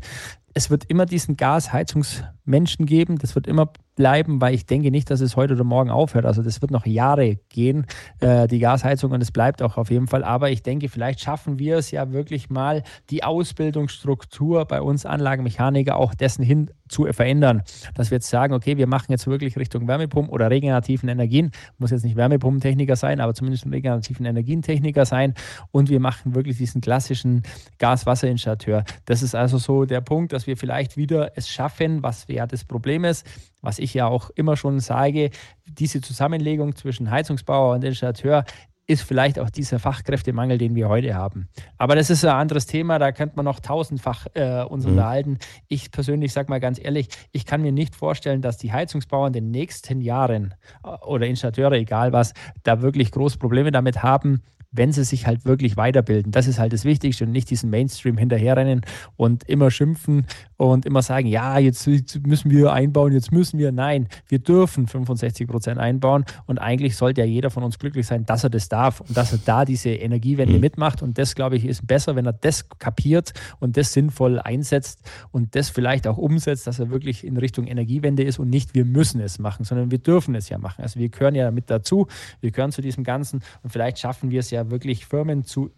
Es 0.54 0.70
wird 0.70 0.86
immer 0.86 1.06
diesen 1.06 1.38
Gasheizungsmenschen 1.38 2.86
geben. 2.86 3.18
Das 3.18 3.36
wird 3.36 3.48
immer 3.48 3.72
bleiben, 4.02 4.42
weil 4.42 4.56
ich 4.56 4.66
denke 4.66 4.90
nicht, 4.90 5.12
dass 5.12 5.22
es 5.22 5.36
heute 5.36 5.54
oder 5.54 5.64
morgen 5.64 5.92
aufhört. 5.92 6.26
Also 6.26 6.42
das 6.42 6.60
wird 6.64 6.72
noch 6.72 6.88
Jahre 6.88 7.36
gehen, 7.50 7.86
äh, 8.20 8.48
die 8.48 8.58
Gasheizung, 8.58 9.12
und 9.12 9.22
es 9.22 9.32
bleibt 9.32 9.62
auch 9.62 9.78
auf 9.78 9.92
jeden 9.92 10.08
Fall. 10.08 10.24
Aber 10.24 10.50
ich 10.50 10.64
denke, 10.64 10.90
vielleicht 10.90 11.20
schaffen 11.20 11.60
wir 11.60 11.78
es 11.78 11.92
ja 11.92 12.12
wirklich 12.12 12.50
mal, 12.50 12.82
die 13.12 13.24
Ausbildungsstruktur 13.24 14.66
bei 14.66 14.82
uns 14.82 15.06
Anlagenmechaniker 15.06 15.98
auch 15.98 16.16
dessen 16.16 16.42
hin 16.44 16.72
zu 16.90 17.06
verändern. 17.14 17.62
Dass 17.94 18.10
wir 18.10 18.16
jetzt 18.16 18.30
sagen, 18.30 18.56
okay, 18.56 18.76
wir 18.76 18.88
machen 18.88 19.12
jetzt 19.12 19.28
wirklich 19.28 19.56
Richtung 19.56 19.88
Wärmepumpen 19.88 20.34
oder 20.34 20.50
regenerativen 20.50 21.08
Energien, 21.08 21.52
muss 21.78 21.92
jetzt 21.92 22.04
nicht 22.04 22.16
Wärmepumpentechniker 22.16 22.96
sein, 22.96 23.22
aber 23.22 23.36
zumindest 23.36 23.68
regenerativen 23.68 24.26
Energientechniker 24.26 25.06
sein 25.06 25.36
und 25.70 25.90
wir 25.90 26.00
machen 26.00 26.34
wirklich 26.34 26.58
diesen 26.58 26.82
klassischen 26.82 27.44
Gas-Wasser-Installateur. 27.78 28.84
Das 29.06 29.22
ist 29.22 29.36
also 29.36 29.60
so 29.60 29.86
der 29.86 30.02
Punkt, 30.02 30.34
dass 30.34 30.48
wir 30.48 30.58
vielleicht 30.58 30.98
wieder 30.98 31.32
es 31.36 31.48
schaffen, 31.48 32.02
was 32.02 32.26
ja 32.28 32.48
das 32.48 32.66
Problem 32.66 33.06
ist, 33.06 33.26
was 33.62 33.80
ich 33.80 33.94
ja 33.94 34.08
auch 34.08 34.30
immer 34.36 34.58
schon 34.58 34.80
sage, 34.80 35.30
diese 35.66 36.02
Zusammenlegung 36.02 36.76
zwischen 36.76 37.10
Heizungsbauer 37.12 37.76
und 37.76 37.84
Installateur 37.84 38.44
ist 38.88 39.04
vielleicht 39.04 39.40
auch 39.40 39.50
dieser 39.50 39.80
Fachkräftemangel, 39.80 40.58
den 40.58 40.76
wir 40.76 40.90
heute 40.90 41.16
haben. 41.16 41.48
Aber 41.78 41.96
das 41.96 42.10
ist 42.10 42.26
ein 42.26 42.36
anderes 42.36 42.66
Thema, 42.66 43.00
da 43.00 43.12
könnte 43.12 43.38
man 43.38 43.46
noch 43.46 43.60
tausendfach 43.60 44.28
äh, 44.34 44.64
uns 44.64 44.86
mhm. 44.86 44.92
unterhalten. 44.92 45.38
Ich 45.68 45.92
persönlich 45.92 46.34
sage 46.34 46.50
mal 46.50 46.60
ganz 46.60 46.80
ehrlich, 46.84 47.08
ich 47.32 47.46
kann 47.46 47.62
mir 47.62 47.72
nicht 47.72 47.96
vorstellen, 47.96 48.42
dass 48.42 48.58
die 48.58 48.74
Heizungsbauern 48.74 49.28
in 49.28 49.46
den 49.46 49.52
nächsten 49.52 50.02
Jahren 50.02 50.56
äh, 50.84 50.90
oder 51.06 51.28
Installateure, 51.28 51.74
egal 51.74 52.12
was, 52.12 52.34
da 52.64 52.82
wirklich 52.82 53.12
große 53.12 53.38
Probleme 53.38 53.72
damit 53.72 54.04
haben, 54.04 54.42
wenn 54.72 54.92
sie 54.94 55.04
sich 55.04 55.28
halt 55.28 55.46
wirklich 55.46 55.76
weiterbilden. 55.76 56.32
Das 56.32 56.48
ist 56.48 56.60
halt 56.60 56.72
das 56.72 56.86
Wichtigste 56.86 57.26
und 57.26 57.32
nicht 57.32 57.50
diesen 57.50 57.70
Mainstream 57.70 58.18
hinterherrennen 58.18 58.82
und 59.18 59.44
immer 59.44 59.70
schimpfen 59.70 60.26
und 60.56 60.86
immer 60.86 61.02
sagen, 61.02 61.28
ja, 61.28 61.60
jetzt 61.60 61.88
müssen 62.26 62.52
wir 62.52 62.72
einbauen, 62.72 63.12
jetzt 63.12 63.32
müssen 63.32 63.60
wir. 63.60 63.72
Nein, 63.72 64.08
wir 64.28 64.40
dürfen 64.40 64.88
65 64.88 65.48
Prozent 65.48 65.80
einbauen 65.80 66.24
und 66.46 66.60
eigentlich 66.60 66.96
sollte 66.96 67.22
ja 67.22 67.28
jeder 67.28 67.50
von 67.50 67.64
uns 67.64 67.80
glücklich 67.80 68.08
sein, 68.08 68.26
dass 68.26 68.44
er 68.44 68.50
das 68.50 68.70
darf 68.70 69.02
und 69.02 69.18
dass 69.18 69.34
er 69.34 69.40
da 69.44 69.66
diese 69.66 69.90
Energiewende 69.90 70.56
mhm. 70.56 70.62
mitmacht. 70.62 71.02
Und 71.02 71.18
das, 71.18 71.36
glaube 71.36 71.58
ich, 71.58 71.66
ist 71.66 71.86
besser, 71.86 72.16
wenn 72.16 72.26
er 72.26 72.34
das 72.34 72.70
kapiert 72.70 73.34
und 73.60 73.76
das 73.76 73.92
sinnvoll 73.92 74.40
einsetzt 74.40 75.02
und 75.32 75.56
das 75.56 75.70
vielleicht 75.70 76.08
auch 76.08 76.18
umsetzt, 76.18 76.68
dass 76.68 76.80
er 76.80 76.90
wirklich 76.90 77.26
in 77.26 77.38
Richtung 77.38 77.68
Energiewende 77.68 78.24
ist 78.24 78.40
und 78.40 78.50
nicht 78.50 78.74
wir 78.74 78.86
müssen 78.86 79.20
es 79.20 79.40
machen, 79.40 79.66
sondern 79.66 79.92
wir 79.92 80.00
dürfen 80.00 80.36
es 80.36 80.48
ja 80.48 80.58
machen. 80.58 80.82
Also 80.82 81.00
wir 81.00 81.10
gehören 81.10 81.36
ja 81.36 81.52
mit 81.52 81.70
dazu, 81.70 82.08
wir 82.40 82.52
gehören 82.52 82.72
zu 82.72 82.82
diesem 82.82 83.04
Ganzen 83.04 83.42
und 83.64 83.72
vielleicht 83.72 84.00
schaffen 84.00 84.32
wir 84.32 84.40
es 84.40 84.52
ja 84.52 84.61
wirklich 84.70 85.06
Firmen 85.06 85.44
zu 85.44 85.72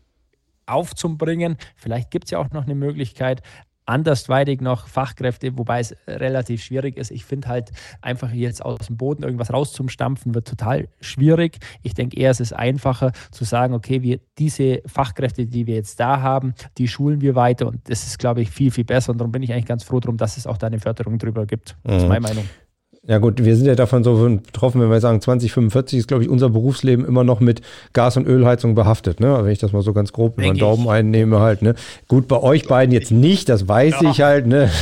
aufzubringen. 0.65 1.57
Vielleicht 1.75 2.11
gibt 2.11 2.25
es 2.25 2.31
ja 2.31 2.39
auch 2.39 2.51
noch 2.51 2.63
eine 2.63 2.75
Möglichkeit, 2.75 3.41
andersweitig 3.85 4.61
noch 4.61 4.87
Fachkräfte, 4.87 5.57
wobei 5.57 5.79
es 5.79 5.95
relativ 6.07 6.63
schwierig 6.63 6.97
ist. 6.97 7.11
Ich 7.11 7.25
finde 7.25 7.49
halt 7.49 7.71
einfach 8.01 8.31
jetzt 8.31 8.63
aus 8.63 8.87
dem 8.87 8.97
Boden 8.97 9.23
irgendwas 9.23 9.51
rauszustampfen, 9.51 10.33
wird 10.33 10.47
total 10.47 10.87
schwierig. 11.01 11.57
Ich 11.81 11.93
denke 11.93 12.17
eher, 12.17 12.31
es 12.31 12.39
ist 12.39 12.53
einfacher 12.53 13.11
zu 13.31 13.43
sagen, 13.43 13.73
okay, 13.73 14.01
wir 14.01 14.19
diese 14.37 14.81
Fachkräfte, 14.85 15.45
die 15.45 15.67
wir 15.67 15.75
jetzt 15.75 15.99
da 15.99 16.21
haben, 16.21 16.53
die 16.77 16.87
schulen 16.87 17.21
wir 17.21 17.35
weiter 17.35 17.67
und 17.67 17.89
das 17.89 18.05
ist, 18.05 18.19
glaube 18.19 18.41
ich, 18.41 18.49
viel, 18.49 18.71
viel 18.71 18.85
besser. 18.85 19.11
Und 19.11 19.17
darum 19.17 19.31
bin 19.31 19.43
ich 19.43 19.51
eigentlich 19.51 19.65
ganz 19.65 19.83
froh 19.83 19.99
darum, 19.99 20.17
dass 20.17 20.37
es 20.37 20.47
auch 20.47 20.57
da 20.57 20.67
eine 20.67 20.79
Förderung 20.79 21.17
drüber 21.17 21.45
gibt. 21.45 21.75
Das 21.83 21.97
ist 21.97 22.03
mhm. 22.03 22.09
meine 22.09 22.21
Meinung. 22.21 22.45
Ja 23.05 23.17
gut, 23.17 23.43
wir 23.43 23.57
sind 23.57 23.65
ja 23.65 23.75
davon 23.75 24.01
so 24.05 24.15
betroffen, 24.15 24.79
wenn 24.79 24.89
wir 24.89 25.01
sagen, 25.01 25.19
2045 25.19 25.99
ist, 25.99 26.07
glaube 26.07 26.23
ich, 26.23 26.29
unser 26.29 26.49
Berufsleben 26.49 27.05
immer 27.05 27.25
noch 27.25 27.41
mit 27.41 27.61
Gas- 27.91 28.15
und 28.15 28.25
Ölheizung 28.25 28.75
behaftet. 28.75 29.19
Ne? 29.19 29.41
Wenn 29.43 29.51
ich 29.51 29.59
das 29.59 29.73
mal 29.73 29.81
so 29.81 29.91
ganz 29.91 30.13
grob 30.13 30.37
über 30.37 30.47
den 30.47 30.57
Daumen 30.57 30.87
einnehme 30.87 31.41
halt. 31.41 31.63
Ne? 31.63 31.75
Gut, 32.07 32.29
bei 32.29 32.41
euch 32.41 32.65
beiden 32.65 32.93
jetzt 32.93 33.11
nicht, 33.11 33.49
das 33.49 33.67
weiß 33.67 33.95
ja. 33.99 34.09
ich 34.09 34.21
halt. 34.21 34.47
Ne? 34.47 34.69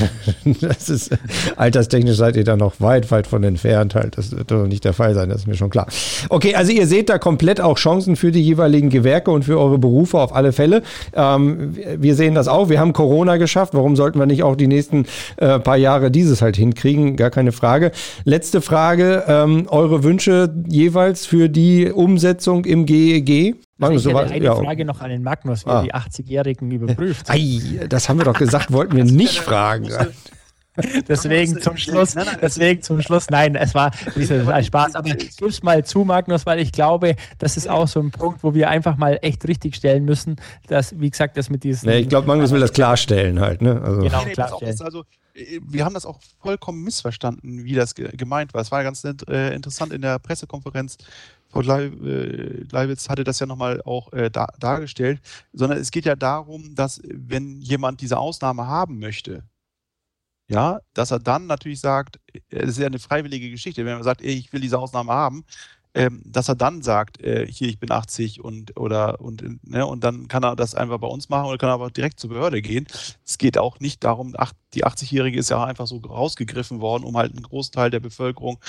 Das 0.61 0.89
ist, 0.89 1.17
alterstechnisch 1.55 2.17
seid 2.17 2.35
ihr 2.35 2.43
da 2.43 2.55
noch 2.55 2.79
weit, 2.79 3.09
weit 3.09 3.25
von 3.25 3.43
entfernt 3.43 3.95
halt. 3.95 4.17
Das 4.17 4.31
wird 4.35 4.51
doch 4.51 4.67
nicht 4.67 4.83
der 4.85 4.93
Fall 4.93 5.15
sein, 5.15 5.29
das 5.29 5.41
ist 5.41 5.47
mir 5.47 5.55
schon 5.55 5.69
klar. 5.69 5.87
Okay, 6.29 6.53
also 6.53 6.71
ihr 6.71 6.85
seht 6.85 7.09
da 7.09 7.17
komplett 7.17 7.59
auch 7.59 7.77
Chancen 7.77 8.15
für 8.15 8.31
die 8.31 8.41
jeweiligen 8.41 8.89
Gewerke 8.89 9.31
und 9.31 9.45
für 9.45 9.59
eure 9.59 9.79
Berufe 9.79 10.19
auf 10.19 10.35
alle 10.35 10.51
Fälle. 10.51 10.83
Ähm, 11.13 11.75
wir 11.97 12.15
sehen 12.15 12.35
das 12.35 12.47
auch. 12.47 12.69
Wir 12.69 12.79
haben 12.79 12.93
Corona 12.93 13.37
geschafft. 13.37 13.73
Warum 13.73 13.95
sollten 13.95 14.19
wir 14.19 14.25
nicht 14.25 14.43
auch 14.43 14.55
die 14.55 14.67
nächsten 14.67 15.05
äh, 15.37 15.57
paar 15.59 15.77
Jahre 15.77 16.11
dieses 16.11 16.41
halt 16.41 16.57
hinkriegen? 16.57 17.15
Gar 17.15 17.31
keine 17.31 17.51
Frage. 17.51 17.91
Letzte 18.23 18.61
Frage, 18.61 19.23
ähm, 19.27 19.67
eure 19.69 20.03
Wünsche 20.03 20.53
jeweils 20.67 21.25
für 21.25 21.49
die 21.49 21.91
Umsetzung 21.91 22.65
im 22.65 22.85
GEG? 22.85 23.55
Magnus, 23.77 24.05
ich 24.05 24.13
hätte 24.13 24.31
eine 24.31 24.45
ja. 24.45 24.55
Frage 24.55 24.85
noch 24.85 25.01
an 25.01 25.09
den 25.09 25.23
Magnus, 25.23 25.65
wie 25.65 25.69
ah. 25.69 25.81
die 25.81 25.93
80-Jährigen 25.93 26.69
überprüft. 26.71 27.29
Ei, 27.29 27.85
das 27.89 28.09
haben 28.09 28.19
wir 28.19 28.25
doch 28.25 28.37
gesagt, 28.37 28.71
wollten 28.71 28.95
wir 28.95 29.05
nicht 29.05 29.39
fragen. 29.39 29.89
deswegen 31.07 31.59
zum 31.61 31.77
Schluss, 31.77 32.15
deswegen 32.41 32.81
zum 32.81 33.01
Schluss, 33.01 33.29
nein, 33.29 33.55
es 33.55 33.75
war 33.75 33.91
dieser 34.15 34.63
Spaß, 34.63 34.95
aber 34.95 35.09
gib's 35.09 35.63
mal 35.63 35.83
zu, 35.83 36.05
Magnus, 36.05 36.45
weil 36.45 36.59
ich 36.59 36.71
glaube, 36.71 37.15
das 37.39 37.57
ist 37.57 37.69
auch 37.69 37.87
so 37.87 37.99
ein 37.99 38.11
Punkt, 38.11 38.43
wo 38.43 38.53
wir 38.53 38.69
einfach 38.69 38.97
mal 38.97 39.19
echt 39.21 39.47
richtig 39.47 39.75
stellen 39.75 40.05
müssen, 40.05 40.37
dass, 40.67 40.97
wie 40.99 41.09
gesagt, 41.09 41.35
das 41.37 41.49
mit 41.49 41.63
diesen. 41.63 41.89
Nee, 41.89 41.99
ich 41.99 42.09
glaube, 42.09 42.27
Magnus 42.27 42.51
will 42.51 42.61
das 42.61 42.73
klarstellen 42.73 43.39
halt, 43.39 43.61
ne? 43.61 43.81
Also. 43.81 44.01
Genau, 44.01 44.23
klarstellen. 44.23 44.77
Also, 44.81 45.03
wir 45.33 45.85
haben 45.85 45.93
das 45.93 46.05
auch 46.05 46.19
vollkommen 46.41 46.83
missverstanden, 46.83 47.63
wie 47.63 47.73
das 47.73 47.95
gemeint 47.95 48.53
war. 48.53 48.61
Es 48.61 48.71
war 48.71 48.83
ganz 48.83 49.03
äh, 49.03 49.53
interessant 49.53 49.93
in 49.93 50.01
der 50.01 50.19
Pressekonferenz. 50.19 50.97
Frau 51.49 51.61
äh, 51.61 52.63
Leiwitz 52.71 53.09
hatte 53.09 53.23
das 53.23 53.39
ja 53.39 53.45
nochmal 53.45 53.81
auch 53.83 54.09
dargestellt, 54.59 55.19
sondern 55.51 55.79
es 55.79 55.91
geht 55.91 56.05
ja 56.05 56.15
darum, 56.15 56.75
dass 56.75 57.01
wenn 57.03 57.59
jemand 57.61 58.01
diese 58.01 58.17
Ausnahme 58.17 58.67
haben 58.67 58.99
möchte, 58.99 59.43
ja, 60.51 60.81
dass 60.93 61.11
er 61.11 61.19
dann 61.19 61.47
natürlich 61.47 61.79
sagt, 61.79 62.19
es 62.49 62.71
ist 62.71 62.77
ja 62.77 62.87
eine 62.87 62.99
freiwillige 62.99 63.49
Geschichte, 63.49 63.85
wenn 63.85 63.95
man 63.95 64.03
sagt, 64.03 64.21
ey, 64.21 64.33
ich 64.33 64.51
will 64.51 64.59
diese 64.59 64.79
Ausnahme 64.79 65.13
haben, 65.13 65.45
ähm, 65.93 66.21
dass 66.25 66.47
er 66.47 66.55
dann 66.55 66.81
sagt, 66.81 67.21
äh, 67.21 67.45
hier, 67.45 67.67
ich 67.67 67.79
bin 67.79 67.91
80 67.91 68.41
und 68.41 68.79
oder 68.79 69.19
und, 69.19 69.43
ne, 69.67 69.85
und 69.85 70.03
dann 70.03 70.27
kann 70.27 70.43
er 70.43 70.55
das 70.55 70.73
einfach 70.73 70.99
bei 70.99 71.07
uns 71.07 71.27
machen 71.27 71.47
oder 71.47 71.57
kann 71.57 71.69
er 71.69 71.73
aber 71.73 71.91
direkt 71.91 72.19
zur 72.19 72.29
Behörde 72.29 72.61
gehen. 72.61 72.87
Es 73.25 73.37
geht 73.37 73.57
auch 73.57 73.79
nicht 73.79 74.03
darum, 74.03 74.33
ach, 74.37 74.53
die 74.73 74.85
80-Jährige 74.85 75.37
ist 75.37 75.49
ja 75.49 75.63
einfach 75.63 75.87
so 75.87 75.97
rausgegriffen 75.97 76.79
worden, 76.79 77.03
um 77.03 77.17
halt 77.17 77.33
einen 77.33 77.43
Großteil 77.43 77.89
der 77.89 77.99
Bevölkerung 77.99 78.59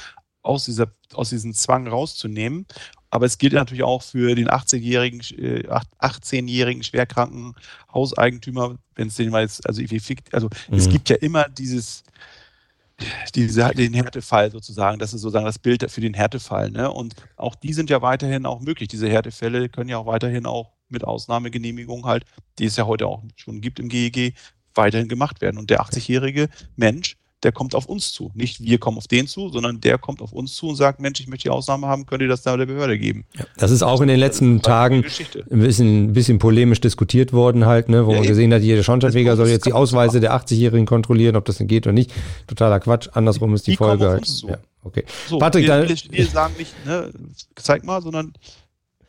aus, 0.43 0.65
dieser, 0.65 0.89
aus 1.15 1.31
diesem 1.31 1.55
Zwang 1.55 1.87
rauszunehmen. 1.87 2.67
Aber 3.11 3.27
es 3.27 3.39
gilt 3.39 3.53
natürlich 3.53 3.85
auch 3.85 4.03
für 4.03 4.35
den 4.35 4.49
18-jährigen, 4.49 5.21
äh, 5.39 5.69
18-jährigen 6.01 6.83
schwerkranken 6.83 7.55
Hauseigentümer, 7.93 8.79
wenn 8.95 9.09
es 9.09 9.17
den 9.17 9.31
mal 9.31 9.43
jetzt, 9.43 9.67
also, 9.67 9.83
also 10.33 10.49
mhm. 10.69 10.77
es 10.77 10.89
gibt 10.89 11.09
ja 11.09 11.17
immer 11.17 11.49
dieses, 11.49 12.05
diese, 13.35 13.71
den 13.71 13.95
Härtefall 13.95 14.51
sozusagen. 14.51 14.99
Das 14.99 15.13
ist 15.15 15.23
sozusagen 15.23 15.47
das 15.47 15.59
Bild 15.59 15.91
für 15.91 16.01
den 16.01 16.15
Härtefall. 16.15 16.71
Ne? 16.71 16.91
Und 16.91 17.15
auch 17.37 17.55
die 17.55 17.73
sind 17.73 17.91
ja 17.91 18.03
weiterhin 18.03 18.47
auch 18.47 18.61
möglich. 18.61 18.89
Diese 18.89 19.09
Härtefälle 19.09 19.69
können 19.69 19.89
ja 19.89 19.99
auch 19.99 20.07
weiterhin 20.07 20.47
auch 20.47 20.73
mit 20.89 21.05
Ausnahmegenehmigung 21.05 22.05
halt, 22.07 22.25
die 22.59 22.67
es 22.67 22.77
ja 22.77 22.87
heute 22.87 23.07
auch 23.07 23.23
schon 23.37 23.61
gibt 23.61 23.81
im 23.81 23.89
GEG, 23.89 24.35
weiterhin 24.75 25.09
gemacht 25.09 25.41
werden. 25.41 25.59
Und 25.59 25.71
der 25.71 25.83
80-jährige 25.83 26.49
Mensch 26.77 27.17
der 27.43 27.53
kommt 27.53 27.75
auf 27.75 27.87
uns 27.87 28.13
zu. 28.13 28.31
Nicht 28.35 28.63
wir 28.63 28.79
kommen 28.79 28.99
auf 28.99 29.09
den 29.09 29.27
zu, 29.27 29.49
sondern 29.49 29.81
der 29.81 29.99
kommt 29.99 30.23
auf 30.23 30.33
uns 30.33 30.55
zu 30.55 30.69
und 30.69 30.77
sagt, 30.77 31.01
Mensch, 31.01 31.21
ich 31.21 31.27
möchte 31.27 31.45
die 31.45 31.51
Ausnahme 31.51 31.89
haben, 31.89 32.07
könnt 32.07 32.23
ihr 32.23 32.29
das 32.29 32.43
da 32.43 32.57
der 32.57 32.67
Behörde 32.67 32.99
geben. 32.99 33.25
Ja, 33.37 33.45
das 33.57 33.71
ist 33.71 33.83
auch 33.83 34.01
in 34.01 34.09
den 34.09 34.21
letzten 34.21 34.63
Tagen 34.63 35.05
ein 35.51 35.61
bisschen, 35.61 36.05
ein 36.05 36.13
bisschen 36.13 36.39
polemisch 36.39 36.81
diskutiert 36.81 37.33
worden 37.33 37.67
halt, 37.67 37.89
ne, 37.89 38.07
wo 38.07 38.13
ja, 38.13 38.19
man 38.19 38.27
gesehen 38.27 38.53
hat, 38.55 38.63
jeder 38.63 38.83
Schornsteinfeger 38.83 39.37
soll 39.37 39.49
jetzt 39.49 39.67
die 39.67 39.73
Ausweise 39.73 40.21
der 40.21 40.35
80-Jährigen 40.35 40.87
kontrollieren, 40.87 41.37
ob 41.37 41.45
das 41.45 41.59
denn 41.59 41.67
geht 41.67 41.87
oder 41.87 41.95
nicht. 41.95 42.13
Totaler 42.47 42.79
Quatsch. 42.81 43.09
Andersrum 43.13 43.55
ist 43.55 43.67
die, 43.67 43.73
die 43.73 43.77
Folge 43.77 44.09
halt. 44.09 44.43
Ja, 44.47 44.59
okay. 44.85 45.05
So, 45.29 45.39
Patrick, 45.39 45.67
wir, 45.67 45.89
wir 45.89 46.27
sagen 46.27 46.55
nicht, 46.59 46.75
ne, 46.87 47.13
zeig 47.57 47.85
mal, 47.85 48.03
sondern 48.03 48.33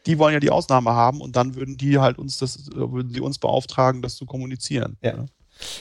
die 0.06 0.18
wollen 0.20 0.34
ja 0.34 0.40
die 0.40 0.50
Ausnahme 0.50 0.92
haben 0.92 1.22
und 1.22 1.36
dann 1.36 1.56
würden 1.56 1.78
die 1.78 2.00
halt 2.00 2.18
uns 2.18 2.38
das, 2.38 2.70
würden 2.74 3.14
sie 3.14 3.22
uns 3.22 3.38
beauftragen, 3.38 4.02
das 4.02 4.16
zu 4.16 4.26
kommunizieren. 4.26 4.98
Ja. 5.02 5.18
Ne? 5.18 5.26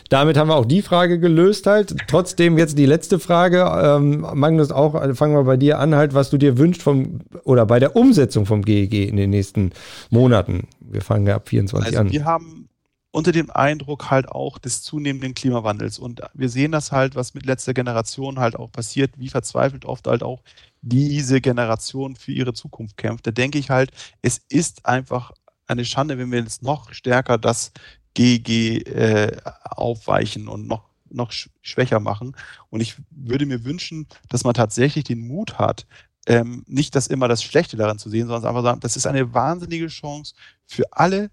Damit 0.09 0.37
haben 0.37 0.49
wir 0.49 0.57
auch 0.57 0.65
die 0.65 0.83
Frage 0.83 1.19
gelöst 1.19 1.67
halt. 1.67 1.97
Trotzdem 2.09 2.59
jetzt 2.59 2.79
die 2.79 2.87
letzte 2.87 3.19
Frage. 3.19 3.71
Ähm, 3.83 4.27
Magnus, 4.35 4.71
auch 4.71 4.95
also 4.95 5.15
fangen 5.15 5.35
wir 5.35 5.45
bei 5.45 5.57
dir 5.57 5.79
an 5.79 5.95
halt, 5.95 6.15
was 6.15 6.31
du 6.31 6.39
dir 6.39 6.59
wünschst 6.59 6.83
vom 6.83 7.21
oder 7.45 7.67
bei 7.67 7.79
der 7.79 7.97
Umsetzung 7.97 8.47
vom 8.47 8.63
GEG 8.63 9.09
in 9.09 9.17
den 9.17 9.31
nächsten 9.31 9.73
Monaten. 10.11 10.69
Wir 10.81 11.01
fangen 11.01 11.27
ja 11.27 11.37
ab 11.37 11.49
24 11.49 11.89
also 11.89 12.01
an. 12.01 12.13
Wir 12.13 12.25
haben 12.25 12.69
unter 13.13 13.33
dem 13.33 13.51
Eindruck 13.51 14.11
halt 14.11 14.29
auch 14.29 14.59
des 14.59 14.83
zunehmenden 14.83 15.35
Klimawandels 15.35 15.99
und 15.99 16.23
wir 16.33 16.49
sehen 16.49 16.73
das 16.73 16.93
halt, 16.93 17.15
was 17.15 17.35
mit 17.35 17.45
letzter 17.45 17.75
Generation 17.75 18.39
halt 18.39 18.57
auch 18.57 18.73
passiert, 18.73 19.13
wie 19.19 19.29
verzweifelt 19.29 19.85
oft 19.85 20.07
halt 20.07 20.23
auch 20.23 20.43
diese 20.81 21.41
Generation 21.41 22.17
für 22.17 22.33
ihre 22.33 22.55
Zukunft 22.55 22.97
kämpft. 22.97 23.27
Da 23.27 23.31
denke 23.31 23.59
ich 23.59 23.71
halt, 23.71 23.91
es 24.23 24.41
ist 24.49 24.87
einfach 24.87 25.33
eine 25.67 25.85
Schande, 25.85 26.19
wenn 26.19 26.33
wir 26.33 26.41
jetzt 26.41 26.63
noch 26.63 26.93
stärker 26.93 27.39
das 27.39 27.73
GG 28.15 28.79
äh, 28.83 29.37
aufweichen 29.65 30.49
und 30.49 30.67
noch, 30.67 30.85
noch 31.11 31.33
schwächer 31.63 32.01
machen. 32.01 32.37
Und 32.71 32.81
ich 32.81 32.97
würde 33.11 33.47
mir 33.47 33.65
wünschen, 33.65 34.07
dass 34.29 34.45
man 34.45 34.55
tatsächlich 34.55 35.05
den 35.05 35.27
Mut 35.27 35.59
hat, 35.59 35.87
ähm, 36.27 36.65
nicht 36.67 36.95
das 36.95 37.09
immer 37.09 37.29
das 37.29 37.43
Schlechte 37.43 37.77
daran 37.77 37.99
zu 37.99 38.09
sehen, 38.09 38.29
sondern 38.29 38.49
einfach 38.49 38.63
sagen, 38.63 38.81
das 38.81 38.97
ist 38.97 39.07
eine 39.07 39.35
wahnsinnige 39.35 39.89
Chance 39.89 40.35
für 40.67 40.85
alle 40.93 41.31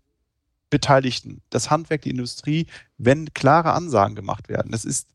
Beteiligten, 0.69 1.41
das 1.49 1.69
Handwerk, 1.69 2.03
die 2.03 2.11
Industrie, 2.11 2.67
wenn 2.97 3.33
klare 3.33 3.73
Ansagen 3.73 4.15
gemacht 4.15 4.49
werden. 4.49 4.71
Das 4.71 4.85
ist 4.85 5.07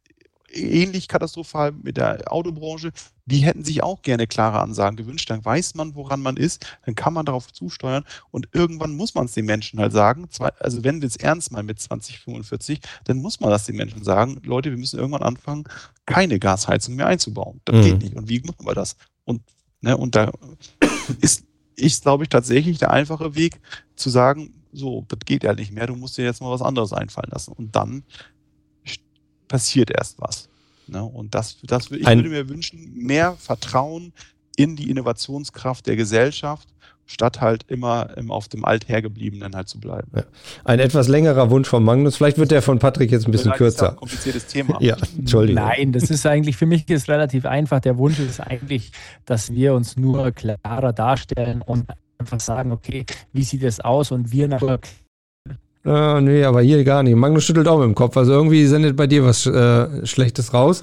ähnlich 0.50 1.08
katastrophal 1.08 1.72
mit 1.72 1.96
der 1.96 2.32
Autobranche. 2.32 2.92
Die 3.26 3.38
hätten 3.38 3.64
sich 3.64 3.82
auch 3.82 4.02
gerne 4.02 4.26
klare 4.26 4.60
Ansagen 4.60 4.96
gewünscht. 4.96 5.30
Dann 5.30 5.44
weiß 5.44 5.74
man, 5.74 5.94
woran 5.94 6.20
man 6.20 6.36
ist. 6.36 6.66
Dann 6.84 6.94
kann 6.94 7.14
man 7.14 7.24
darauf 7.24 7.52
zusteuern. 7.52 8.04
Und 8.30 8.48
irgendwann 8.52 8.94
muss 8.94 9.14
man 9.14 9.26
es 9.26 9.32
den 9.32 9.46
Menschen 9.46 9.80
halt 9.80 9.92
sagen. 9.92 10.28
Also 10.58 10.84
wenn 10.84 11.00
wir 11.00 11.06
es 11.06 11.16
ernst 11.16 11.52
meinen 11.52 11.66
mit 11.66 11.80
2045, 11.80 12.80
dann 13.04 13.18
muss 13.18 13.40
man 13.40 13.50
das 13.50 13.64
den 13.64 13.76
Menschen 13.76 14.04
sagen. 14.04 14.40
Leute, 14.44 14.70
wir 14.70 14.78
müssen 14.78 14.98
irgendwann 14.98 15.22
anfangen, 15.22 15.64
keine 16.06 16.38
Gasheizung 16.38 16.96
mehr 16.96 17.06
einzubauen. 17.06 17.60
Das 17.64 17.76
mhm. 17.76 17.82
geht 17.82 18.02
nicht. 18.02 18.14
Und 18.14 18.28
wie 18.28 18.40
machen 18.40 18.66
wir 18.66 18.74
das? 18.74 18.96
Und, 19.24 19.42
ne, 19.80 19.96
und 19.96 20.14
da 20.14 20.30
ist, 21.20 21.44
ist, 21.76 22.02
glaube 22.02 22.24
ich, 22.24 22.28
tatsächlich 22.28 22.78
der 22.78 22.90
einfache 22.90 23.34
Weg 23.34 23.60
zu 23.96 24.10
sagen, 24.10 24.52
so, 24.72 25.04
das 25.08 25.20
geht 25.24 25.44
ja 25.44 25.54
nicht 25.54 25.72
mehr, 25.72 25.86
du 25.86 25.94
musst 25.94 26.18
dir 26.18 26.24
jetzt 26.24 26.42
mal 26.42 26.50
was 26.50 26.62
anderes 26.62 26.92
einfallen 26.92 27.30
lassen. 27.30 27.52
Und 27.52 27.74
dann 27.74 28.02
passiert 29.48 29.90
erst 29.90 30.20
was. 30.20 30.48
Ne? 30.88 31.02
Und 31.02 31.34
das, 31.34 31.58
das 31.62 31.90
ich 31.90 32.06
Ein 32.06 32.18
würde 32.18 32.30
mir 32.30 32.48
wünschen, 32.48 32.92
mehr 32.94 33.34
Vertrauen 33.38 34.12
in 34.56 34.76
die 34.76 34.90
Innovationskraft 34.90 35.86
der 35.86 35.96
Gesellschaft 35.96 36.68
statt 37.06 37.40
halt 37.40 37.64
immer 37.68 38.16
ähm, 38.16 38.30
auf 38.30 38.48
dem 38.48 38.64
Althergebliebenen 38.64 39.54
halt 39.54 39.68
zu 39.68 39.78
bleiben. 39.78 40.10
Ja. 40.14 40.22
Ein 40.64 40.80
etwas 40.80 41.08
längerer 41.08 41.50
Wunsch 41.50 41.68
von 41.68 41.84
Magnus. 41.84 42.16
Vielleicht 42.16 42.38
wird 42.38 42.50
der 42.50 42.62
von 42.62 42.78
Patrick 42.78 43.10
jetzt 43.10 43.26
ein 43.26 43.30
bisschen 43.30 43.52
Vielleicht 43.52 43.58
kürzer. 43.58 43.86
Ist 43.86 43.92
ein 43.92 43.96
kompliziertes 43.96 44.46
Thema. 44.46 44.78
ja, 44.80 44.96
Entschuldigung. 45.18 45.62
Nein, 45.62 45.92
das 45.92 46.10
ist 46.10 46.24
eigentlich, 46.26 46.56
für 46.56 46.66
mich 46.66 46.88
ist 46.88 47.08
relativ 47.08 47.44
einfach. 47.46 47.80
Der 47.80 47.98
Wunsch 47.98 48.18
ist 48.18 48.40
eigentlich, 48.40 48.92
dass 49.26 49.52
wir 49.52 49.74
uns 49.74 49.96
nur 49.96 50.32
klarer 50.32 50.92
darstellen 50.92 51.62
und 51.62 51.86
einfach 52.18 52.40
sagen, 52.40 52.72
okay, 52.72 53.04
wie 53.32 53.42
sieht 53.42 53.62
es 53.64 53.80
aus 53.80 54.10
und 54.10 54.32
wir 54.32 54.48
nachher 54.48 54.80
äh, 55.84 56.20
nee, 56.20 56.44
aber 56.44 56.62
hier 56.62 56.82
gar 56.84 57.02
nicht. 57.02 57.14
Magnus 57.14 57.44
schüttelt 57.44 57.68
auch 57.68 57.78
mit 57.78 57.86
dem 57.86 57.94
Kopf. 57.94 58.16
Also 58.16 58.32
irgendwie 58.32 58.66
sendet 58.66 58.96
bei 58.96 59.06
dir 59.06 59.24
was 59.24 59.46
äh, 59.46 60.06
Schlechtes 60.06 60.54
raus. 60.54 60.82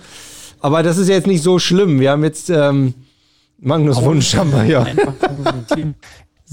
Aber 0.60 0.84
das 0.84 0.98
ist 0.98 1.10
jetzt 1.10 1.28
nicht 1.28 1.42
so 1.42 1.58
schlimm. 1.58 2.00
Wir 2.00 2.12
haben 2.12 2.24
jetzt 2.24 2.50
ähm, 2.50 2.94
Magnus 3.60 4.02
Wunsch 4.02 4.36
haben 4.36 4.52
wir 4.52 4.66
ja. 4.66 4.86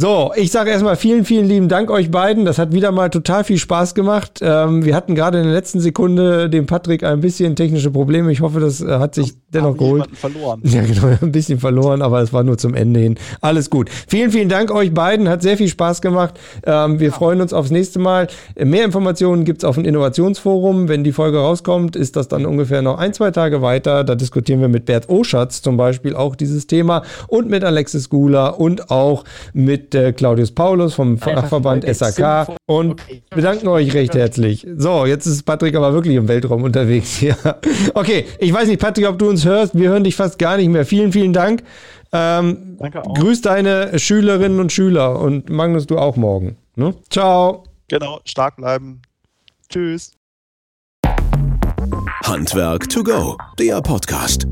So, 0.01 0.31
ich 0.37 0.53
sage 0.53 0.71
erstmal 0.71 0.95
vielen, 0.95 1.25
vielen 1.25 1.49
lieben 1.49 1.69
Dank 1.69 1.91
euch 1.91 2.09
beiden. 2.09 2.45
Das 2.45 2.57
hat 2.59 2.73
wieder 2.73 2.93
mal 2.93 3.11
total 3.11 3.43
viel 3.43 3.59
Spaß 3.59 3.97
gemacht. 3.97 4.39
Ähm, 4.41 4.85
wir 4.85 4.95
hatten 4.95 5.17
gerade 5.17 5.39
in 5.39 5.45
der 5.45 5.53
letzten 5.53 5.81
Sekunde 5.81 6.49
dem 6.49 6.67
Patrick 6.67 7.03
ein 7.03 7.21
bisschen 7.21 7.57
technische 7.57 7.91
Probleme. 7.91 8.31
Ich 8.31 8.41
hoffe, 8.41 8.61
das 8.61 8.81
äh, 8.81 9.01
hat 9.01 9.17
sich 9.17 9.35
dennoch 9.53 9.77
geholt. 9.77 10.07
verloren. 10.15 10.61
Ja, 10.65 10.83
genau, 10.83 11.17
ein 11.23 11.33
bisschen 11.33 11.59
verloren, 11.59 12.03
aber 12.03 12.21
es 12.21 12.33
war 12.33 12.43
nur 12.43 12.59
zum 12.59 12.75
Ende 12.75 13.01
hin. 13.01 13.17
Alles 13.41 13.71
gut. 13.71 13.89
Vielen, 14.07 14.31
vielen 14.31 14.49
Dank 14.49 14.71
euch 14.71 14.93
beiden. 14.93 15.29
Hat 15.29 15.43
sehr 15.43 15.57
viel 15.57 15.69
Spaß 15.69 16.03
gemacht. 16.03 16.39
Ähm, 16.67 17.01
wir 17.01 17.09
ja. 17.09 17.15
freuen 17.15 17.41
uns 17.41 17.53
aufs 17.53 17.71
nächste 17.71 17.99
Mal. 17.99 18.29
Mehr 18.63 18.85
Informationen 18.85 19.45
gibt's 19.45 19.65
auf 19.65 19.77
dem 19.77 19.85
Innovationsforum. 19.85 20.89
Wenn 20.89 21.03
die 21.03 21.13
Folge 21.13 21.39
rauskommt, 21.39 21.97
ist 21.97 22.17
das 22.17 22.29
dann 22.29 22.47
ungefähr 22.47 22.83
noch 22.83 22.99
ein, 22.99 23.15
zwei 23.15 23.31
Tage 23.31 23.63
weiter. 23.63 24.05
Da 24.05 24.15
diskutieren 24.15 24.61
wir 24.61 24.69
mit 24.69 24.85
Bert 24.85 25.09
Oschatz 25.09 25.63
zum 25.63 25.77
Beispiel 25.77 26.15
auch 26.15 26.37
dieses 26.37 26.67
Thema 26.67 27.03
und 27.27 27.49
mit 27.49 27.65
Alexis 27.65 28.09
Guler 28.11 28.61
und 28.61 28.91
auch 28.91 29.25
mit 29.55 29.79
mit 29.79 29.95
äh, 29.95 30.13
Claudius 30.13 30.51
Paulus 30.51 30.95
vom 30.95 31.19
Fachverband 31.19 31.85
SAK 31.87 32.58
und 32.69 33.01
okay. 33.01 33.23
bedanken 33.31 33.67
euch 33.69 33.95
recht 33.95 34.15
herzlich. 34.15 34.67
So, 34.77 35.07
jetzt 35.07 35.25
ist 35.25 35.45
Patrick 35.45 35.75
aber 35.75 35.95
wirklich 35.95 36.15
im 36.17 36.29
Weltraum 36.29 36.63
unterwegs 36.63 37.17
hier. 37.17 37.37
Okay, 37.95 38.27
ich 38.39 38.53
weiß 38.53 38.69
nicht, 38.69 38.81
Patrick, 38.81 39.09
ob 39.09 39.19
du 39.19 39.29
uns 39.29 39.45
hörst. 39.45 39.77
Wir 39.77 39.89
hören 39.89 40.05
dich 40.05 40.15
fast 40.15 40.39
gar 40.39 40.57
nicht 40.59 40.69
mehr. 40.69 40.85
Vielen, 40.85 41.13
vielen 41.13 41.33
Dank. 41.33 41.63
Ähm, 42.13 42.77
Danke 42.79 43.05
auch. 43.05 43.15
Grüß 43.15 43.41
deine 43.41 43.99
Schülerinnen 43.99 44.61
und 44.61 44.71
Schüler 44.73 45.19
und 45.19 45.49
Magnus, 45.49 45.87
du 45.87 45.99
auch 45.99 46.17
morgen. 46.17 46.57
Ne? 46.77 46.95
Ciao. 47.11 47.65
Genau, 47.89 48.21
stark 48.25 48.57
bleiben. 48.57 49.01
Tschüss. 49.69 50.13
Handwerk 52.25 52.89
to 52.91 53.03
go, 53.03 53.37
der 53.59 53.81
Podcast. 53.81 54.47